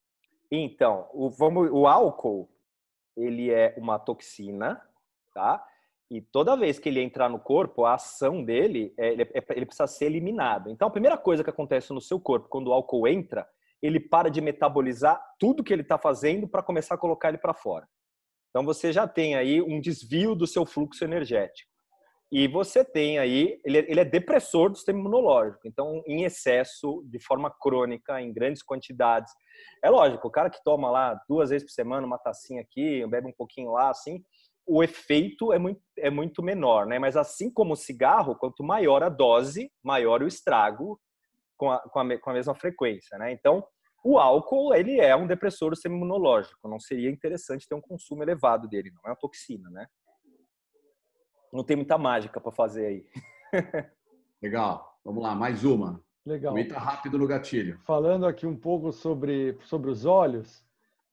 Então, 0.51 1.09
o, 1.13 1.31
vamos, 1.31 1.71
o 1.71 1.87
álcool 1.87 2.49
ele 3.17 3.51
é 3.51 3.75
uma 3.79 3.99
toxina, 3.99 4.81
tá? 5.35 5.65
E 6.11 6.21
toda 6.21 6.57
vez 6.57 6.79
que 6.79 6.89
ele 6.89 7.01
entrar 7.01 7.29
no 7.29 7.39
corpo, 7.39 7.85
a 7.85 7.95
ação 7.95 8.43
dele 8.43 8.93
é, 8.99 9.13
ele, 9.13 9.23
é, 9.23 9.45
ele 9.51 9.67
precisa 9.67 9.87
ser 9.87 10.07
eliminado. 10.07 10.69
Então, 10.69 10.89
a 10.89 10.91
primeira 10.91 11.17
coisa 11.17 11.45
que 11.45 11.51
acontece 11.51 11.93
no 11.93 12.01
seu 12.01 12.19
corpo 12.19 12.49
quando 12.49 12.69
o 12.69 12.73
álcool 12.73 13.07
entra, 13.07 13.49
ele 13.81 14.01
para 14.01 14.29
de 14.29 14.41
metabolizar 14.41 15.23
tudo 15.39 15.63
que 15.63 15.73
ele 15.73 15.83
está 15.83 15.97
fazendo 15.97 16.49
para 16.49 16.63
começar 16.63 16.97
a 16.97 16.99
colocar 16.99 17.29
ele 17.29 17.39
para 17.39 17.55
fora. 17.55 17.89
Então, 18.51 18.65
você 18.65 18.93
já 18.93 19.07
tem 19.07 19.37
aí 19.37 19.63
um 19.63 19.81
desvio 19.81 20.35
do 20.35 20.47
seu 20.47 20.67
fluxo 20.67 21.05
energético. 21.05 21.70
E 22.33 22.47
você 22.47 22.85
tem 22.85 23.19
aí, 23.19 23.61
ele, 23.65 23.79
ele 23.79 24.01
é 24.01 24.05
depressor 24.05 24.71
do 24.71 24.77
sistema 24.77 25.01
imunológico. 25.01 25.67
Então, 25.67 26.01
em 26.07 26.23
excesso, 26.23 27.03
de 27.07 27.19
forma 27.19 27.51
crônica, 27.51 28.21
em 28.21 28.33
grandes 28.33 28.63
quantidades. 28.63 29.33
É 29.83 29.91
lógico, 29.91 30.29
o 30.29 30.31
cara 30.31 30.49
que 30.49 30.63
toma 30.63 30.91
lá 30.91 31.21
duas 31.29 31.51
vezes 31.51 31.67
por 31.67 31.73
semana 31.73 32.07
uma 32.07 32.19
tacinha 32.19 32.63
aqui, 32.63 33.05
bebe 33.09 33.27
um 33.27 33.33
pouquinho 33.33 33.73
lá, 33.73 33.91
assim, 33.91 34.23
o 34.65 34.85
efeito 34.85 35.53
é 35.53 35.59
muito, 35.59 35.81
é 35.99 36.11
muito 36.11 36.43
menor, 36.43 36.87
né? 36.87 36.99
Mas 36.99 37.17
assim 37.17 37.53
como 37.53 37.73
o 37.73 37.77
cigarro, 37.77 38.37
quanto 38.37 38.63
maior 38.63 39.03
a 39.03 39.09
dose, 39.09 39.69
maior 39.83 40.23
o 40.23 40.29
estrago 40.29 41.01
com 41.57 41.73
a, 41.73 41.81
com 41.81 41.99
a, 41.99 42.19
com 42.19 42.31
a 42.31 42.33
mesma 42.33 42.55
frequência, 42.55 43.19
né? 43.19 43.33
Então, 43.33 43.67
o 44.05 44.19
álcool, 44.19 44.73
ele 44.73 45.01
é 45.01 45.15
um 45.17 45.27
depressor 45.27 45.71
do 45.71 45.77
sistema 45.77 45.97
imunológico. 45.97 46.69
Não 46.69 46.79
seria 46.79 47.11
interessante 47.11 47.67
ter 47.69 47.75
um 47.75 47.81
consumo 47.81 48.23
elevado 48.23 48.69
dele, 48.69 48.93
não 48.93 49.01
é 49.07 49.09
uma 49.11 49.19
toxina, 49.19 49.69
né? 49.71 49.87
Não 51.53 51.65
tem 51.65 51.77
muita 51.77 51.99
mágica 51.99 52.41
para 52.41 52.53
fazer 52.53 52.87
aí. 52.87 53.07
Legal. 54.43 54.99
Vamos 55.05 55.23
lá, 55.23 55.35
mais 55.35 55.65
uma. 55.65 56.01
Legal. 56.25 56.53
Comenta 56.53 56.79
rápido 56.79 57.19
no 57.19 57.27
gatilho. 57.27 57.79
Falando 57.85 58.27
aqui 58.27 58.47
um 58.47 58.57
pouco 58.57 58.93
sobre, 58.93 59.57
sobre 59.65 59.91
os 59.91 60.05
olhos, 60.05 60.63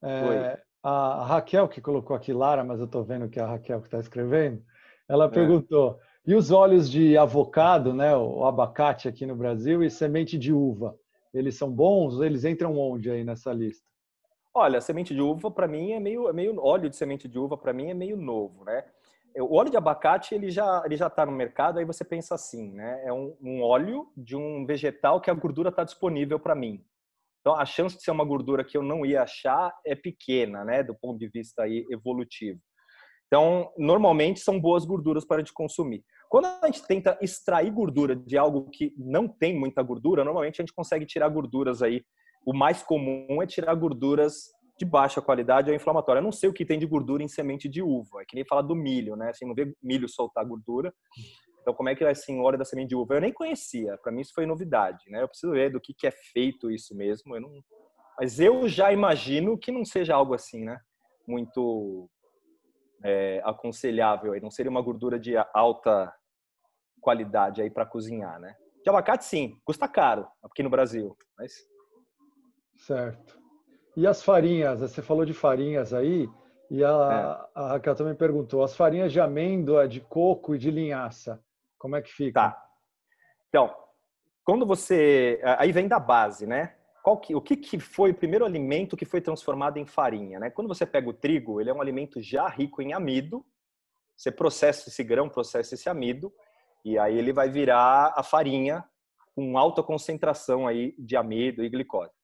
é, 0.01 0.61
a 0.83 1.25
Raquel 1.25 1.67
que 1.67 1.81
colocou 1.81 2.15
aqui 2.15 2.33
Lara, 2.33 2.63
mas 2.63 2.79
eu 2.79 2.85
estou 2.85 3.03
vendo 3.03 3.29
que 3.29 3.39
é 3.39 3.43
a 3.43 3.47
Raquel 3.47 3.81
que 3.81 3.87
está 3.87 3.99
escrevendo, 3.99 4.61
ela 5.07 5.25
é. 5.25 5.29
perguntou: 5.29 5.99
e 6.25 6.35
os 6.35 6.51
óleos 6.51 6.89
de 6.89 7.17
avocado, 7.17 7.93
né, 7.93 8.15
o 8.15 8.45
abacate 8.45 9.07
aqui 9.07 9.25
no 9.25 9.35
Brasil 9.35 9.81
e 9.83 9.89
semente 9.89 10.37
de 10.37 10.51
uva, 10.51 10.95
eles 11.33 11.55
são 11.55 11.71
bons? 11.71 12.19
Eles 12.19 12.43
entram 12.43 12.77
onde 12.77 13.09
aí 13.09 13.23
nessa 13.23 13.53
lista? 13.53 13.85
Olha, 14.53 14.81
semente 14.81 15.13
de 15.13 15.21
uva 15.21 15.49
para 15.51 15.67
mim 15.67 15.91
é 15.91 15.99
meio, 15.99 16.27
é 16.27 16.33
meio 16.33 16.59
óleo 16.59 16.89
de 16.89 16.95
semente 16.95 17.27
de 17.27 17.37
uva 17.37 17.55
para 17.55 17.71
mim 17.71 17.89
é 17.89 17.93
meio 17.93 18.17
novo, 18.17 18.65
né? 18.65 18.83
O 19.41 19.55
óleo 19.55 19.69
de 19.69 19.77
abacate 19.77 20.33
ele 20.33 20.49
já 20.49 20.83
ele 20.85 20.95
já 20.95 21.07
está 21.07 21.25
no 21.25 21.31
mercado 21.31 21.79
aí 21.79 21.85
você 21.85 22.03
pensa 22.03 22.35
assim 22.35 22.71
né? 22.73 23.03
É 23.05 23.13
um, 23.13 23.35
um 23.41 23.61
óleo 23.61 24.07
de 24.15 24.35
um 24.35 24.65
vegetal 24.65 25.21
que 25.21 25.29
a 25.29 25.33
gordura 25.33 25.69
está 25.69 25.83
disponível 25.83 26.39
para 26.39 26.55
mim. 26.55 26.83
Então 27.41 27.55
a 27.55 27.65
chance 27.65 27.95
de 27.95 28.03
ser 28.03 28.11
uma 28.11 28.25
gordura 28.25 28.63
que 28.63 28.77
eu 28.77 28.83
não 28.83 29.05
ia 29.05 29.23
achar 29.23 29.73
é 29.85 29.95
pequena 29.95 30.63
né? 30.63 30.83
Do 30.83 30.95
ponto 30.95 31.19
de 31.19 31.27
vista 31.27 31.63
aí 31.63 31.85
evolutivo. 31.91 32.59
Então 33.27 33.71
normalmente 33.77 34.39
são 34.39 34.59
boas 34.59 34.85
gorduras 34.85 35.25
para 35.25 35.37
a 35.37 35.39
gente 35.39 35.53
consumir. 35.53 36.03
Quando 36.29 36.45
a 36.45 36.65
gente 36.65 36.85
tenta 36.85 37.17
extrair 37.21 37.71
gordura 37.71 38.15
de 38.15 38.37
algo 38.37 38.69
que 38.69 38.93
não 38.97 39.27
tem 39.27 39.57
muita 39.57 39.81
gordura 39.83 40.23
normalmente 40.23 40.61
a 40.61 40.63
gente 40.63 40.73
consegue 40.73 41.05
tirar 41.05 41.29
gorduras 41.29 41.81
aí. 41.81 42.03
O 42.45 42.53
mais 42.53 42.81
comum 42.81 43.41
é 43.41 43.45
tirar 43.45 43.75
gorduras 43.75 44.51
de 44.77 44.85
baixa 44.85 45.21
qualidade 45.21 45.71
é 45.71 45.75
inflamatório. 45.75 46.19
Eu 46.19 46.23
não 46.23 46.31
sei 46.31 46.49
o 46.49 46.53
que 46.53 46.65
tem 46.65 46.77
de 46.77 46.85
gordura 46.85 47.23
em 47.23 47.27
semente 47.27 47.67
de 47.67 47.81
uva. 47.81 48.21
É 48.21 48.25
que 48.25 48.35
nem 48.35 48.45
falar 48.45 48.61
do 48.61 48.75
milho, 48.75 49.15
né? 49.15 49.29
Assim, 49.29 49.45
não 49.45 49.55
vê 49.55 49.73
milho 49.81 50.07
soltar 50.07 50.45
gordura. 50.45 50.93
Então, 51.61 51.73
como 51.73 51.89
é 51.89 51.95
que 51.95 52.03
é 52.03 52.09
assim, 52.09 52.39
óleo 52.39 52.57
da 52.57 52.63
semente 52.63 52.89
de 52.89 52.95
uva? 52.95 53.15
Eu 53.15 53.21
nem 53.21 53.33
conhecia. 53.33 53.97
Para 53.97 54.11
mim, 54.11 54.21
isso 54.21 54.33
foi 54.33 54.45
novidade, 54.45 55.03
né? 55.09 55.21
Eu 55.21 55.27
preciso 55.27 55.51
ver 55.51 55.71
do 55.71 55.81
que, 55.81 55.93
que 55.93 56.07
é 56.07 56.11
feito 56.11 56.71
isso 56.71 56.95
mesmo. 56.95 57.35
Eu 57.35 57.41
não... 57.41 57.51
Mas 58.19 58.39
eu 58.39 58.67
já 58.67 58.93
imagino 58.93 59.57
que 59.57 59.71
não 59.71 59.83
seja 59.83 60.15
algo 60.15 60.33
assim, 60.33 60.63
né? 60.63 60.79
Muito 61.27 62.09
é, 63.03 63.41
aconselhável. 63.43 64.39
Não 64.41 64.51
seria 64.51 64.71
uma 64.71 64.81
gordura 64.81 65.19
de 65.19 65.35
alta 65.53 66.13
qualidade 67.01 67.61
aí 67.61 67.69
para 67.69 67.85
cozinhar, 67.85 68.39
né? 68.39 68.55
De 68.83 68.89
abacate, 68.89 69.25
sim. 69.25 69.59
Custa 69.65 69.87
caro 69.87 70.27
aqui 70.43 70.61
no 70.61 70.69
Brasil. 70.69 71.17
Mas... 71.37 71.53
Certo. 72.77 73.36
E 73.97 74.05
as 74.05 74.21
farinhas? 74.21 74.79
Você 74.79 75.01
falou 75.01 75.25
de 75.25 75.33
farinhas 75.33 75.91
aí, 75.91 76.29
e 76.69 76.83
a, 76.83 77.49
é. 77.55 77.59
a 77.59 77.67
Raquel 77.69 77.95
também 77.95 78.13
perguntou: 78.13 78.63
as 78.63 78.75
farinhas 78.75 79.11
de 79.11 79.19
amêndoa, 79.19 79.87
de 79.87 79.99
coco 79.99 80.53
e 80.53 80.59
de 80.59 80.69
linhaça, 80.69 81.43
como 81.79 81.95
é 81.95 82.01
que 82.01 82.13
fica? 82.13 82.51
Tá. 82.51 82.63
Então, 83.49 83.75
quando 84.45 84.67
você. 84.67 85.41
Aí 85.57 85.71
vem 85.71 85.87
da 85.87 85.99
base, 85.99 86.45
né? 86.45 86.75
que, 87.15 87.33
o 87.33 87.41
que, 87.41 87.55
que 87.55 87.79
foi 87.79 88.11
o 88.11 88.15
primeiro 88.15 88.43
alimento 88.43 88.97
que 88.97 89.05
foi 89.05 89.21
transformado 89.21 89.77
em 89.77 89.85
farinha. 89.85 90.39
Né? 90.39 90.49
Quando 90.49 90.67
você 90.67 90.85
pega 90.85 91.09
o 91.09 91.13
trigo, 91.13 91.61
ele 91.61 91.69
é 91.69 91.73
um 91.73 91.81
alimento 91.81 92.21
já 92.21 92.49
rico 92.49 92.81
em 92.81 92.93
amido, 92.93 93.45
você 94.15 94.29
processa 94.29 94.89
esse 94.89 95.03
grão, 95.03 95.29
processa 95.29 95.75
esse 95.75 95.87
amido, 95.87 96.33
e 96.83 96.99
aí 96.99 97.17
ele 97.17 97.31
vai 97.31 97.49
virar 97.49 98.13
a 98.15 98.23
farinha 98.23 98.83
com 99.35 99.57
alta 99.57 99.81
concentração 99.81 100.67
aí 100.67 100.93
de 100.97 101.15
amido 101.15 101.63
e 101.63 101.69
glicose. 101.69 102.16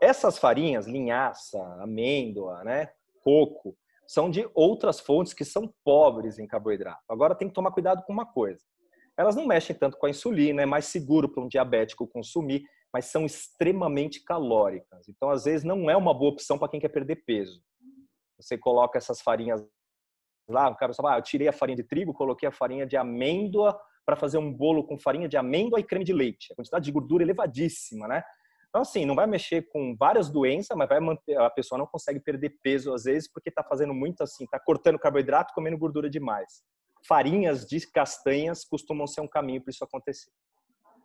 Essas 0.00 0.38
farinhas, 0.38 0.86
linhaça, 0.86 1.58
amêndoa, 1.80 2.64
né, 2.64 2.90
coco, 3.22 3.76
são 4.06 4.30
de 4.30 4.48
outras 4.54 4.98
fontes 4.98 5.32
que 5.32 5.44
são 5.44 5.72
pobres 5.84 6.38
em 6.38 6.46
carboidrato. 6.46 7.02
Agora 7.08 7.34
tem 7.34 7.48
que 7.48 7.54
tomar 7.54 7.70
cuidado 7.70 8.02
com 8.04 8.12
uma 8.12 8.26
coisa. 8.26 8.60
Elas 9.16 9.36
não 9.36 9.46
mexem 9.46 9.76
tanto 9.76 9.98
com 9.98 10.06
a 10.06 10.10
insulina, 10.10 10.62
é 10.62 10.66
mais 10.66 10.86
seguro 10.86 11.28
para 11.28 11.44
um 11.44 11.48
diabético 11.48 12.08
consumir, 12.08 12.64
mas 12.92 13.04
são 13.04 13.24
extremamente 13.24 14.24
calóricas. 14.24 15.08
Então, 15.08 15.30
às 15.30 15.44
vezes, 15.44 15.62
não 15.62 15.90
é 15.90 15.96
uma 15.96 16.14
boa 16.14 16.32
opção 16.32 16.58
para 16.58 16.68
quem 16.68 16.80
quer 16.80 16.88
perder 16.88 17.22
peso. 17.24 17.62
Você 18.40 18.56
coloca 18.56 18.98
essas 18.98 19.20
farinhas 19.20 19.62
lá, 20.48 20.68
o 20.68 20.76
cara 20.76 20.94
fala, 20.94 21.14
ah, 21.14 21.18
eu 21.18 21.22
tirei 21.22 21.46
a 21.46 21.52
farinha 21.52 21.76
de 21.76 21.84
trigo, 21.84 22.14
coloquei 22.14 22.48
a 22.48 22.52
farinha 22.52 22.86
de 22.86 22.96
amêndoa 22.96 23.78
para 24.04 24.16
fazer 24.16 24.38
um 24.38 24.52
bolo 24.52 24.84
com 24.84 24.98
farinha 24.98 25.28
de 25.28 25.36
amêndoa 25.36 25.78
e 25.78 25.84
creme 25.84 26.04
de 26.04 26.12
leite. 26.12 26.52
A 26.52 26.56
quantidade 26.56 26.84
de 26.84 26.90
gordura 26.90 27.22
elevadíssima, 27.22 28.08
né? 28.08 28.24
Então, 28.70 28.82
assim, 28.82 29.04
não 29.04 29.16
vai 29.16 29.26
mexer 29.26 29.68
com 29.72 29.96
várias 29.98 30.30
doenças, 30.30 30.76
mas 30.76 30.88
vai 30.88 31.00
manter, 31.00 31.36
a 31.36 31.50
pessoa 31.50 31.76
não 31.76 31.86
consegue 31.86 32.20
perder 32.20 32.56
peso 32.62 32.94
às 32.94 33.02
vezes 33.02 33.30
porque 33.30 33.48
está 33.48 33.64
fazendo 33.64 33.92
muito 33.92 34.22
assim, 34.22 34.44
está 34.44 34.60
cortando 34.60 34.98
carboidrato, 34.98 35.52
comendo 35.52 35.76
gordura 35.76 36.08
demais. 36.08 36.62
Farinhas 37.06 37.66
de 37.66 37.84
castanhas 37.90 38.64
costumam 38.64 39.08
ser 39.08 39.22
um 39.22 39.28
caminho 39.28 39.60
para 39.60 39.72
isso 39.72 39.82
acontecer. 39.82 40.30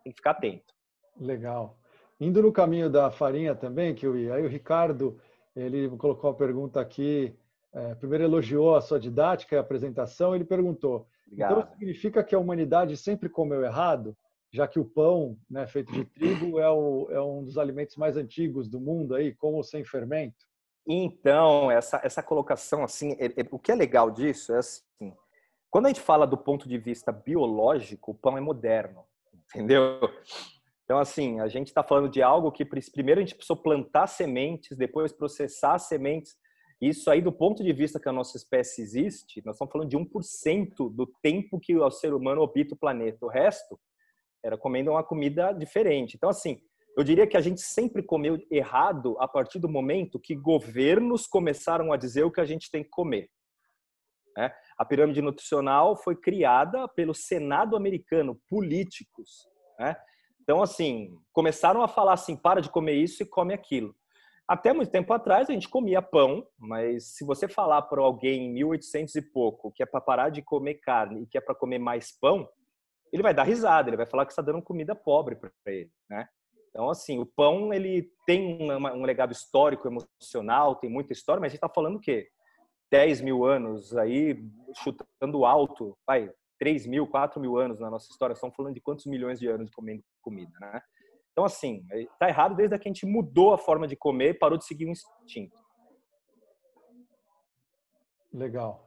Tem 0.04 0.12
que 0.12 0.18
ficar 0.18 0.30
atento. 0.30 0.72
Legal. 1.18 1.76
Indo 2.20 2.40
no 2.40 2.52
caminho 2.52 2.88
da 2.88 3.10
farinha 3.10 3.54
também, 3.54 3.94
que 3.94 4.06
eu 4.06 4.16
ia, 4.16 4.34
aí 4.34 4.44
o 4.44 4.48
Ricardo, 4.48 5.18
ele 5.54 5.88
colocou 5.96 6.30
uma 6.30 6.36
pergunta 6.36 6.80
aqui, 6.80 7.36
é, 7.74 7.96
primeiro 7.96 8.24
elogiou 8.24 8.76
a 8.76 8.80
sua 8.80 9.00
didática 9.00 9.56
e 9.56 9.58
a 9.58 9.60
apresentação, 9.60 10.34
ele 10.34 10.44
perguntou, 10.44 11.08
então 11.32 11.48
Obrigado. 11.48 11.58
então 11.58 11.72
significa 11.72 12.22
que 12.22 12.34
a 12.34 12.38
humanidade 12.38 12.96
sempre 12.96 13.28
comeu 13.28 13.64
errado? 13.64 14.16
Já 14.56 14.66
que 14.66 14.80
o 14.80 14.84
pão 14.84 15.38
né, 15.48 15.66
feito 15.66 15.92
de 15.92 16.04
trigo 16.04 16.58
é, 16.58 16.70
o, 16.70 17.08
é, 17.10 17.20
um 17.20 17.44
dos 17.44 17.58
alimentos 17.58 17.96
mais 17.96 18.16
antigos 18.16 18.68
do 18.68 18.80
mundo 18.80 19.14
aí, 19.14 19.34
com 19.34 19.54
ou 19.54 19.62
sem 19.62 19.84
fermento? 19.84 20.46
Então, 20.88 21.70
essa, 21.70 22.00
essa 22.02 22.22
colocação, 22.22 22.82
assim, 22.82 23.12
é, 23.18 23.26
é, 23.26 23.46
o 23.50 23.58
que 23.58 23.70
é 23.70 23.74
legal 23.74 24.10
disso 24.10 24.54
é 24.54 24.58
assim, 24.58 25.12
quando 25.68 25.86
a 25.86 25.88
gente 25.88 26.00
fala 26.00 26.26
do 26.26 26.38
ponto 26.38 26.68
de 26.68 26.78
vista 26.78 27.12
biológico, 27.12 28.12
o 28.12 28.14
pão 28.14 28.38
é 28.38 28.40
moderno, 28.40 29.04
entendeu? 29.50 30.00
Então, 30.84 30.98
assim, 30.98 31.40
a 31.40 31.48
gente 31.48 31.66
está 31.66 31.82
falando 31.82 32.08
de 32.08 32.22
algo 32.22 32.52
que 32.52 32.64
primeiro 32.64 33.20
a 33.20 33.24
gente 33.24 33.34
precisou 33.34 33.56
plantar 33.56 34.06
sementes, 34.06 34.78
depois 34.78 35.12
processar 35.12 35.78
sementes. 35.78 36.36
Isso 36.80 37.10
aí, 37.10 37.20
do 37.20 37.32
ponto 37.32 37.64
de 37.64 37.72
vista 37.72 37.98
que 37.98 38.08
a 38.08 38.12
nossa 38.12 38.36
espécie 38.36 38.82
existe, 38.82 39.42
nós 39.44 39.56
estamos 39.56 39.72
falando 39.72 39.90
de 39.90 39.98
1% 39.98 40.94
do 40.94 41.06
tempo 41.20 41.58
que 41.58 41.76
o 41.76 41.90
ser 41.90 42.14
humano 42.14 42.42
habita 42.42 42.74
o 42.74 42.78
planeta. 42.78 43.26
O 43.26 43.28
resto 43.28 43.78
era 44.44 44.56
comendo 44.56 44.90
uma 44.90 45.04
comida 45.04 45.52
diferente. 45.52 46.16
Então, 46.16 46.28
assim, 46.28 46.60
eu 46.96 47.04
diria 47.04 47.26
que 47.26 47.36
a 47.36 47.40
gente 47.40 47.60
sempre 47.60 48.02
comeu 48.02 48.38
errado 48.50 49.16
a 49.20 49.28
partir 49.28 49.58
do 49.58 49.68
momento 49.68 50.18
que 50.18 50.34
governos 50.34 51.26
começaram 51.26 51.92
a 51.92 51.96
dizer 51.96 52.24
o 52.24 52.30
que 52.30 52.40
a 52.40 52.46
gente 52.46 52.70
tem 52.70 52.82
que 52.82 52.90
comer. 52.90 53.28
Né? 54.36 54.52
A 54.78 54.84
pirâmide 54.84 55.20
nutricional 55.20 55.96
foi 55.96 56.16
criada 56.16 56.88
pelo 56.88 57.14
Senado 57.14 57.76
americano, 57.76 58.40
políticos. 58.48 59.46
Né? 59.78 59.96
Então, 60.40 60.62
assim, 60.62 61.14
começaram 61.32 61.82
a 61.82 61.88
falar 61.88 62.14
assim: 62.14 62.36
para 62.36 62.60
de 62.60 62.70
comer 62.70 62.94
isso 62.94 63.22
e 63.22 63.26
come 63.26 63.52
aquilo. 63.52 63.94
Até 64.48 64.72
muito 64.72 64.92
tempo 64.92 65.12
atrás 65.12 65.50
a 65.50 65.52
gente 65.52 65.68
comia 65.68 66.00
pão, 66.00 66.46
mas 66.56 67.16
se 67.16 67.24
você 67.24 67.48
falar 67.48 67.82
para 67.82 68.00
alguém 68.00 68.46
em 68.46 68.52
1800 68.52 69.16
e 69.16 69.22
pouco 69.22 69.72
que 69.72 69.82
é 69.82 69.86
para 69.86 70.00
parar 70.00 70.30
de 70.30 70.40
comer 70.40 70.74
carne 70.74 71.22
e 71.22 71.26
que 71.26 71.36
é 71.36 71.40
para 71.40 71.54
comer 71.54 71.80
mais 71.80 72.16
pão, 72.16 72.48
ele 73.16 73.22
vai 73.22 73.34
dar 73.34 73.44
risada, 73.44 73.88
ele 73.88 73.96
vai 73.96 74.06
falar 74.06 74.26
que 74.26 74.32
está 74.32 74.42
dando 74.42 74.62
comida 74.62 74.94
pobre 74.94 75.36
para 75.36 75.50
ele, 75.66 75.90
né? 76.08 76.28
Então, 76.68 76.90
assim, 76.90 77.18
o 77.18 77.24
pão, 77.24 77.72
ele 77.72 78.10
tem 78.26 78.58
um 78.70 79.02
legado 79.02 79.32
histórico, 79.32 79.88
emocional, 79.88 80.76
tem 80.76 80.90
muita 80.90 81.14
história, 81.14 81.40
mas 81.40 81.46
a 81.46 81.50
gente 81.50 81.56
está 81.56 81.70
falando 81.70 81.96
o 81.96 82.00
quê? 82.00 82.28
10 82.92 83.22
mil 83.22 83.46
anos 83.46 83.96
aí, 83.96 84.38
chutando 84.74 85.46
alto, 85.46 85.96
vai, 86.06 86.30
3 86.58 86.86
mil, 86.86 87.06
4 87.06 87.40
mil 87.40 87.56
anos 87.56 87.80
na 87.80 87.90
nossa 87.90 88.10
história, 88.10 88.34
estamos 88.34 88.54
falando 88.54 88.74
de 88.74 88.80
quantos 88.82 89.06
milhões 89.06 89.40
de 89.40 89.48
anos 89.48 89.66
de 89.66 89.72
comendo 89.72 90.04
comida, 90.20 90.52
né? 90.60 90.80
Então, 91.32 91.44
assim, 91.44 91.82
está 91.92 92.28
errado 92.28 92.54
desde 92.54 92.78
que 92.78 92.88
a 92.88 92.92
gente 92.92 93.06
mudou 93.06 93.54
a 93.54 93.58
forma 93.58 93.86
de 93.86 93.96
comer 93.96 94.30
e 94.30 94.38
parou 94.38 94.58
de 94.58 94.66
seguir 94.66 94.86
um 94.86 94.92
instinto. 94.92 95.56
Legal. 98.32 98.85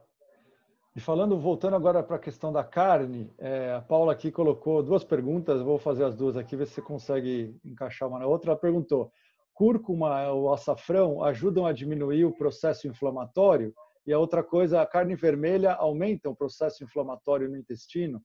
E 0.94 1.00
falando, 1.00 1.38
voltando 1.38 1.76
agora 1.76 2.02
para 2.02 2.16
a 2.16 2.20
questão 2.20 2.52
da 2.52 2.64
carne, 2.64 3.32
é, 3.38 3.74
a 3.74 3.80
Paula 3.80 4.12
aqui 4.12 4.32
colocou 4.32 4.82
duas 4.82 5.04
perguntas, 5.04 5.62
vou 5.62 5.78
fazer 5.78 6.04
as 6.04 6.16
duas 6.16 6.36
aqui, 6.36 6.56
ver 6.56 6.66
se 6.66 6.74
você 6.74 6.82
consegue 6.82 7.56
encaixar 7.64 8.08
uma 8.08 8.18
na 8.18 8.26
outra. 8.26 8.50
Ela 8.50 8.58
perguntou: 8.58 9.12
cúrcuma 9.54 10.28
ou 10.30 10.52
açafrão 10.52 11.22
ajudam 11.22 11.64
a 11.64 11.72
diminuir 11.72 12.24
o 12.24 12.32
processo 12.32 12.88
inflamatório? 12.88 13.72
E 14.04 14.12
a 14.12 14.18
outra 14.18 14.42
coisa, 14.42 14.82
a 14.82 14.86
carne 14.86 15.14
vermelha 15.14 15.74
aumenta 15.74 16.28
o 16.28 16.34
processo 16.34 16.82
inflamatório 16.82 17.48
no 17.48 17.56
intestino? 17.56 18.20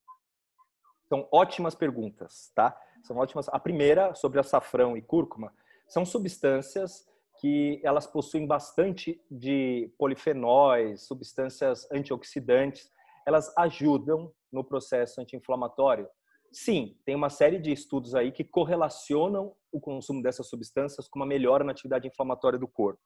São 1.08 1.28
ótimas 1.32 1.76
perguntas, 1.76 2.52
tá? 2.56 2.76
São 3.04 3.18
ótimas. 3.18 3.48
A 3.50 3.60
primeira, 3.60 4.16
sobre 4.16 4.40
açafrão 4.40 4.98
e 4.98 5.04
cúrcuma, 5.04 5.54
são 5.88 6.04
substâncias 6.04 7.06
que 7.40 7.82
elas 7.84 8.08
possuem 8.08 8.48
bastante 8.48 9.22
de 9.30 9.92
polifenóis, 9.98 11.06
substâncias 11.06 11.90
antioxidantes, 11.92 12.90
elas 13.26 13.52
ajudam 13.58 14.32
no 14.52 14.64
processo 14.64 15.20
anti-inflamatório. 15.20 16.08
Sim, 16.52 16.98
tem 17.06 17.16
uma 17.16 17.30
série 17.30 17.60
de 17.60 17.72
estudos 17.72 18.16
aí 18.16 18.32
que 18.32 18.44
correlacionam 18.44 19.54
o 19.72 19.80
consumo 19.80 20.22
dessas 20.22 20.48
substâncias 20.48 21.08
com 21.08 21.20
uma 21.20 21.26
melhora 21.26 21.64
na 21.64 21.72
atividade 21.72 22.08
inflamatória 22.08 22.58
do 22.58 22.68
corpo. 22.68 23.02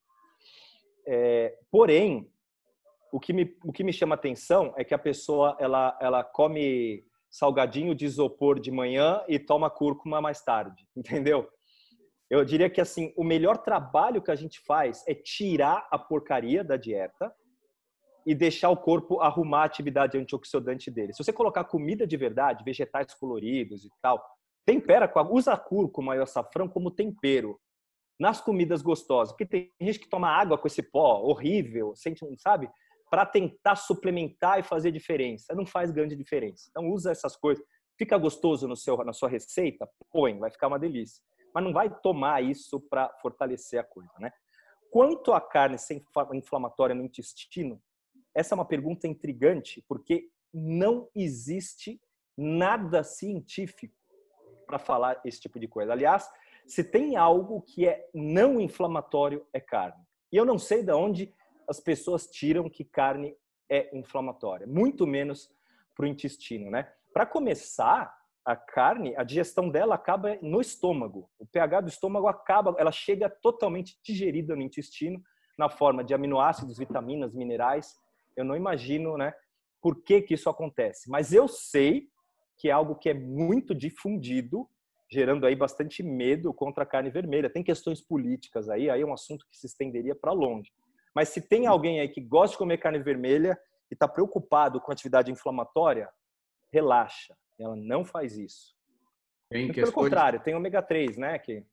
É, 1.08 1.58
porém, 1.72 2.32
o 3.12 3.20
que, 3.20 3.34
me, 3.34 3.58
o 3.64 3.72
que 3.72 3.84
me 3.84 3.92
chama 3.92 4.16
atenção 4.16 4.74
é 4.78 4.84
que 4.84 4.94
a 4.94 5.00
pessoa 5.00 5.58
ela, 5.60 5.98
ela 6.00 6.24
come 6.24 7.04
salgadinho 7.30 7.96
de 7.96 8.06
isopor 8.06 8.60
de 8.60 8.72
manhã 8.72 9.24
e 9.28 9.40
toma 9.40 9.70
cúrcuma 9.70 10.22
mais 10.22 10.44
tarde, 10.44 10.88
entendeu? 10.96 11.50
Eu 12.30 12.46
diria 12.46 12.70
que 12.70 12.80
assim, 12.80 13.12
o 13.18 13.24
melhor 13.24 13.58
trabalho 13.58 14.22
que 14.22 14.30
a 14.30 14.36
gente 14.36 14.60
faz 14.60 15.04
é 15.08 15.16
tirar 15.16 15.88
a 15.90 15.98
porcaria 15.98 16.64
da 16.64 16.78
dieta 16.78 17.34
e 18.26 18.36
deixar 18.36 18.70
o 18.70 18.78
corpo 18.78 19.20
arrumar 19.20 19.62
a 19.62 19.66
atividade 19.66 20.16
antioxidante 20.16 20.92
dele. 20.92 21.12
Se 21.12 21.24
você 21.24 21.34
colocar 21.34 21.64
comida 21.64 22.06
de 22.06 22.16
verdade, 22.16 22.64
vegetais 22.64 23.16
coloridos 23.16 23.84
e 23.84 23.90
tal, 24.00 24.24
tempera, 24.64 25.12
usa 25.32 25.58
cúrcuma 25.58 26.16
e 26.16 26.20
açafrão 26.20 26.68
como 26.68 26.92
tempero 26.92 27.60
nas 28.20 28.40
comidas 28.40 28.84
gostosas. 28.84 29.32
Porque 29.32 29.48
tem 29.48 29.74
gente 29.82 30.00
que 30.00 30.10
toma 30.10 30.30
água 30.30 30.58
com 30.58 30.68
esse 30.68 30.84
pó 30.84 31.22
horrível, 31.24 31.96
sente, 31.96 32.24
sabe? 32.38 32.70
Para 33.10 33.26
tentar 33.26 33.76
suplementar 33.76 34.60
e 34.60 34.64
fazer 34.64 34.92
diferença. 34.92 35.56
Não 35.56 35.66
faz 35.66 35.90
grande 35.90 36.16
diferença. 36.16 36.68
Então 36.70 36.92
usa 36.92 37.10
essas 37.10 37.36
coisas. 37.36 37.66
Fica 37.98 38.16
gostoso 38.20 38.68
no 38.68 38.76
seu, 38.76 38.96
na 38.98 39.14
sua 39.14 39.30
receita? 39.30 39.90
Põe, 40.12 40.38
vai 40.38 40.52
ficar 40.52 40.68
uma 40.68 40.78
delícia 40.78 41.24
mas 41.54 41.64
não 41.64 41.74
vai 41.74 41.90
tomar 42.02 42.44
isso 42.44 42.80
para 42.80 43.10
fortalecer 43.22 43.80
a 43.80 43.84
coisa, 43.84 44.14
né? 44.20 44.32
Quanto 44.92 45.34
à 45.34 45.42
carne 45.42 45.78
ser 45.78 46.04
inflamatória 46.34 46.96
no 46.96 47.04
intestino, 47.04 47.82
essa 48.34 48.54
é 48.54 48.56
uma 48.56 48.66
pergunta 48.66 49.08
intrigante, 49.08 49.84
porque 49.88 50.30
não 50.54 51.10
existe 51.16 52.02
nada 52.38 53.04
científico 53.04 53.94
para 54.66 54.80
falar 54.80 55.20
esse 55.26 55.42
tipo 55.42 55.60
de 55.60 55.68
coisa. 55.68 55.92
Aliás, 55.92 56.30
se 56.66 56.84
tem 56.84 57.16
algo 57.16 57.62
que 57.62 57.88
é 57.88 58.08
não 58.14 58.60
inflamatório, 58.62 59.46
é 59.52 59.60
carne. 59.60 60.04
E 60.32 60.38
eu 60.38 60.46
não 60.46 60.58
sei 60.58 60.84
de 60.84 60.92
onde 60.92 61.34
as 61.68 61.80
pessoas 61.80 62.28
tiram 62.28 62.70
que 62.70 62.84
carne 62.84 63.36
é 63.70 63.96
inflamatória, 63.96 64.66
muito 64.66 65.06
menos 65.06 65.52
para 65.96 66.06
o 66.06 66.08
intestino, 66.08 66.72
né? 66.72 66.92
Para 67.14 67.26
começar, 67.26 68.16
a 68.46 68.56
carne, 68.56 69.16
a 69.16 69.24
digestão 69.24 69.70
dela 69.70 69.96
acaba 69.96 70.38
no 70.42 70.62
estômago. 70.62 71.30
O 71.38 71.46
pH 71.46 71.82
do 71.82 71.90
estômago 71.90 72.28
acaba, 72.28 72.76
ela 72.78 72.92
chega 72.92 73.30
totalmente 73.30 73.98
digerida 74.04 74.56
no 74.56 74.62
intestino, 74.62 75.22
na 75.58 75.70
forma 75.70 76.04
de 76.04 76.14
aminoácidos, 76.14 76.78
vitaminas, 76.78 77.34
minerais. 77.34 77.94
Eu 78.36 78.46
não 78.46 78.56
imagino, 78.56 79.18
né, 79.18 79.34
por 79.82 80.02
que 80.04 80.22
que 80.22 80.34
isso 80.34 80.50
acontece. 80.50 81.10
Mas 81.10 81.34
eu 81.34 81.48
sei 81.48 82.08
que 82.58 82.70
é 82.70 82.72
algo 82.72 82.96
que 82.96 83.10
é 83.10 83.14
muito 83.14 83.76
difundido, 83.76 84.68
gerando 85.12 85.46
aí 85.46 85.56
bastante 85.56 86.02
medo 86.04 86.54
contra 86.54 86.84
a 86.84 86.88
carne 86.88 87.10
vermelha. 87.10 87.50
Tem 87.50 87.64
questões 87.64 88.02
políticas 88.02 88.70
aí, 88.70 88.90
aí 88.90 89.02
é 89.02 89.06
um 89.06 89.14
assunto 89.14 89.46
que 89.50 89.58
se 89.58 89.68
estenderia 89.68 90.16
para 90.16 90.32
longe. 90.32 90.72
Mas 91.16 91.30
se 91.30 91.42
tem 91.42 91.68
alguém 91.68 92.00
aí 92.00 92.10
que 92.10 92.22
gosta 92.22 92.54
de 92.54 92.58
comer 92.58 92.78
carne 92.78 93.00
vermelha 93.00 93.58
e 93.90 93.94
está 93.94 94.08
preocupado 94.08 94.80
com 94.80 94.92
atividade 94.92 95.32
inflamatória, 95.32 96.10
relaxa 96.72 97.36
ela 97.60 97.76
não 97.76 98.06
faz 98.06 98.38
isso. 98.38 98.76
Tem 99.50 99.72
Pelo 99.72 99.92
contrário, 99.92 100.40
tem 100.40 100.56
ômega 100.56 100.82
3, 100.82 101.18
né? 101.18 101.38
Que... 101.40 101.64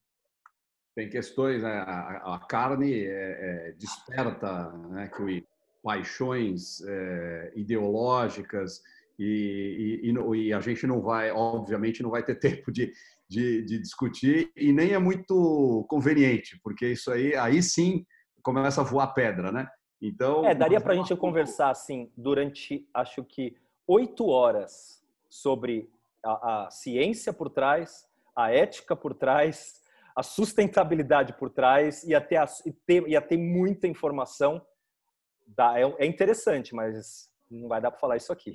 tem 0.95 1.09
questões, 1.09 1.62
né? 1.62 1.84
a, 1.87 2.34
a, 2.34 2.39
carne 2.39 3.05
é, 3.05 3.68
é, 3.68 3.72
desperta 3.72 4.72
né, 4.89 5.09
que 5.09 5.47
paixões 5.82 6.80
é, 6.82 7.53
ideológicas 7.55 8.82
e, 9.18 10.01
e, 10.03 10.39
e, 10.39 10.53
a 10.53 10.61
gente 10.61 10.87
não 10.87 11.01
vai, 11.01 11.30
obviamente, 11.30 12.03
não 12.03 12.11
vai 12.11 12.22
ter 12.24 12.34
tempo 12.41 12.72
de, 12.72 12.93
de, 13.28 13.62
de, 13.64 13.78
discutir 13.78 14.51
e 14.57 14.72
nem 14.72 14.93
é 14.93 14.99
muito 14.99 15.87
conveniente, 15.89 16.59
porque 16.62 16.89
isso 16.89 17.12
aí, 17.12 17.34
aí 17.37 17.62
sim 17.62 18.05
começa 18.43 18.80
a 18.80 18.84
voar 18.84 19.09
pedra, 19.09 19.53
né? 19.53 19.68
Então. 20.01 20.45
É, 20.45 20.55
daria 20.55 20.80
para 20.80 20.93
a 20.93 20.97
gente 20.97 21.14
conversar 21.16 21.70
assim 21.70 22.11
durante, 22.16 22.87
acho 22.93 23.24
que 23.24 23.57
oito 23.87 24.26
horas 24.26 25.03
sobre 25.29 25.91
a, 26.24 26.66
a, 26.66 26.70
ciência 26.70 27.33
por 27.33 27.51
trás, 27.51 28.07
a 28.35 28.53
ética 28.53 28.95
por 28.97 29.14
trás, 29.14 29.81
a 30.14 30.22
sustentabilidade 30.22 31.35
por 31.35 31.51
trás 31.51 32.03
e 32.05 32.14
até 32.14 32.37
e 32.64 32.72
ter, 32.72 33.07
ia 33.09 33.20
ter 33.20 33.37
muita 33.37 33.87
informação. 33.87 34.64
Dá, 35.47 35.79
é, 35.79 35.83
é 35.99 36.07
interessante, 36.07 36.74
mas 36.74 37.31
não 37.51 37.68
vai 37.68 37.81
dar 37.81 37.91
para 37.91 38.01
falar 38.01 38.16
isso 38.16 38.33
aqui. 38.33 38.55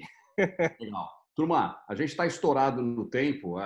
Legal. 0.79 1.21
Turma, 1.33 1.81
a 1.87 1.95
gente 1.95 2.09
está 2.09 2.25
estourado 2.25 2.81
no 2.81 3.09
tempo. 3.09 3.57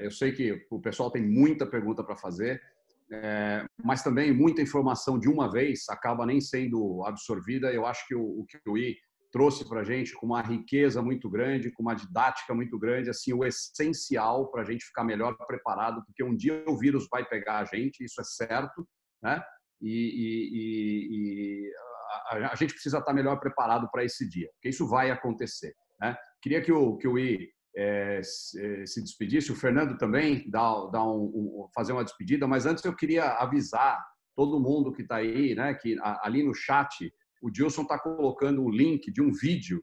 Eu 0.00 0.10
sei 0.10 0.32
que 0.32 0.66
o 0.70 0.80
pessoal 0.80 1.10
tem 1.10 1.22
muita 1.22 1.66
pergunta 1.66 2.04
para 2.04 2.14
fazer, 2.14 2.62
é, 3.10 3.64
mas 3.82 4.02
também 4.02 4.32
muita 4.32 4.62
informação 4.62 5.18
de 5.18 5.28
uma 5.28 5.50
vez 5.50 5.88
acaba 5.88 6.24
nem 6.24 6.40
sendo 6.40 7.02
absorvida. 7.04 7.72
Eu 7.72 7.84
acho 7.84 8.06
que 8.06 8.14
o 8.14 8.44
que 8.44 8.58
o 8.68 8.78
I 8.78 8.96
trouxe 9.30 9.68
para 9.68 9.80
a 9.80 9.84
gente 9.84 10.14
com 10.14 10.26
uma 10.26 10.42
riqueza 10.42 11.02
muito 11.02 11.28
grande, 11.28 11.70
com 11.70 11.82
uma 11.82 11.94
didática 11.94 12.54
muito 12.54 12.78
grande, 12.78 13.10
assim, 13.10 13.32
o 13.32 13.44
essencial 13.44 14.50
para 14.50 14.62
a 14.62 14.64
gente 14.64 14.84
ficar 14.84 15.04
melhor 15.04 15.36
preparado, 15.46 16.02
porque 16.06 16.24
um 16.24 16.34
dia 16.34 16.64
o 16.66 16.78
vírus 16.78 17.06
vai 17.10 17.26
pegar 17.26 17.58
a 17.58 17.64
gente, 17.64 18.04
isso 18.04 18.20
é 18.20 18.24
certo, 18.24 18.86
né? 19.22 19.42
E, 19.80 19.92
e, 19.92 21.08
e 21.10 21.72
a, 22.30 22.52
a, 22.52 22.54
gente 22.56 22.72
precisa 22.72 22.98
estar 22.98 23.12
melhor 23.12 23.38
preparado 23.38 23.88
para 23.90 24.04
esse 24.04 24.28
dia, 24.28 24.48
porque 24.54 24.70
isso 24.70 24.88
vai 24.88 25.10
acontecer. 25.10 25.74
Né? 26.00 26.16
Queria 26.42 26.60
que 26.62 26.72
o, 26.72 26.96
que 26.96 27.06
o 27.06 27.18
I 27.18 27.48
é, 27.76 28.20
se 28.22 29.02
despedisse, 29.02 29.52
o 29.52 29.56
Fernando 29.56 29.96
também 29.96 30.48
dá, 30.50 30.86
dá 30.90 31.04
um, 31.04 31.24
um, 31.24 31.68
fazer 31.74 31.92
uma 31.92 32.04
despedida, 32.04 32.46
mas 32.46 32.66
antes 32.66 32.84
eu 32.84 32.94
queria 32.94 33.24
avisar 33.34 34.04
todo 34.34 34.60
mundo 34.60 34.92
que 34.92 35.02
está 35.02 35.16
aí, 35.16 35.54
né, 35.54 35.74
que 35.74 35.96
ali 36.22 36.42
no 36.42 36.54
chat 36.54 37.12
o 37.42 37.50
Dilson 37.50 37.82
está 37.82 37.98
colocando 37.98 38.62
o 38.62 38.70
link 38.70 39.10
de 39.12 39.22
um 39.22 39.32
vídeo 39.32 39.82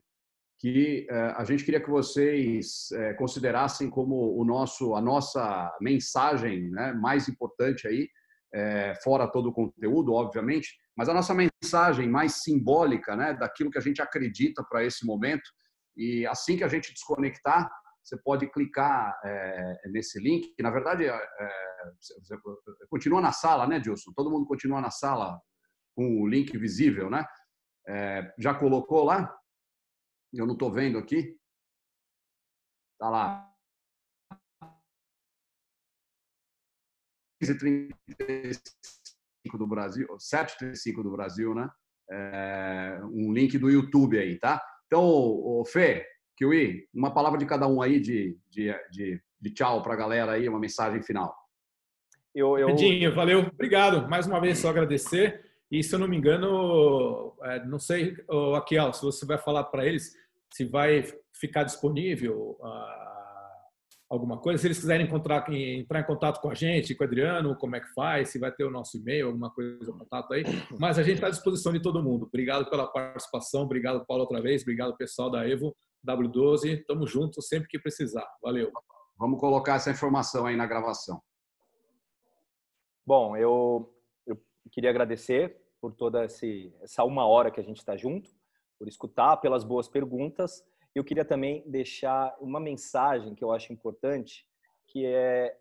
que 0.58 1.06
é, 1.10 1.18
a 1.36 1.44
gente 1.44 1.64
queria 1.64 1.82
que 1.82 1.90
vocês 1.90 2.90
é, 2.92 3.14
considerassem 3.14 3.90
como 3.90 4.38
o 4.38 4.44
nosso, 4.44 4.94
a 4.94 5.02
nossa 5.02 5.76
mensagem 5.80 6.70
né, 6.70 6.94
mais 6.94 7.28
importante 7.28 7.86
aí, 7.86 8.08
é, 8.54 8.94
fora 9.02 9.30
todo 9.30 9.50
o 9.50 9.52
conteúdo, 9.52 10.12
obviamente, 10.14 10.74
mas 10.96 11.08
a 11.08 11.14
nossa 11.14 11.34
mensagem 11.34 12.08
mais 12.08 12.42
simbólica 12.42 13.14
né, 13.14 13.34
daquilo 13.34 13.70
que 13.70 13.78
a 13.78 13.82
gente 13.82 14.00
acredita 14.00 14.64
para 14.64 14.82
esse 14.82 15.04
momento. 15.04 15.44
E 15.94 16.26
assim 16.26 16.56
que 16.56 16.64
a 16.64 16.68
gente 16.68 16.92
desconectar, 16.92 17.70
você 18.02 18.16
pode 18.16 18.46
clicar 18.50 19.18
é, 19.24 19.88
nesse 19.90 20.18
link. 20.20 20.54
Que, 20.54 20.62
na 20.62 20.70
verdade, 20.70 21.04
é, 21.04 21.20
continua 22.88 23.20
na 23.20 23.32
sala, 23.32 23.66
né, 23.66 23.78
Dilson? 23.78 24.12
Todo 24.14 24.30
mundo 24.30 24.46
continua 24.46 24.80
na 24.80 24.90
sala 24.90 25.38
com 25.94 26.22
o 26.22 26.26
link 26.26 26.56
visível, 26.56 27.10
né? 27.10 27.26
É, 27.88 28.32
já 28.38 28.54
colocou 28.54 29.04
lá? 29.04 29.36
Eu 30.32 30.46
não 30.46 30.54
estou 30.54 30.72
vendo 30.72 30.98
aqui. 30.98 31.38
Está 32.94 33.10
lá. 33.10 33.56
15h35 37.42 39.58
do 39.58 39.66
Brasil, 39.66 40.06
7h35 40.16 41.02
do 41.02 41.10
Brasil, 41.10 41.54
né? 41.54 41.68
É, 42.10 43.00
um 43.04 43.32
link 43.32 43.58
do 43.58 43.70
YouTube 43.70 44.18
aí, 44.18 44.38
tá? 44.38 44.62
Então, 44.86 45.04
o 45.04 45.64
Fê, 45.64 46.06
Kiwi, 46.36 46.88
uma 46.94 47.12
palavra 47.12 47.38
de 47.38 47.46
cada 47.46 47.66
um 47.66 47.82
aí 47.82 48.00
de, 48.00 48.38
de, 48.48 48.72
de, 48.90 49.20
de 49.40 49.50
tchau 49.52 49.82
para 49.82 49.94
a 49.94 49.96
galera 49.96 50.32
aí, 50.32 50.48
uma 50.48 50.60
mensagem 50.60 51.02
final. 51.02 51.36
Eu, 52.34 52.58
eu... 52.58 52.70
Edinho, 52.70 53.14
valeu, 53.14 53.40
obrigado. 53.40 54.08
Mais 54.08 54.26
uma 54.26 54.40
vez, 54.40 54.58
só 54.58 54.68
agradecer. 54.68 55.45
E 55.70 55.82
se 55.82 55.94
eu 55.94 55.98
não 55.98 56.08
me 56.08 56.16
engano, 56.16 57.36
é, 57.42 57.64
não 57.64 57.78
sei, 57.78 58.16
Akiel, 58.56 58.92
se 58.92 59.02
você 59.02 59.26
vai 59.26 59.38
falar 59.38 59.64
para 59.64 59.84
eles 59.84 60.12
se 60.52 60.64
vai 60.64 61.02
ficar 61.34 61.64
disponível 61.64 62.56
alguma 64.08 64.38
coisa. 64.38 64.58
Se 64.58 64.66
eles 64.66 64.78
quiserem 64.78 65.06
encontrar, 65.06 65.44
entrar 65.52 66.00
em 66.00 66.06
contato 66.06 66.40
com 66.40 66.50
a 66.50 66.54
gente, 66.54 66.94
com 66.94 67.04
o 67.04 67.06
Adriano, 67.06 67.56
como 67.56 67.76
é 67.76 67.80
que 67.80 67.92
faz, 67.92 68.30
se 68.30 68.38
vai 68.38 68.52
ter 68.52 68.64
o 68.64 68.70
nosso 68.70 68.96
e-mail, 68.96 69.26
alguma 69.26 69.50
coisa, 69.50 69.92
contato 69.92 70.32
aí. 70.32 70.44
Mas 70.78 70.98
a 70.98 71.02
gente 71.02 71.16
está 71.16 71.26
à 71.26 71.30
disposição 71.30 71.72
de 71.72 71.80
todo 71.80 72.02
mundo. 72.02 72.26
Obrigado 72.26 72.68
pela 72.70 72.86
participação, 72.86 73.62
obrigado, 73.62 74.04
Paulo, 74.06 74.22
outra 74.22 74.40
vez, 74.40 74.62
obrigado, 74.62 74.96
pessoal 74.96 75.30
da 75.30 75.46
Evo 75.48 75.76
W12. 76.06 76.84
Tamo 76.86 77.06
junto 77.06 77.42
sempre 77.42 77.68
que 77.68 77.78
precisar. 77.78 78.26
Valeu. 78.42 78.70
Vamos 79.18 79.40
colocar 79.40 79.76
essa 79.76 79.90
informação 79.90 80.46
aí 80.46 80.56
na 80.56 80.66
gravação. 80.66 81.20
Bom, 83.04 83.36
eu 83.36 83.92
queria 84.70 84.90
agradecer 84.90 85.56
por 85.80 85.92
toda 85.92 86.24
esse, 86.24 86.74
essa 86.82 87.04
uma 87.04 87.26
hora 87.26 87.50
que 87.50 87.60
a 87.60 87.62
gente 87.62 87.78
está 87.78 87.96
junto, 87.96 88.30
por 88.78 88.88
escutar, 88.88 89.36
pelas 89.38 89.64
boas 89.64 89.88
perguntas 89.88 90.64
eu 90.98 91.04
queria 91.04 91.26
também 91.26 91.62
deixar 91.66 92.34
uma 92.40 92.58
mensagem 92.58 93.34
que 93.34 93.44
eu 93.44 93.52
acho 93.52 93.70
importante, 93.70 94.46
que 94.86 95.04
é 95.04 95.56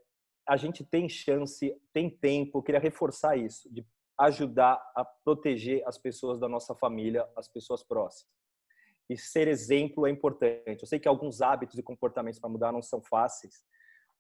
a 0.48 0.56
gente 0.56 0.84
tem 0.84 1.10
chance, 1.10 1.76
tem 1.92 2.10
tempo, 2.10 2.58
eu 2.58 2.64
queria 2.64 2.80
reforçar 2.80 3.36
isso, 3.36 3.68
de 3.74 3.86
ajudar 4.18 4.76
a 4.96 5.04
proteger 5.04 5.84
as 5.86 5.98
pessoas 5.98 6.40
da 6.40 6.48
nossa 6.48 6.74
família, 6.76 7.28
as 7.36 7.48
pessoas 7.48 7.84
próximas. 7.84 8.32
E 9.10 9.18
ser 9.18 9.48
exemplo 9.48 10.08
é 10.08 10.10
importante. 10.10 10.82
Eu 10.82 10.88
sei 10.88 11.00
que 11.00 11.08
alguns 11.08 11.42
hábitos 11.42 11.78
e 11.78 11.84
comportamentos 11.84 12.40
para 12.40 12.50
mudar 12.50 12.72
não 12.72 12.82
são 12.82 13.02
fáceis. 13.02 13.66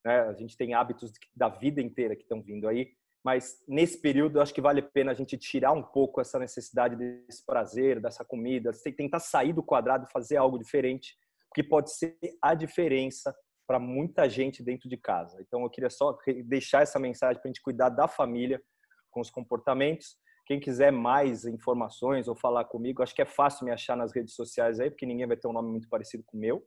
Né? 0.04 0.20
A 0.22 0.34
gente 0.34 0.58
tem 0.58 0.74
hábitos 0.74 1.14
da 1.34 1.48
vida 1.48 1.80
inteira 1.80 2.16
que 2.16 2.24
estão 2.24 2.42
vindo 2.42 2.68
aí, 2.68 2.92
mas 3.26 3.59
nesse 3.67 3.99
período 3.99 4.38
eu 4.38 4.41
acho 4.43 4.53
que 4.53 4.61
vale 4.61 4.82
a 4.82 4.84
pena 4.84 5.09
a 5.09 5.15
gente 5.15 5.36
tirar 5.36 5.71
um 5.71 5.82
pouco 5.82 6.21
essa 6.21 6.38
necessidade 6.38 6.95
desse 6.95 7.43
prazer, 7.43 7.99
dessa 7.99 8.23
comida, 8.23 8.69
tentar 8.95 9.17
sair 9.17 9.51
do 9.51 9.63
quadrado 9.63 10.05
fazer 10.13 10.38
algo 10.38 10.59
diferente, 10.59 11.17
que 11.51 11.63
pode 11.63 11.91
ser 11.91 12.15
a 12.39 12.53
diferença 12.53 13.36
para 13.67 13.80
muita 13.80 14.30
gente 14.30 14.61
dentro 14.61 14.88
de 14.88 14.95
casa. 14.95 15.41
Então 15.41 15.63
eu 15.63 15.71
queria 15.71 15.89
só 15.89 16.15
deixar 16.45 16.84
essa 16.84 16.99
mensagem 16.99 17.41
para 17.41 17.49
a 17.49 17.51
gente 17.51 17.63
cuidar 17.63 17.89
da 17.89 18.07
família 18.07 18.61
com 19.09 19.21
os 19.21 19.32
comportamentos. 19.32 20.15
Quem 20.45 20.59
quiser 20.59 20.91
mais 20.91 21.45
informações 21.45 22.28
ou 22.28 22.36
falar 22.36 22.65
comigo, 22.65 23.01
acho 23.01 23.15
que 23.15 23.23
é 23.23 23.26
fácil 23.26 23.65
me 23.65 23.71
achar 23.71 23.97
nas 23.97 24.13
redes 24.13 24.36
sociais 24.36 24.80
aí, 24.80 24.91
porque 24.91 25.07
ninguém 25.07 25.26
vai 25.26 25.36
ter 25.36 25.47
um 25.47 25.53
nome 25.53 25.71
muito 25.71 25.89
parecido 25.89 26.23
com 26.28 26.38
o 26.38 26.39
meu, 26.39 26.63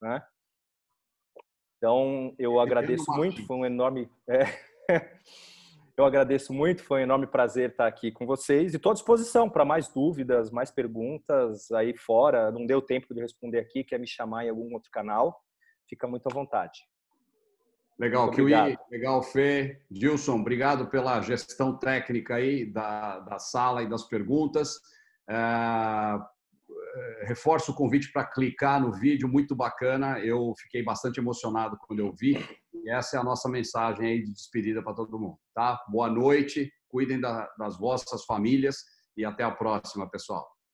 né? 0.00 0.22
Então 1.76 2.34
eu 2.38 2.58
agradeço 2.58 3.04
muito, 3.12 3.44
foi 3.46 3.56
um 3.56 3.66
enorme 3.66 4.10
é... 4.26 4.44
Eu 6.00 6.06
agradeço 6.06 6.50
muito, 6.50 6.82
foi 6.82 7.00
um 7.00 7.02
enorme 7.02 7.26
prazer 7.26 7.72
estar 7.72 7.86
aqui 7.86 8.10
com 8.10 8.24
vocês 8.24 8.72
e 8.72 8.76
estou 8.76 8.88
à 8.88 8.94
disposição 8.94 9.50
para 9.50 9.66
mais 9.66 9.86
dúvidas, 9.86 10.50
mais 10.50 10.70
perguntas 10.70 11.70
aí 11.72 11.94
fora. 11.94 12.50
Não 12.50 12.64
deu 12.64 12.80
tempo 12.80 13.12
de 13.12 13.20
responder 13.20 13.58
aqui, 13.58 13.84
quer 13.84 14.00
me 14.00 14.06
chamar 14.06 14.46
em 14.46 14.48
algum 14.48 14.72
outro 14.72 14.90
canal, 14.90 15.38
fica 15.86 16.08
muito 16.08 16.26
à 16.26 16.32
vontade. 16.32 16.80
Legal, 17.98 18.30
Kiwi, 18.30 18.78
legal, 18.90 19.22
Fê. 19.22 19.82
Gilson, 19.90 20.40
obrigado 20.40 20.86
pela 20.86 21.20
gestão 21.20 21.76
técnica 21.78 22.36
aí 22.36 22.64
da, 22.64 23.18
da 23.18 23.38
sala 23.38 23.82
e 23.82 23.86
das 23.86 24.04
perguntas. 24.04 24.80
É, 25.28 25.34
reforço 27.22 27.72
o 27.72 27.74
convite 27.74 28.12
para 28.12 28.24
clicar 28.24 28.80
no 28.80 28.92
vídeo, 28.92 29.28
muito 29.28 29.54
bacana. 29.54 30.18
Eu 30.20 30.54
fiquei 30.58 30.82
bastante 30.82 31.18
emocionado 31.18 31.78
quando 31.86 32.00
eu 32.00 32.12
vi. 32.12 32.36
E 32.74 32.90
essa 32.90 33.16
é 33.16 33.20
a 33.20 33.24
nossa 33.24 33.48
mensagem 33.48 34.06
aí 34.06 34.22
de 34.22 34.32
despedida 34.32 34.82
para 34.82 34.94
todo 34.94 35.18
mundo, 35.18 35.38
tá? 35.54 35.82
Boa 35.88 36.08
noite, 36.08 36.72
cuidem 36.88 37.20
da, 37.20 37.48
das 37.58 37.78
vossas 37.78 38.24
famílias 38.24 38.84
e 39.16 39.24
até 39.24 39.44
a 39.44 39.50
próxima, 39.50 40.08
pessoal. 40.08 40.59